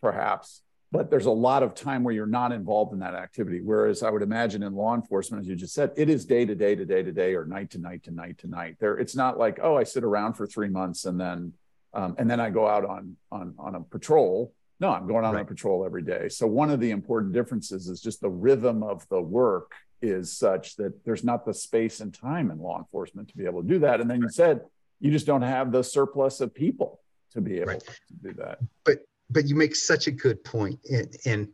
perhaps, 0.00 0.62
but 0.90 1.10
there's 1.10 1.26
a 1.26 1.30
lot 1.30 1.62
of 1.62 1.74
time 1.74 2.02
where 2.02 2.14
you're 2.14 2.26
not 2.26 2.52
involved 2.52 2.92
in 2.92 3.00
that 3.00 3.14
activity. 3.14 3.60
Whereas 3.60 4.02
I 4.02 4.10
would 4.10 4.22
imagine 4.22 4.62
in 4.62 4.74
law 4.74 4.94
enforcement, 4.94 5.42
as 5.42 5.48
you 5.48 5.56
just 5.56 5.74
said, 5.74 5.92
it 5.96 6.08
is 6.08 6.24
day 6.24 6.46
to 6.46 6.54
day 6.54 6.74
to 6.74 6.84
day 6.84 7.02
to 7.02 7.12
day 7.12 7.34
or 7.34 7.44
night 7.44 7.70
to 7.70 7.78
night 7.78 8.04
to 8.04 8.10
night 8.10 8.38
to 8.38 8.48
night. 8.48 8.76
There, 8.80 8.96
it's 8.96 9.14
not 9.14 9.38
like 9.38 9.58
oh, 9.62 9.76
I 9.76 9.84
sit 9.84 10.04
around 10.04 10.34
for 10.34 10.46
three 10.46 10.68
months 10.68 11.04
and 11.04 11.20
then 11.20 11.52
um, 11.92 12.14
and 12.18 12.30
then 12.30 12.40
I 12.40 12.50
go 12.50 12.66
out 12.66 12.84
on 12.84 13.16
on 13.30 13.54
on 13.58 13.74
a 13.74 13.80
patrol. 13.80 14.54
No, 14.80 14.90
I'm 14.90 15.08
going 15.08 15.24
out 15.24 15.34
right. 15.34 15.40
on 15.40 15.46
a 15.46 15.48
patrol 15.48 15.84
every 15.84 16.02
day. 16.02 16.28
So 16.28 16.46
one 16.46 16.70
of 16.70 16.78
the 16.78 16.90
important 16.90 17.32
differences 17.32 17.88
is 17.88 18.00
just 18.00 18.20
the 18.20 18.30
rhythm 18.30 18.82
of 18.82 19.06
the 19.08 19.20
work 19.20 19.72
is 20.00 20.36
such 20.36 20.76
that 20.76 21.04
there's 21.04 21.24
not 21.24 21.44
the 21.44 21.54
space 21.54 22.00
and 22.00 22.14
time 22.14 22.50
in 22.50 22.58
law 22.58 22.78
enforcement 22.78 23.28
to 23.28 23.36
be 23.36 23.44
able 23.44 23.62
to 23.62 23.68
do 23.68 23.78
that. 23.80 24.00
And 24.00 24.10
then 24.10 24.20
you 24.20 24.28
said 24.28 24.62
you 25.00 25.10
just 25.10 25.26
don't 25.26 25.42
have 25.42 25.72
the 25.72 25.82
surplus 25.82 26.40
of 26.40 26.54
people 26.54 27.00
to 27.32 27.40
be 27.40 27.58
able 27.58 27.72
right. 27.72 27.80
to 27.80 28.14
do 28.22 28.32
that. 28.34 28.58
But 28.84 28.98
but 29.30 29.46
you 29.46 29.54
make 29.54 29.76
such 29.76 30.06
a 30.06 30.10
good 30.10 30.42
point. 30.42 30.78
And, 30.90 31.14
and 31.26 31.48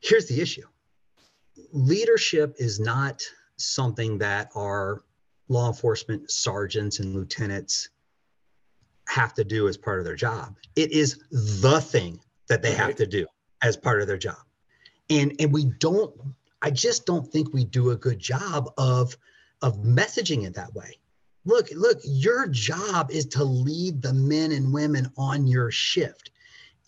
here's 0.00 0.26
the 0.26 0.40
issue. 0.40 0.66
Leadership 1.72 2.54
is 2.58 2.80
not 2.80 3.22
something 3.58 4.18
that 4.18 4.50
our 4.54 5.04
law 5.48 5.68
enforcement 5.68 6.30
sergeants 6.30 7.00
and 7.00 7.14
lieutenants 7.14 7.90
have 9.08 9.34
to 9.34 9.44
do 9.44 9.68
as 9.68 9.76
part 9.76 9.98
of 9.98 10.04
their 10.04 10.16
job. 10.16 10.56
It 10.74 10.90
is 10.90 11.22
the 11.30 11.80
thing 11.80 12.18
that 12.48 12.62
they 12.62 12.70
right. 12.70 12.78
have 12.78 12.96
to 12.96 13.06
do 13.06 13.26
as 13.62 13.76
part 13.76 14.00
of 14.00 14.06
their 14.06 14.18
job. 14.18 14.38
And 15.10 15.34
and 15.38 15.52
we 15.52 15.66
don't 15.78 16.12
I 16.62 16.70
just 16.70 17.06
don't 17.06 17.26
think 17.30 17.52
we 17.52 17.64
do 17.64 17.90
a 17.90 17.96
good 17.96 18.18
job 18.18 18.70
of 18.78 19.16
of 19.62 19.78
messaging 19.78 20.46
it 20.46 20.54
that 20.54 20.74
way. 20.74 20.98
Look, 21.44 21.68
look, 21.74 21.98
your 22.04 22.46
job 22.48 23.10
is 23.10 23.26
to 23.26 23.44
lead 23.44 24.02
the 24.02 24.12
men 24.12 24.52
and 24.52 24.72
women 24.72 25.10
on 25.16 25.46
your 25.46 25.70
shift. 25.70 26.30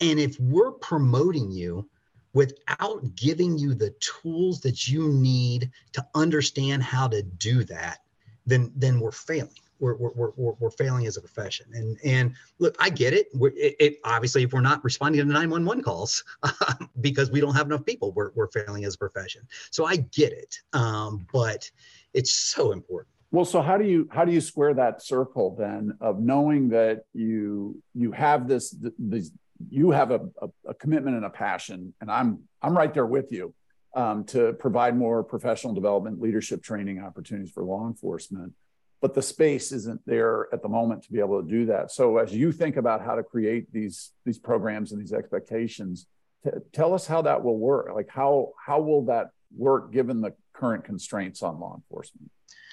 And 0.01 0.19
if 0.19 0.39
we're 0.39 0.73
promoting 0.73 1.49
you 1.51 1.89
without 2.33 3.15
giving 3.15 3.57
you 3.57 3.73
the 3.73 3.91
tools 3.99 4.59
that 4.61 4.87
you 4.87 5.09
need 5.09 5.71
to 5.93 6.05
understand 6.13 6.83
how 6.83 7.07
to 7.07 7.23
do 7.23 7.63
that, 7.65 7.99
then 8.45 8.71
then 8.75 8.99
we're 8.99 9.11
failing. 9.11 9.53
We're, 9.79 9.95
we're, 9.95 10.31
we're, 10.35 10.53
we're 10.59 10.71
failing 10.71 11.07
as 11.07 11.17
a 11.17 11.21
profession. 11.21 11.67
And 11.73 11.97
and 12.03 12.35
look, 12.59 12.75
I 12.79 12.89
get 12.89 13.13
it. 13.13 13.27
it, 13.33 13.75
it 13.79 13.99
obviously, 14.03 14.43
if 14.43 14.53
we're 14.53 14.61
not 14.61 14.83
responding 14.83 15.21
to 15.21 15.25
911 15.25 15.83
calls 15.83 16.23
because 17.01 17.31
we 17.31 17.39
don't 17.39 17.55
have 17.55 17.67
enough 17.67 17.85
people, 17.85 18.11
we're, 18.13 18.31
we're 18.35 18.47
failing 18.47 18.85
as 18.85 18.95
a 18.95 18.97
profession. 18.97 19.41
So 19.71 19.85
I 19.85 19.97
get 19.97 20.33
it. 20.33 20.57
Um, 20.73 21.25
but 21.31 21.69
it's 22.13 22.31
so 22.31 22.71
important. 22.71 23.13
Well, 23.31 23.45
so 23.45 23.61
how 23.61 23.77
do 23.77 23.85
you 23.85 24.09
how 24.11 24.25
do 24.25 24.31
you 24.31 24.41
square 24.41 24.73
that 24.73 25.03
circle 25.03 25.55
then 25.55 25.95
of 26.01 26.19
knowing 26.19 26.69
that 26.69 27.03
you 27.13 27.81
you 27.93 28.11
have 28.11 28.47
this 28.47 28.75
this 28.97 29.31
you 29.69 29.91
have 29.91 30.11
a, 30.11 30.21
a, 30.41 30.47
a 30.69 30.73
commitment 30.73 31.15
and 31.15 31.25
a 31.25 31.29
passion, 31.29 31.93
and 32.01 32.09
I'm 32.09 32.39
I'm 32.61 32.75
right 32.75 32.91
there 32.91 33.05
with 33.05 33.31
you 33.31 33.53
um, 33.95 34.23
to 34.25 34.53
provide 34.53 34.95
more 34.97 35.23
professional 35.23 35.73
development, 35.73 36.21
leadership 36.21 36.63
training 36.63 36.99
opportunities 36.99 37.51
for 37.51 37.63
law 37.63 37.87
enforcement. 37.87 38.53
But 39.01 39.13
the 39.13 39.21
space 39.21 39.71
isn't 39.71 40.01
there 40.05 40.47
at 40.51 40.61
the 40.61 40.67
moment 40.67 41.03
to 41.03 41.11
be 41.11 41.19
able 41.19 41.41
to 41.41 41.47
do 41.47 41.65
that. 41.67 41.91
So 41.91 42.17
as 42.17 42.33
you 42.33 42.51
think 42.51 42.75
about 42.75 43.01
how 43.01 43.15
to 43.15 43.23
create 43.23 43.71
these 43.71 44.11
these 44.25 44.37
programs 44.37 44.91
and 44.91 45.01
these 45.01 45.13
expectations, 45.13 46.07
t- 46.43 46.51
tell 46.73 46.93
us 46.93 47.07
how 47.07 47.21
that 47.21 47.43
will 47.43 47.57
work. 47.57 47.91
Like 47.93 48.09
how 48.09 48.51
how 48.63 48.81
will 48.81 49.05
that 49.05 49.31
work 49.55 49.91
given 49.91 50.21
the 50.21 50.33
current 50.53 50.83
constraints 50.83 51.41
on 51.41 51.59
law 51.59 51.75
enforcement 51.75 52.29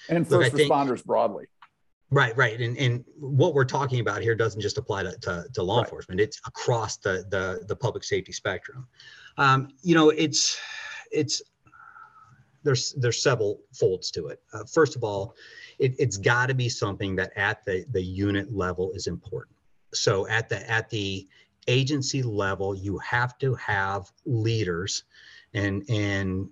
and 0.08 0.26
first 0.26 0.52
Look, 0.52 0.62
responders 0.62 0.96
think, 0.96 1.06
broadly? 1.06 1.44
Right, 2.10 2.36
right, 2.36 2.60
and 2.60 2.76
and 2.78 3.04
what 3.18 3.54
we're 3.54 3.64
talking 3.64 4.00
about 4.00 4.22
here 4.22 4.36
doesn't 4.36 4.60
just 4.60 4.78
apply 4.78 5.02
to, 5.04 5.18
to, 5.22 5.46
to 5.54 5.62
law 5.62 5.78
right. 5.78 5.84
enforcement; 5.84 6.20
it's 6.20 6.40
across 6.46 6.98
the 6.98 7.24
the 7.30 7.64
the 7.66 7.74
public 7.74 8.04
safety 8.04 8.32
spectrum. 8.32 8.86
Um, 9.38 9.68
you 9.82 9.94
know, 9.94 10.10
it's 10.10 10.56
it's 11.10 11.42
there's 12.62 12.92
there's 12.92 13.22
several 13.22 13.60
folds 13.74 14.10
to 14.12 14.28
it. 14.28 14.40
Uh, 14.52 14.64
first 14.72 14.94
of 14.94 15.02
all, 15.02 15.34
it, 15.78 16.00
has 16.00 16.16
got 16.16 16.46
to 16.46 16.54
be 16.54 16.68
something 16.68 17.16
that 17.16 17.32
at 17.36 17.64
the 17.64 17.84
the 17.90 18.02
unit 18.02 18.54
level 18.54 18.92
is 18.92 19.06
important. 19.06 19.56
So 19.92 20.26
at 20.28 20.48
the 20.48 20.68
at 20.70 20.90
the 20.90 21.26
agency 21.68 22.22
level, 22.22 22.74
you 22.74 22.98
have 22.98 23.38
to 23.38 23.54
have 23.54 24.10
leaders, 24.24 25.04
and 25.54 25.84
and 25.88 26.48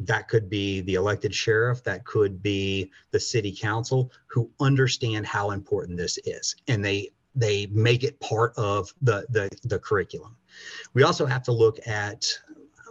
that 0.00 0.28
could 0.28 0.48
be 0.48 0.80
the 0.82 0.94
elected 0.94 1.34
sheriff, 1.34 1.84
that 1.84 2.04
could 2.04 2.42
be 2.42 2.90
the 3.10 3.20
city 3.20 3.54
council 3.54 4.10
who 4.26 4.50
understand 4.58 5.26
how 5.26 5.50
important 5.50 5.98
this 5.98 6.18
is, 6.24 6.56
and 6.68 6.84
they 6.84 7.10
they 7.34 7.66
make 7.66 8.02
it 8.02 8.18
part 8.20 8.52
of 8.56 8.92
the 9.02 9.26
the, 9.30 9.48
the 9.64 9.78
curriculum. 9.78 10.36
We 10.94 11.02
also 11.02 11.26
have 11.26 11.42
to 11.44 11.52
look 11.52 11.86
at 11.86 12.24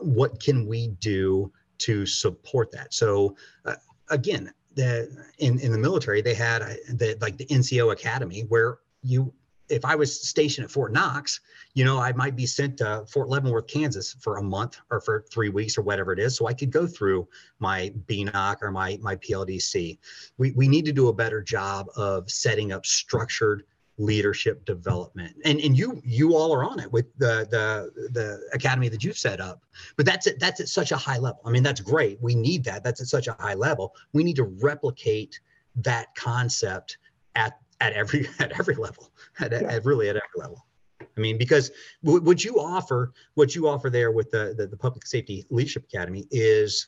what 0.01 0.41
can 0.41 0.65
we 0.65 0.89
do 0.99 1.51
to 1.79 2.05
support 2.05 2.71
that. 2.71 2.93
So 2.93 3.36
uh, 3.65 3.75
again, 4.10 4.53
the 4.80 5.26
in 5.39 5.60
in 5.60 5.72
the 5.72 5.78
military 5.78 6.22
they 6.22 6.34
had 6.34 6.62
uh, 6.62 6.74
the 6.94 7.18
like 7.22 7.38
the 7.38 7.46
NCO 7.46 7.92
Academy 7.92 8.42
where 8.48 8.80
you 9.04 9.34
if 9.70 9.86
I 9.86 9.96
was 9.96 10.28
stationed 10.28 10.65
at 10.65 10.72
Fort 10.72 10.92
Knox, 10.92 11.42
you 11.76 11.86
know, 11.86 12.00
I 12.00 12.12
might 12.13 12.36
be 12.36 12.48
sent 12.48 12.78
to 12.78 13.06
Fort 13.08 13.30
Leavenworth, 13.30 13.68
Kansas 13.68 14.15
for 14.20 14.38
a 14.38 14.42
month 14.42 14.80
or 14.89 15.00
for 15.00 15.26
three 15.32 15.50
weeks 15.50 15.78
or 15.78 15.84
whatever 15.84 16.12
it 16.12 16.18
is. 16.18 16.36
So 16.36 16.48
I 16.48 16.54
could 16.54 16.72
go 16.72 16.88
through 16.88 17.28
my 17.60 17.94
BNOC 18.08 18.63
or 18.63 18.72
my, 18.72 18.98
my 19.00 19.15
PLDC. 19.18 20.00
We, 20.39 20.52
we 20.54 20.68
need 20.68 20.86
to 20.86 20.92
do 20.92 21.10
a 21.10 21.13
better 21.13 21.44
job 21.44 21.86
of 21.96 22.32
setting 22.32 22.72
up 22.72 22.88
structured 22.88 23.63
leadership 23.99 24.65
development. 24.65 25.35
And, 25.45 25.59
and 25.59 25.77
you 25.77 26.01
you 26.03 26.35
all 26.35 26.53
are 26.53 26.63
on 26.63 26.79
it 26.79 26.91
with 26.91 27.05
the, 27.17 27.47
the, 27.51 28.09
the 28.12 28.41
academy 28.53 28.89
that 28.89 29.03
you've 29.03 29.17
set 29.17 29.39
up. 29.39 29.63
But 29.97 30.05
that's 30.05 30.25
it, 30.25 30.39
that's 30.39 30.59
at 30.62 30.69
such 30.69 30.91
a 30.91 30.97
high 30.97 31.17
level. 31.17 31.41
I 31.45 31.51
mean, 31.51 31.63
that's 31.63 31.81
great. 31.81 32.17
We 32.21 32.33
need 32.33 32.63
that. 32.63 32.83
That's 32.83 33.01
at 33.01 33.07
such 33.07 33.27
a 33.27 33.33
high 33.39 33.53
level. 33.53 33.93
We 34.13 34.23
need 34.23 34.38
to 34.38 34.45
replicate 34.45 35.39
that 35.75 36.15
concept 36.15 36.97
at 37.35 37.59
at 37.81 37.93
every 37.93 38.27
at 38.39 38.57
every 38.59 38.75
level 38.75 39.12
at, 39.39 39.51
yeah. 39.51 39.59
at 39.59 39.85
really 39.85 40.09
at 40.09 40.15
every 40.15 40.27
level 40.38 40.65
i 41.01 41.19
mean 41.19 41.38
because 41.38 41.71
w- 42.03 42.21
what 42.23 42.43
you 42.43 42.59
offer 42.59 43.13
what 43.35 43.55
you 43.55 43.67
offer 43.67 43.89
there 43.89 44.12
with 44.12 44.29
the, 44.31 44.53
the, 44.57 44.67
the 44.67 44.77
public 44.77 45.05
safety 45.05 45.45
leadership 45.49 45.83
academy 45.83 46.25
is 46.31 46.88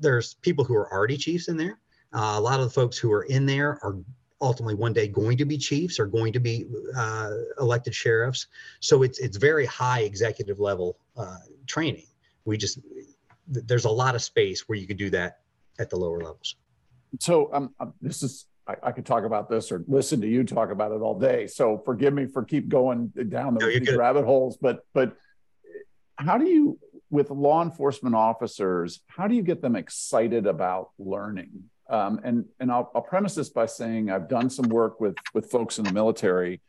there's 0.00 0.34
people 0.34 0.64
who 0.64 0.74
are 0.74 0.92
already 0.92 1.16
chiefs 1.16 1.48
in 1.48 1.56
there 1.56 1.78
uh, 2.14 2.34
a 2.36 2.40
lot 2.40 2.58
of 2.58 2.66
the 2.66 2.72
folks 2.72 2.96
who 2.98 3.12
are 3.12 3.24
in 3.24 3.46
there 3.46 3.78
are 3.82 3.96
ultimately 4.40 4.74
one 4.74 4.92
day 4.92 5.08
going 5.08 5.36
to 5.36 5.44
be 5.44 5.58
chiefs 5.58 5.98
or 5.98 6.06
going 6.06 6.32
to 6.32 6.40
be 6.40 6.66
uh, 6.96 7.32
elected 7.60 7.94
sheriffs 7.94 8.46
so 8.80 9.02
it's 9.02 9.18
it's 9.18 9.36
very 9.36 9.66
high 9.66 10.00
executive 10.00 10.60
level 10.60 10.98
uh, 11.16 11.38
training 11.66 12.06
we 12.44 12.56
just 12.56 12.78
there's 13.48 13.84
a 13.84 13.90
lot 13.90 14.14
of 14.14 14.22
space 14.22 14.68
where 14.68 14.78
you 14.78 14.86
can 14.86 14.96
do 14.96 15.10
that 15.10 15.40
at 15.78 15.90
the 15.90 15.96
lower 15.96 16.18
levels 16.18 16.56
so 17.18 17.50
um, 17.52 17.74
um 17.80 17.92
this 18.00 18.22
is 18.22 18.46
I, 18.68 18.76
I, 18.82 18.92
could 18.92 19.06
talk 19.06 19.24
about 19.24 19.48
this 19.48 19.72
or 19.72 19.82
listen 19.88 20.20
to 20.20 20.28
you 20.28 20.44
talk 20.44 20.70
about 20.70 20.92
it 20.92 21.00
all 21.00 21.18
day. 21.18 21.46
So 21.46 21.78
forgive 21.84 22.12
me 22.12 22.26
for 22.26 22.44
keep 22.44 22.68
going 22.68 23.08
down 23.28 23.54
the, 23.54 23.80
no, 23.80 23.96
rabbit 23.96 24.26
holes. 24.26 24.58
But 24.58 24.84
but 24.92 25.16
how 26.16 26.36
do 26.36 26.46
you, 26.46 26.78
with 27.10 27.30
law 27.30 27.62
enforcement 27.62 28.14
officers, 28.14 29.00
how 29.06 29.26
do 29.26 29.34
you 29.34 29.42
get 29.42 29.62
them 29.62 29.76
excited 29.76 30.46
about 30.46 30.90
learning? 30.98 31.70
Um, 31.88 32.20
and 32.22 32.44
and 32.60 32.70
I'll, 32.70 32.90
I'll 32.94 33.02
premise 33.02 33.34
this 33.34 33.48
by 33.48 33.66
saying 33.66 34.10
I've 34.10 34.28
done 34.28 34.50
some 34.50 34.68
work 34.68 35.00
with 35.00 35.16
with 35.34 35.50
folks 35.50 35.78
in 35.78 35.84
the 35.84 35.92
military, 35.92 36.60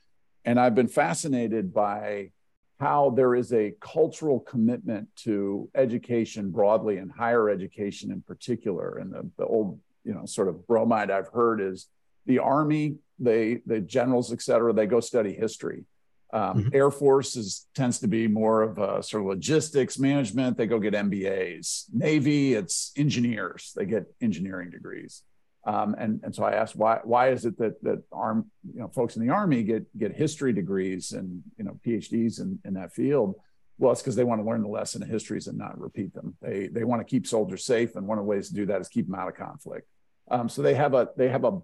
and 0.46 0.60
I've 0.60 0.76
been 0.76 0.88
fascinated 0.88 1.74
by 1.74 2.32
how 2.80 3.10
there 3.10 3.36
is 3.36 3.52
a 3.52 3.74
cultural 3.82 4.40
commitment 4.40 5.10
to 5.18 5.70
education 5.76 6.50
broadly 6.50 6.98
and 6.98 7.12
higher 7.12 7.50
education 7.50 8.10
in 8.12 8.22
particular. 8.22 9.00
And 9.00 9.12
the, 9.12 9.30
the 9.38 9.46
old 9.46 9.80
you 10.06 10.14
know 10.14 10.26
sort 10.26 10.48
of 10.48 10.66
bromide 10.66 11.12
I've 11.12 11.28
heard 11.28 11.60
is 11.60 11.88
the 12.26 12.40
army, 12.40 12.96
they 13.20 13.62
the 13.66 13.82
generals, 13.82 14.32
et 14.32 14.42
cetera, 14.42 14.72
they 14.72 14.86
go 14.86 15.02
study 15.02 15.34
history. 15.34 15.84
Um, 16.32 16.42
mm-hmm. 16.42 16.70
Air 16.74 16.92
Force 16.92 17.36
is 17.36 17.68
tends 17.74 18.00
to 18.00 18.08
be 18.08 18.28
more 18.28 18.62
of 18.62 18.78
a 18.78 19.02
sort 19.02 19.24
of 19.24 19.30
logistics 19.30 19.98
management. 19.98 20.58
They 20.58 20.68
go 20.68 20.80
get 20.80 20.94
MBAs. 20.94 21.86
Navy, 21.92 22.54
it's 22.54 22.92
engineers. 22.96 23.74
They 23.76 23.86
get 23.86 24.06
engineering 24.22 24.70
degrees. 24.70 25.24
Um, 25.65 25.96
and 25.98 26.22
and 26.24 26.34
so 26.34 26.44
I 26.44 26.54
asked 26.54 26.76
why 26.76 27.00
why 27.04 27.30
is 27.30 27.46
it 27.46 27.58
that 27.58 27.82
that 27.84 28.04
arm 28.12 28.50
you 28.74 28.80
know 28.80 28.88
folks 28.88 29.15
in 29.15 29.26
the 29.26 29.34
army 29.34 29.63
get 29.63 29.98
get 29.98 30.15
history 30.15 30.54
degrees 30.54 31.12
and 31.12 31.44
you 31.58 31.65
know 31.65 31.80
PhDs 31.86 32.39
in, 32.39 32.60
in 32.63 32.76
that 32.76 32.94
field. 32.94 33.36
Well, 33.78 33.92
it's 33.92 34.02
because 34.02 34.15
they 34.15 34.24
want 34.24 34.42
to 34.42 34.46
learn 34.46 34.62
the 34.62 34.68
lesson 34.68 35.02
of 35.02 35.10
histories 35.10 35.48
and 35.48 35.58
not 35.58 35.80
repeat 35.80 36.13
them. 36.13 36.36
They 36.42 36.68
they 36.68 36.84
want 36.84 37.02
to 37.02 37.06
keep 37.06 37.28
soldiers 37.28 37.65
safe, 37.65 37.96
and 37.96 38.08
one 38.08 38.18
of 38.18 38.24
the 38.24 38.30
ways 38.30 38.50
to 38.50 38.54
do 38.54 38.68
that 38.68 38.82
is 38.82 38.88
keep 38.88 39.08
them 39.08 39.15
out 39.15 39.28
of 39.28 39.36
conflict. 39.36 39.88
Um, 40.30 40.48
so 40.48 40.62
they 40.62 40.76
have 40.76 40.94
a 40.94 41.10
they 41.18 41.28
have 41.28 41.44
a, 41.44 41.58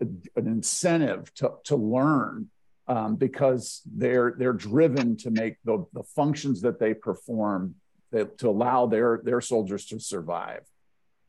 a 0.00 0.06
an 0.36 0.46
incentive 0.46 1.32
to 1.34 1.54
to 1.64 1.76
learn 1.76 2.48
um, 2.88 3.16
because 3.16 3.82
they're 3.86 4.34
they're 4.38 4.52
driven 4.52 5.16
to 5.18 5.30
make 5.30 5.56
the 5.64 5.84
the 5.92 6.02
functions 6.02 6.60
that 6.62 6.78
they 6.78 6.94
perform 6.94 7.74
that, 8.12 8.38
to 8.38 8.48
allow 8.48 8.86
their 8.86 9.20
their 9.24 9.40
soldiers 9.40 9.86
to 9.86 9.98
survive. 9.98 10.62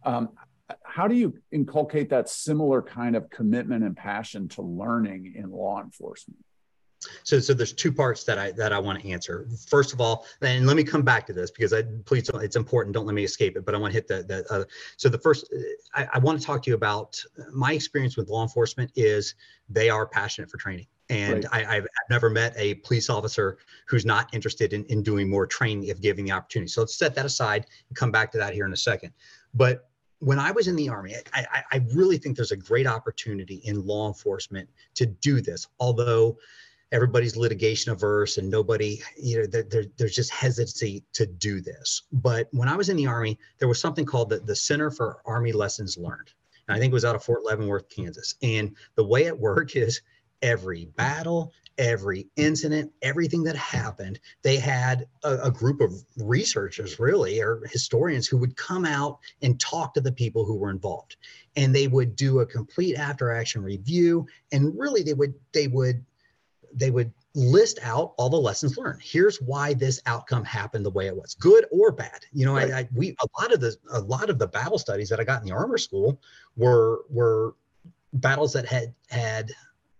Um, 0.05 0.29
how 0.83 1.07
do 1.07 1.15
you 1.15 1.37
inculcate 1.51 2.09
that 2.09 2.29
similar 2.29 2.81
kind 2.81 3.15
of 3.15 3.29
commitment 3.29 3.83
and 3.83 3.95
passion 3.95 4.49
to 4.49 4.61
learning 4.61 5.33
in 5.35 5.51
law 5.51 5.81
enforcement? 5.81 6.43
So, 7.23 7.39
so 7.39 7.53
there's 7.53 7.73
two 7.73 7.91
parts 7.91 8.23
that 8.23 8.37
I 8.37 8.51
that 8.53 8.73
I 8.73 8.79
want 8.79 9.01
to 9.01 9.09
answer. 9.09 9.47
First 9.67 9.93
of 9.93 10.01
all, 10.01 10.25
and 10.41 10.65
let 10.65 10.75
me 10.75 10.83
come 10.83 11.03
back 11.03 11.25
to 11.27 11.33
this 11.33 11.51
because 11.51 11.71
I 11.73 11.83
please 12.05 12.29
it's 12.35 12.55
important. 12.55 12.93
Don't 12.93 13.05
let 13.05 13.13
me 13.13 13.23
escape 13.23 13.55
it. 13.55 13.65
But 13.65 13.75
I 13.75 13.77
want 13.77 13.93
to 13.93 13.95
hit 13.95 14.07
the 14.07 14.23
the. 14.23 14.53
Uh, 14.53 14.63
so 14.97 15.07
the 15.07 15.19
first, 15.19 15.53
I, 15.93 16.07
I 16.13 16.19
want 16.19 16.39
to 16.39 16.45
talk 16.45 16.63
to 16.63 16.69
you 16.69 16.75
about 16.75 17.21
my 17.51 17.73
experience 17.73 18.17
with 18.17 18.29
law 18.29 18.41
enforcement 18.41 18.91
is 18.95 19.35
they 19.69 19.89
are 19.89 20.07
passionate 20.07 20.49
for 20.49 20.57
training. 20.57 20.87
And 21.09 21.45
right. 21.51 21.65
I, 21.65 21.75
have 21.75 21.87
never 22.09 22.29
met 22.29 22.53
a 22.57 22.75
police 22.75 23.09
officer 23.09 23.57
who's 23.87 24.05
not 24.05 24.33
interested 24.33 24.73
in, 24.73 24.83
in 24.85 25.03
doing 25.03 25.29
more 25.29 25.47
training 25.47 25.85
if 25.85 26.01
given 26.01 26.25
the 26.25 26.31
opportunity. 26.31 26.69
So 26.69 26.81
let's 26.81 26.97
set 26.97 27.15
that 27.15 27.25
aside 27.25 27.65
and 27.87 27.97
come 27.97 28.11
back 28.11 28.31
to 28.33 28.37
that 28.39 28.53
here 28.53 28.65
in 28.65 28.73
a 28.73 28.77
second. 28.77 29.13
But 29.53 29.89
when 30.19 30.39
I 30.39 30.51
was 30.51 30.67
in 30.67 30.75
the 30.75 30.89
Army, 30.89 31.15
I, 31.33 31.63
I 31.71 31.81
really 31.93 32.17
think 32.17 32.35
there's 32.35 32.51
a 32.51 32.57
great 32.57 32.87
opportunity 32.87 33.61
in 33.65 33.85
law 33.85 34.07
enforcement 34.07 34.67
to 34.95 35.05
do 35.05 35.41
this. 35.41 35.67
Although 35.79 36.37
everybody's 36.91 37.35
litigation 37.35 37.91
averse 37.91 38.37
and 38.37 38.49
nobody 38.49 39.01
you 39.17 39.39
know 39.39 39.45
there, 39.45 39.83
there's 39.97 40.15
just 40.15 40.31
hesitancy 40.31 41.03
to 41.11 41.25
do 41.25 41.59
this 41.59 42.03
but 42.13 42.47
when 42.51 42.69
i 42.69 42.75
was 42.75 42.89
in 42.89 42.95
the 42.95 43.05
army 43.05 43.37
there 43.59 43.67
was 43.67 43.79
something 43.79 44.05
called 44.05 44.29
the, 44.29 44.39
the 44.39 44.55
center 44.55 44.89
for 44.89 45.21
army 45.25 45.51
lessons 45.51 45.97
learned 45.97 46.31
and 46.67 46.75
i 46.75 46.79
think 46.79 46.91
it 46.91 46.93
was 46.93 47.05
out 47.05 47.15
of 47.15 47.23
fort 47.23 47.43
leavenworth 47.43 47.89
kansas 47.89 48.35
and 48.41 48.75
the 48.95 49.03
way 49.03 49.25
it 49.25 49.37
worked 49.37 49.75
is 49.75 50.01
every 50.41 50.85
mm. 50.85 50.95
battle 50.95 51.51
every 51.77 52.27
incident 52.37 52.91
everything 53.03 53.43
that 53.43 53.55
happened 53.55 54.19
they 54.41 54.57
had 54.57 55.07
a, 55.23 55.37
a 55.43 55.51
group 55.51 55.79
of 55.79 55.93
researchers 56.17 56.99
really 56.99 57.39
or 57.39 57.61
historians 57.71 58.27
who 58.27 58.37
would 58.37 58.55
come 58.55 58.83
out 58.83 59.19
and 59.43 59.59
talk 59.59 59.93
to 59.93 60.01
the 60.01 60.11
people 60.11 60.43
who 60.43 60.55
were 60.55 60.71
involved 60.71 61.17
and 61.55 61.73
they 61.73 61.87
would 61.87 62.15
do 62.15 62.39
a 62.39 62.45
complete 62.45 62.95
after 62.95 63.31
action 63.31 63.61
review 63.61 64.25
and 64.51 64.77
really 64.77 65.03
they 65.03 65.13
would 65.13 65.33
they 65.53 65.67
would 65.67 66.03
they 66.73 66.89
would 66.89 67.11
list 67.37 67.77
out 67.83 68.15
all 68.17 68.29
the 68.29 68.37
lessons 68.37 68.77
learned. 68.77 68.99
Here's 69.03 69.37
why 69.37 69.75
this 69.75 70.01
outcome 70.07 70.43
happened 70.43 70.83
the 70.83 70.89
way 70.89 71.05
it 71.05 71.15
was, 71.15 71.35
good 71.35 71.65
or 71.71 71.91
bad. 71.91 72.25
You 72.33 72.47
know, 72.47 72.55
right. 72.55 72.71
I, 72.71 72.79
I, 72.79 72.89
we 72.93 73.15
a 73.21 73.41
lot 73.41 73.53
of 73.53 73.61
the 73.61 73.75
a 73.91 74.01
lot 74.01 74.31
of 74.31 74.39
the 74.39 74.47
battle 74.47 74.79
studies 74.79 75.07
that 75.09 75.19
I 75.19 75.23
got 75.23 75.41
in 75.41 75.47
the 75.47 75.53
armor 75.53 75.77
school 75.77 76.19
were 76.55 77.01
were 77.09 77.53
battles 78.11 78.53
that 78.53 78.65
had 78.65 78.93
had 79.09 79.51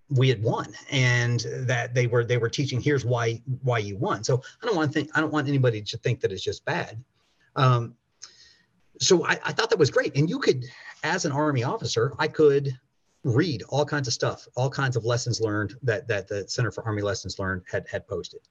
we 0.10 0.30
had 0.30 0.42
won 0.42 0.74
and 0.90 1.46
that 1.54 1.94
they 1.94 2.08
were 2.08 2.24
they 2.24 2.38
were 2.38 2.50
teaching 2.50 2.80
here's 2.80 3.04
why 3.04 3.42
why 3.64 3.78
you 3.78 3.98
won 3.98 4.24
so 4.24 4.42
i 4.62 4.66
don't 4.66 4.76
want 4.76 4.92
to 4.92 4.94
think 4.98 5.10
i 5.16 5.20
don't 5.20 5.34
want 5.34 5.48
anybody 5.48 5.82
to 5.82 5.98
think 5.98 6.22
that 6.22 6.32
it's 6.32 6.44
just 6.44 6.64
bad 6.64 7.04
um, 7.58 7.96
so 9.02 9.26
I, 9.26 9.32
I 9.44 9.52
thought 9.52 9.70
that 9.70 9.80
was 9.80 9.92
great. 9.92 10.16
And 10.16 10.30
you 10.30 10.40
could, 10.40 10.66
as 11.04 11.26
an 11.26 11.32
Army 11.32 11.64
officer, 11.64 12.14
I 12.20 12.28
could 12.28 12.78
read 13.24 13.64
all 13.70 13.86
kinds 13.86 14.08
of 14.08 14.14
stuff, 14.14 14.48
all 14.56 14.70
kinds 14.70 14.96
of 14.96 15.04
lessons 15.04 15.42
learned 15.42 15.76
that 15.84 16.08
that 16.08 16.28
the 16.28 16.48
Center 16.48 16.72
for 16.72 16.86
Army 16.86 17.02
Lessons 17.02 17.40
Learned 17.40 17.64
had 17.70 17.86
had 17.90 18.08
posted. 18.08 18.42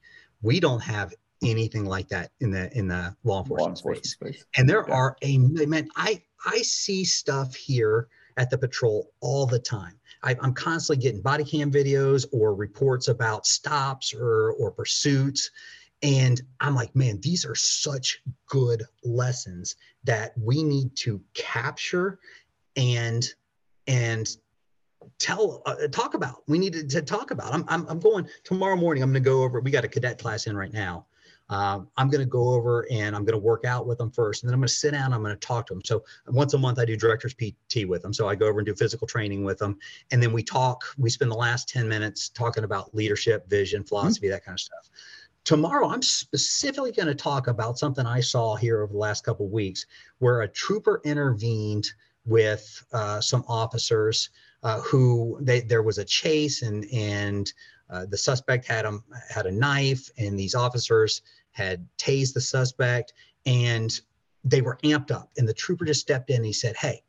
We 0.41 0.59
don't 0.59 0.81
have 0.81 1.13
anything 1.41 1.85
like 1.85 2.07
that 2.09 2.31
in 2.41 2.51
the 2.51 2.75
in 2.77 2.87
the 2.87 3.15
law 3.23 3.39
enforcement, 3.39 3.59
law 3.59 3.67
enforcement 3.69 4.05
space. 4.05 4.39
space. 4.41 4.45
And 4.55 4.69
there 4.69 4.85
yeah. 4.87 4.93
are 4.93 5.17
a 5.23 5.37
man, 5.37 5.89
I 5.95 6.21
I 6.45 6.61
see 6.61 7.03
stuff 7.03 7.55
here 7.55 8.07
at 8.37 8.49
the 8.49 8.57
patrol 8.57 9.11
all 9.19 9.45
the 9.45 9.59
time. 9.59 9.99
I, 10.23 10.35
am 10.43 10.53
constantly 10.53 11.01
getting 11.03 11.21
body 11.21 11.43
cam 11.43 11.71
videos 11.71 12.25
or 12.31 12.55
reports 12.55 13.07
about 13.07 13.45
stops 13.45 14.13
or 14.13 14.51
or 14.51 14.71
pursuits. 14.71 15.51
And 16.03 16.41
I'm 16.59 16.75
like, 16.75 16.95
man, 16.95 17.19
these 17.21 17.45
are 17.45 17.55
such 17.55 18.21
good 18.47 18.83
lessons 19.03 19.75
that 20.03 20.33
we 20.37 20.63
need 20.63 20.95
to 20.97 21.21
capture 21.33 22.19
and 22.75 23.27
and 23.87 24.27
tell 25.19 25.61
uh, 25.65 25.87
talk 25.87 26.13
about. 26.13 26.43
We 26.47 26.59
need 26.59 26.89
to, 26.89 27.01
talk 27.01 27.31
about. 27.31 27.53
I'm, 27.53 27.65
I'm, 27.67 27.87
I'm 27.87 27.99
going 27.99 28.27
tomorrow 28.43 28.75
morning 28.75 29.03
i'm 29.03 29.11
going 29.11 29.23
to 29.23 29.29
go 29.29 29.43
over 29.43 29.59
we 29.59 29.71
got 29.71 29.85
a 29.85 29.87
cadet 29.87 30.19
class 30.19 30.47
in 30.47 30.57
right 30.57 30.73
now 30.73 31.05
um, 31.49 31.87
i'm 31.97 32.09
going 32.09 32.23
to 32.23 32.29
go 32.29 32.49
over 32.49 32.85
and 32.91 33.15
i'm 33.15 33.23
going 33.23 33.33
to 33.33 33.45
work 33.45 33.65
out 33.65 33.85
with 33.87 33.97
them 33.97 34.11
first 34.11 34.43
and 34.43 34.49
then 34.49 34.53
i'm 34.53 34.59
going 34.59 34.67
to 34.67 34.73
sit 34.73 34.91
down 34.91 35.13
i'm 35.13 35.21
going 35.21 35.33
to 35.33 35.47
talk 35.47 35.65
to 35.67 35.73
them 35.73 35.83
so 35.83 36.03
once 36.27 36.53
a 36.53 36.57
month 36.57 36.79
i 36.79 36.85
do 36.85 36.95
director's 36.95 37.33
pt 37.33 37.85
with 37.87 38.01
them 38.01 38.13
so 38.13 38.27
i 38.27 38.35
go 38.35 38.47
over 38.47 38.59
and 38.59 38.65
do 38.65 38.75
physical 38.75 39.07
training 39.07 39.43
with 39.43 39.57
them 39.57 39.77
and 40.11 40.21
then 40.21 40.31
we 40.31 40.43
talk 40.43 40.83
we 40.97 41.09
spend 41.09 41.31
the 41.31 41.35
last 41.35 41.69
10 41.69 41.87
minutes 41.87 42.29
talking 42.29 42.63
about 42.63 42.93
leadership 42.93 43.47
vision 43.49 43.81
mm-hmm. 43.81 43.87
philosophy 43.87 44.27
mm-hmm. 44.27 44.33
that 44.33 44.45
kind 44.45 44.55
of 44.55 44.61
stuff 44.61 44.89
tomorrow 45.43 45.89
i'm 45.89 46.01
specifically 46.01 46.91
going 46.91 47.07
to 47.07 47.15
talk 47.15 47.47
about 47.47 47.77
something 47.77 48.05
i 48.05 48.19
saw 48.19 48.55
here 48.55 48.81
over 48.81 48.93
the 48.93 48.99
last 48.99 49.23
couple 49.23 49.47
weeks 49.47 49.85
where 50.19 50.41
a 50.41 50.47
trooper 50.47 51.01
intervened 51.03 51.87
with 52.25 52.83
uh, 52.91 53.21
some 53.21 53.43
officers 53.47 54.29
uh, 54.63 54.81
who 54.81 55.37
they, 55.41 55.61
there 55.61 55.83
was 55.83 55.97
a 55.97 56.05
chase 56.05 56.61
and 56.61 56.85
and 56.91 57.53
uh, 57.89 58.05
the 58.05 58.17
suspect 58.17 58.65
had 58.65 58.85
a 58.85 58.99
had 59.29 59.45
a 59.45 59.51
knife 59.51 60.09
and 60.17 60.37
these 60.39 60.55
officers 60.55 61.21
had 61.51 61.87
tased 61.97 62.33
the 62.33 62.41
suspect 62.41 63.13
and 63.45 64.01
they 64.43 64.61
were 64.61 64.77
amped 64.83 65.11
up 65.11 65.29
and 65.37 65.47
the 65.47 65.53
trooper 65.53 65.85
just 65.85 66.01
stepped 66.01 66.29
in 66.29 66.37
and 66.37 66.45
he 66.45 66.53
said 66.53 66.75
hey 66.75 67.01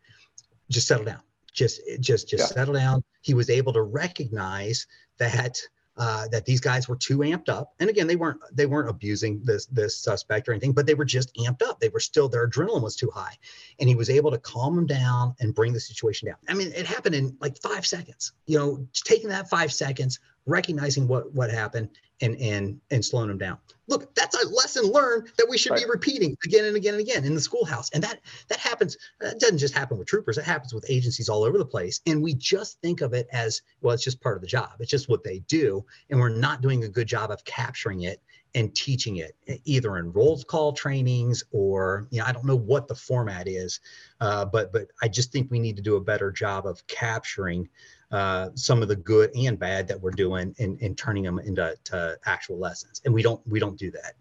just 0.71 0.87
settle 0.87 1.05
down 1.05 1.21
just 1.53 1.81
just 2.01 2.29
just 2.29 2.43
yeah. 2.43 2.47
settle 2.47 2.75
down 2.75 3.03
he 3.23 3.35
was 3.35 3.51
able 3.51 3.73
to 3.73 3.83
recognize 3.83 4.87
that 5.19 5.61
uh, 5.99 6.29
that 6.29 6.45
these 6.45 6.61
guys 6.61 6.89
were 6.89 6.95
too 6.95 7.19
amped 7.19 7.49
up. 7.49 7.75
And 7.81 7.91
again, 7.91 8.07
they 8.07 8.15
weren't 8.15 8.39
they 8.53 8.67
weren't 8.67 8.89
abusing 8.89 9.41
this 9.43 9.67
this 9.67 9.99
suspect 9.99 10.49
or 10.49 10.53
anything, 10.53 10.73
but 10.73 10.87
they 10.87 10.95
were 10.95 11.05
just 11.05 11.35
amped 11.35 11.61
up. 11.61 11.81
They 11.81 11.89
were 11.89 11.99
still 11.99 12.29
their 12.29 12.49
adrenaline 12.49 12.83
was 12.83 12.95
too 12.95 13.11
high, 13.13 13.37
and 13.81 13.89
he 13.89 13.97
was 13.97 14.09
able 14.09 14.31
to 14.31 14.39
calm 14.39 14.77
them 14.77 14.87
down 14.87 15.35
and 15.41 15.53
bring 15.53 15.73
the 15.73 15.81
situation 15.81 16.29
down. 16.29 16.37
I 16.49 16.55
mean, 16.55 16.73
it 16.73 16.87
happened 16.87 17.17
in 17.17 17.37
like 17.41 17.61
five 17.61 17.85
seconds. 17.85 18.33
You 18.47 18.59
know, 18.59 18.87
taking 18.93 19.29
that 19.31 19.51
five 19.51 19.73
seconds, 19.73 20.21
recognizing 20.49 21.07
what 21.07 21.33
what 21.33 21.51
happened, 21.51 21.91
and 22.21 22.37
and 22.41 22.81
and 22.91 23.05
slowing 23.05 23.29
them 23.29 23.39
down. 23.39 23.59
Look, 23.87 24.15
that's 24.15 24.43
a 24.43 24.49
lesson 24.49 24.85
learned 24.85 25.31
that 25.39 25.47
we 25.49 25.57
should 25.57 25.73
right. 25.73 25.85
be 25.85 25.89
repeating 25.89 26.37
again 26.45 26.65
and 26.65 26.77
again 26.77 26.95
and 26.95 27.01
again 27.01 27.25
in 27.25 27.35
the 27.35 27.41
schoolhouse. 27.41 27.91
And 27.91 28.03
that 28.03 28.21
that 28.49 28.59
happens. 28.59 28.97
That 29.21 29.39
doesn't 29.39 29.59
just 29.59 29.75
happen 29.75 29.99
with 29.99 30.09
troopers. 30.09 30.39
It 30.39 30.45
happens 30.45 30.75
with 30.75 30.85
agencies 30.89 31.29
all 31.29 31.45
over 31.45 31.59
the 31.59 31.65
place. 31.65 32.01
And 32.07 32.23
we 32.23 32.35
just 32.35 32.81
think 32.81 33.01
of 33.01 33.13
it 33.13 33.29
as 33.33 33.63
well. 33.81 33.95
It's 33.95 34.05
just 34.05 34.21
part 34.21 34.37
of 34.37 34.43
the 34.43 34.49
job. 34.49 34.73
It's 34.81 34.91
just 34.91 35.09
what 35.09 35.25
they 35.25 35.41
do, 35.41 35.85
and 36.11 36.19
we're 36.19 36.29
not 36.29 36.61
doing 36.61 36.85
a 36.85 36.89
good 36.89 37.07
job 37.07 37.31
of 37.31 37.45
capturing 37.45 38.03
it 38.03 38.21
and 38.55 38.75
teaching 38.75 39.17
it 39.17 39.37
either 39.65 39.99
in 39.99 40.11
roll 40.13 40.43
call 40.43 40.73
trainings 40.73 41.45
or 41.51 42.09
you 42.11 42.19
know 42.19 42.25
i 42.25 42.33
don't 42.33 42.47
know 42.47 42.57
what 42.57 42.89
the 42.89 42.95
format 42.95 43.47
is 43.47 43.81
uh, 44.21 44.45
but 44.45 44.73
but 44.73 44.89
i 45.03 45.09
just 45.09 45.31
think 45.31 45.51
we 45.51 45.59
need 45.59 45.77
to 45.77 45.83
do 45.83 45.97
a 45.97 46.01
better 46.01 46.33
job 46.33 46.67
of 46.67 46.85
capturing 46.87 47.69
uh, 48.11 48.51
some 48.55 48.83
of 48.83 48.89
the 48.89 48.97
good 48.97 49.31
and 49.37 49.59
bad 49.59 49.87
that 49.89 50.01
we're 50.01 50.11
doing 50.11 50.55
and, 50.59 50.81
and 50.81 50.97
turning 50.97 51.23
them 51.23 51.39
into 51.39 51.77
actual 52.25 52.59
lessons. 52.59 53.03
And 53.05 53.13
we 53.13 53.23
don't 53.23 53.41
we 53.47 53.61
don't 53.61 53.79
do 53.79 53.91
that. 53.93 54.15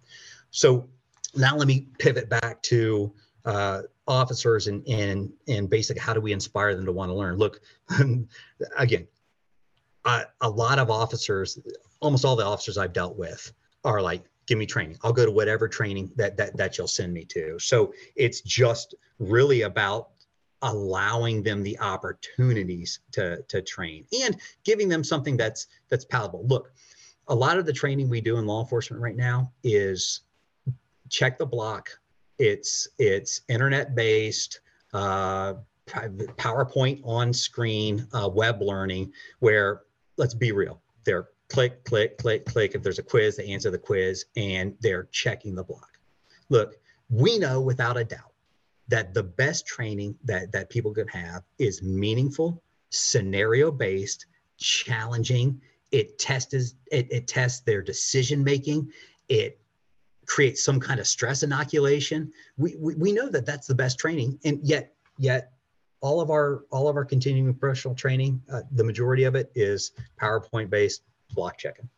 So 0.51 0.89
now 1.35 1.55
let 1.55 1.67
me 1.67 1.87
pivot 1.99 2.29
back 2.29 2.61
to 2.63 3.13
uh, 3.45 3.83
officers 4.07 4.67
and 4.67 4.85
and 4.87 5.31
and 5.47 5.69
basically 5.69 6.01
how 6.01 6.13
do 6.13 6.21
we 6.21 6.33
inspire 6.33 6.75
them 6.75 6.85
to 6.85 6.91
want 6.91 7.09
to 7.09 7.15
learn? 7.15 7.37
Look, 7.37 7.61
again, 8.77 9.07
uh, 10.05 10.23
a 10.41 10.49
lot 10.49 10.79
of 10.79 10.89
officers, 10.89 11.59
almost 11.99 12.25
all 12.25 12.35
the 12.35 12.45
officers 12.45 12.77
I've 12.77 12.93
dealt 12.93 13.17
with, 13.17 13.51
are 13.83 14.01
like, 14.01 14.23
give 14.47 14.57
me 14.57 14.65
training. 14.65 14.97
I'll 15.03 15.13
go 15.13 15.25
to 15.25 15.31
whatever 15.31 15.67
training 15.67 16.11
that 16.15 16.35
that 16.37 16.57
that 16.57 16.77
you'll 16.77 16.87
send 16.87 17.13
me 17.13 17.25
to. 17.25 17.57
So 17.59 17.93
it's 18.15 18.41
just 18.41 18.95
really 19.19 19.61
about 19.61 20.09
allowing 20.61 21.43
them 21.43 21.63
the 21.63 21.77
opportunities 21.79 22.99
to 23.11 23.41
to 23.43 23.61
train 23.61 24.05
and 24.23 24.37
giving 24.63 24.89
them 24.89 25.03
something 25.03 25.37
that's 25.37 25.67
that's 25.89 26.05
palatable. 26.05 26.45
Look 26.47 26.71
a 27.27 27.35
lot 27.35 27.57
of 27.57 27.65
the 27.65 27.73
training 27.73 28.09
we 28.09 28.21
do 28.21 28.37
in 28.37 28.45
law 28.45 28.61
enforcement 28.61 29.01
right 29.01 29.15
now 29.15 29.51
is 29.63 30.21
check 31.09 31.37
the 31.37 31.45
block. 31.45 31.89
It's 32.39 32.87
it's 32.97 33.41
internet 33.49 33.95
based 33.95 34.61
uh, 34.93 35.55
powerpoint 35.87 37.01
on 37.03 37.33
screen 37.33 38.07
uh, 38.13 38.29
web 38.29 38.61
learning 38.61 39.13
where 39.39 39.81
let's 40.17 40.33
be 40.33 40.51
real 40.51 40.81
they're 41.05 41.29
click 41.49 41.83
click 41.85 42.17
click 42.17 42.45
click. 42.45 42.75
If 42.75 42.83
there's 42.83 42.99
a 42.99 43.03
quiz 43.03 43.37
they 43.37 43.47
answer 43.47 43.71
the 43.71 43.77
quiz 43.77 44.25
and 44.35 44.75
they're 44.81 45.07
checking 45.11 45.55
the 45.55 45.63
block. 45.63 45.99
Look 46.49 46.77
we 47.09 47.39
know 47.39 47.61
without 47.61 47.97
a 47.97 48.03
doubt 48.03 48.33
that 48.87 49.13
the 49.13 49.23
best 49.23 49.65
training 49.65 50.15
that 50.23 50.51
that 50.51 50.69
people 50.69 50.93
can 50.93 51.07
have 51.07 51.43
is 51.59 51.83
meaningful, 51.83 52.63
scenario 52.89 53.71
based, 53.71 54.25
challenging. 54.57 55.61
It 55.91 56.19
tests 56.19 56.53
it, 56.53 56.75
it 57.11 57.27
tests 57.27 57.61
their 57.61 57.81
decision 57.81 58.43
making. 58.43 58.91
It 59.29 59.59
creates 60.25 60.63
some 60.63 60.79
kind 60.79 60.99
of 60.99 61.07
stress 61.07 61.43
inoculation. 61.43 62.31
We, 62.57 62.75
we 62.77 62.95
we 62.95 63.11
know 63.11 63.29
that 63.29 63.45
that's 63.45 63.67
the 63.67 63.75
best 63.75 63.99
training, 63.99 64.39
and 64.43 64.59
yet 64.63 64.93
yet 65.17 65.51
all 66.01 66.21
of 66.21 66.29
our 66.29 66.65
all 66.71 66.87
of 66.87 66.95
our 66.95 67.05
continuing 67.05 67.53
professional 67.53 67.95
training, 67.95 68.41
uh, 68.51 68.61
the 68.71 68.83
majority 68.83 69.23
of 69.23 69.35
it 69.35 69.51
is 69.55 69.91
PowerPoint 70.21 70.69
based 70.69 71.01
block 71.31 71.57
checking. 71.57 71.89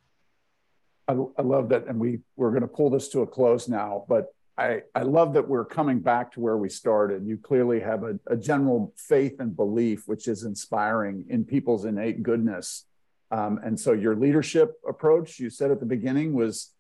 I, 1.08 1.13
I 1.38 1.41
love 1.41 1.69
that, 1.69 1.88
and 1.88 1.99
we 1.99 2.19
we're 2.36 2.52
going 2.52 2.62
to 2.62 2.67
pull 2.67 2.89
this 2.89 3.10
to 3.10 3.21
a 3.21 3.28
close 3.28 3.67
now, 3.67 4.06
but 4.08 4.34
I, 4.60 4.82
I 4.93 5.04
love 5.04 5.34
that 5.34 5.48
we're 5.48 5.63
coming 5.63 6.00
back 6.00 6.34
to 6.34 6.41
where 6.41 6.58
we 6.58 6.67
started. 6.67 7.26
You 7.26 7.38
clearly 7.38 7.80
have 7.80 8.04
a, 8.04 8.19
a 8.28 8.36
general 8.36 8.93
faith 8.98 9.39
and 9.39 9.56
belief, 9.56 10.04
which 10.06 10.28
is 10.28 10.43
inspiring 10.43 11.26
in 11.30 11.45
people's 11.45 11.86
innate 11.86 12.24
goodness. 12.24 12.86
Um, 13.32 13.62
and 13.63 13.80
so 13.80 13.93
your 13.93 14.17
leadership 14.17 14.74
approach, 14.88 15.39
you 15.39 15.50
said 15.50 15.72
at 15.72 15.80
the 15.80 15.86
beginning, 15.86 16.34
was 16.34 16.74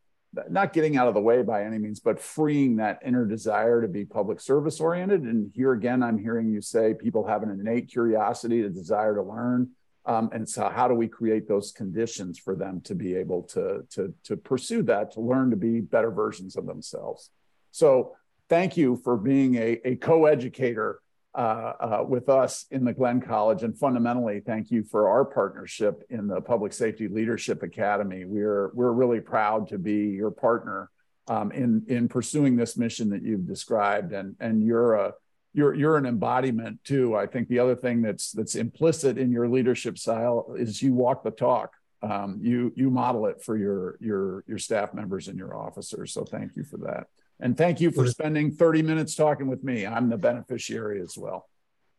not 0.49 0.73
getting 0.73 0.97
out 0.97 1.07
of 1.07 1.13
the 1.13 1.21
way 1.21 1.41
by 1.41 1.63
any 1.63 1.77
means, 1.77 2.01
but 2.01 2.19
freeing 2.19 2.75
that 2.75 2.99
inner 3.05 3.25
desire 3.25 3.81
to 3.81 3.87
be 3.87 4.03
public 4.03 4.41
service 4.41 4.81
oriented. 4.81 5.21
And 5.21 5.49
here 5.55 5.71
again, 5.71 6.03
I'm 6.03 6.17
hearing 6.17 6.49
you 6.49 6.61
say 6.61 6.93
people 6.93 7.25
have 7.27 7.43
an 7.43 7.49
innate 7.49 7.89
curiosity, 7.89 8.61
a 8.61 8.69
desire 8.69 9.15
to 9.15 9.23
learn. 9.23 9.69
Um, 10.05 10.29
and 10.33 10.47
so, 10.47 10.69
how 10.69 10.87
do 10.87 10.95
we 10.95 11.07
create 11.07 11.47
those 11.47 11.71
conditions 11.71 12.39
for 12.39 12.55
them 12.55 12.81
to 12.81 12.95
be 12.95 13.15
able 13.15 13.43
to, 13.43 13.85
to, 13.91 14.13
to 14.25 14.35
pursue 14.35 14.83
that, 14.83 15.11
to 15.13 15.21
learn 15.21 15.49
to 15.51 15.55
be 15.55 15.79
better 15.79 16.11
versions 16.11 16.57
of 16.57 16.65
themselves? 16.65 17.29
So 17.71 18.15
thank 18.49 18.77
you 18.77 18.97
for 19.03 19.17
being 19.17 19.55
a, 19.55 19.79
a 19.85 19.95
co-educator 19.95 20.99
uh, 21.35 21.73
uh, 21.79 22.05
with 22.07 22.27
us 22.27 22.65
in 22.71 22.83
the 22.83 22.93
Glenn 22.93 23.21
College. 23.21 23.63
And 23.63 23.77
fundamentally, 23.77 24.39
thank 24.39 24.71
you 24.71 24.83
for 24.83 25.09
our 25.09 25.23
partnership 25.23 26.03
in 26.09 26.27
the 26.27 26.41
Public 26.41 26.73
Safety 26.73 27.07
Leadership 27.07 27.61
Academy. 27.61 28.25
We're, 28.25 28.71
we're 28.73 28.91
really 28.91 29.19
proud 29.19 29.69
to 29.69 29.77
be 29.77 30.09
your 30.09 30.31
partner 30.31 30.89
um, 31.27 31.51
in, 31.51 31.85
in 31.87 32.07
pursuing 32.07 32.55
this 32.55 32.75
mission 32.75 33.09
that 33.11 33.21
you've 33.21 33.47
described. 33.47 34.11
And, 34.11 34.35
and 34.39 34.63
you're, 34.63 34.95
a, 34.95 35.13
you're, 35.53 35.75
you're 35.75 35.97
an 35.97 36.07
embodiment 36.07 36.83
too. 36.83 37.15
I 37.15 37.27
think 37.27 37.47
the 37.47 37.59
other 37.59 37.75
thing 37.75 38.01
that's, 38.01 38.31
that's 38.31 38.55
implicit 38.55 39.19
in 39.19 39.31
your 39.31 39.47
leadership 39.47 39.99
style 39.99 40.55
is 40.57 40.81
you 40.81 40.95
walk 40.95 41.23
the 41.23 41.31
talk. 41.31 41.73
Um, 42.01 42.39
you, 42.41 42.73
you 42.75 42.89
model 42.89 43.27
it 43.27 43.43
for 43.43 43.57
your, 43.57 43.97
your, 43.99 44.43
your 44.47 44.57
staff 44.57 44.93
members 44.93 45.27
and 45.27 45.37
your 45.37 45.55
officers. 45.55 46.11
So 46.13 46.23
thank 46.23 46.55
you 46.55 46.63
for 46.63 46.77
that. 46.77 47.07
And 47.39 47.57
thank 47.57 47.79
you 47.79 47.91
for 47.91 48.05
spending 48.07 48.51
30 48.51 48.81
minutes 48.81 49.15
talking 49.15 49.47
with 49.47 49.63
me. 49.63 49.85
I'm 49.85 50.09
the 50.09 50.17
beneficiary 50.17 51.01
as 51.01 51.17
well. 51.17 51.47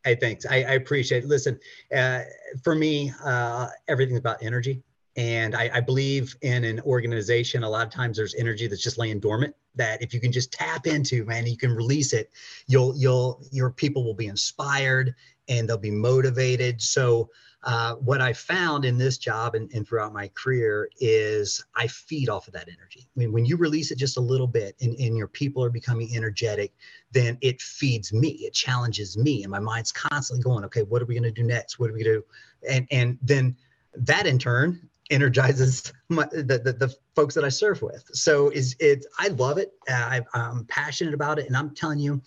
Hey, 0.04 0.14
thanks. 0.14 0.46
I, 0.46 0.56
I 0.56 0.72
appreciate 0.72 1.24
it. 1.24 1.28
Listen, 1.28 1.58
uh, 1.94 2.22
for 2.62 2.74
me, 2.74 3.12
uh, 3.24 3.68
everything's 3.88 4.18
about 4.18 4.42
energy. 4.42 4.82
And 5.16 5.54
I, 5.54 5.70
I, 5.74 5.80
believe 5.80 6.36
in 6.42 6.62
an 6.64 6.80
organization, 6.80 7.64
a 7.64 7.68
lot 7.68 7.84
of 7.84 7.92
times 7.92 8.16
there's 8.16 8.34
energy 8.36 8.68
that's 8.68 8.82
just 8.82 8.96
laying 8.96 9.18
dormant 9.18 9.54
that 9.74 10.00
if 10.00 10.14
you 10.14 10.20
can 10.20 10.30
just 10.30 10.52
tap 10.52 10.86
into, 10.86 11.24
man, 11.24 11.46
you 11.46 11.56
can 11.56 11.74
release 11.74 12.12
it, 12.12 12.30
you'll, 12.68 12.96
you'll, 12.96 13.42
your 13.50 13.70
people 13.70 14.04
will 14.04 14.14
be 14.14 14.28
inspired 14.28 15.14
and 15.50 15.68
they'll 15.68 15.76
be 15.76 15.90
motivated. 15.90 16.80
So 16.80 17.28
uh, 17.62 17.96
what 17.96 18.22
I 18.22 18.32
found 18.32 18.86
in 18.86 18.96
this 18.96 19.18
job 19.18 19.54
and, 19.54 19.70
and, 19.74 19.86
throughout 19.86 20.14
my 20.14 20.28
career 20.28 20.88
is 20.98 21.62
I 21.76 21.88
feed 21.88 22.30
off 22.30 22.46
of 22.46 22.54
that 22.54 22.68
energy. 22.68 23.06
When, 23.14 23.32
when 23.32 23.44
you 23.44 23.58
release 23.58 23.90
it 23.90 23.98
just 23.98 24.16
a 24.16 24.20
little 24.20 24.46
bit 24.46 24.76
and, 24.80 24.94
and 24.98 25.14
your 25.14 25.28
people 25.28 25.62
are 25.62 25.70
becoming 25.70 26.16
energetic, 26.16 26.72
then 27.12 27.36
it 27.42 27.60
feeds 27.60 28.14
me, 28.14 28.30
it 28.30 28.54
challenges 28.54 29.18
me. 29.18 29.42
And 29.42 29.50
my 29.50 29.58
mind's 29.58 29.92
constantly 29.92 30.42
going, 30.42 30.64
okay, 30.64 30.84
what 30.84 31.02
are 31.02 31.04
we 31.04 31.14
going 31.14 31.24
to 31.24 31.30
do 31.30 31.42
next? 31.42 31.78
What 31.78 31.90
are 31.90 31.92
we 31.92 32.02
do? 32.02 32.24
And, 32.66 32.88
and 32.90 33.18
then 33.20 33.54
that 33.94 34.26
in 34.26 34.38
turn 34.38 34.88
energizes 35.10 35.92
my, 36.08 36.26
the, 36.32 36.58
the, 36.64 36.72
the 36.72 36.94
folks 37.14 37.34
that 37.34 37.44
I 37.44 37.50
serve 37.50 37.82
with. 37.82 38.04
So 38.12 38.48
is 38.48 38.74
it, 38.80 39.04
I 39.18 39.28
love 39.28 39.58
it. 39.58 39.72
I, 39.86 40.22
am 40.34 40.64
passionate 40.66 41.12
about 41.12 41.38
it. 41.38 41.46
And 41.46 41.54
I'm 41.54 41.74
telling 41.74 41.98
you, 41.98 42.22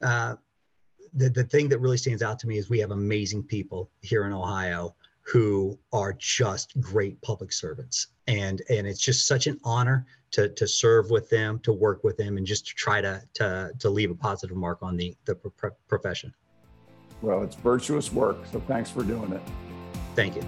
uh, 0.00 0.36
the, 1.14 1.30
the 1.30 1.44
thing 1.44 1.68
that 1.68 1.78
really 1.78 1.96
stands 1.96 2.22
out 2.22 2.38
to 2.40 2.46
me 2.46 2.58
is 2.58 2.70
we 2.70 2.78
have 2.78 2.90
amazing 2.90 3.42
people 3.42 3.90
here 4.00 4.24
in 4.24 4.32
Ohio 4.32 4.94
who 5.22 5.78
are 5.92 6.12
just 6.14 6.78
great 6.80 7.20
public 7.22 7.52
servants. 7.52 8.08
And, 8.26 8.62
and 8.68 8.86
it's 8.86 9.00
just 9.00 9.26
such 9.26 9.46
an 9.46 9.58
honor 9.64 10.06
to, 10.32 10.48
to 10.48 10.66
serve 10.66 11.10
with 11.10 11.28
them, 11.30 11.58
to 11.60 11.72
work 11.72 12.02
with 12.04 12.16
them, 12.16 12.36
and 12.36 12.46
just 12.46 12.66
to 12.68 12.74
try 12.74 13.00
to, 13.00 13.22
to, 13.34 13.70
to 13.78 13.90
leave 13.90 14.10
a 14.10 14.14
positive 14.14 14.56
mark 14.56 14.78
on 14.82 14.96
the, 14.96 15.14
the 15.24 15.36
profession. 15.88 16.34
Well, 17.22 17.42
it's 17.42 17.56
virtuous 17.56 18.12
work. 18.12 18.38
So 18.50 18.60
thanks 18.60 18.90
for 18.90 19.02
doing 19.02 19.32
it. 19.32 19.42
Thank 20.14 20.36
you. 20.36 20.42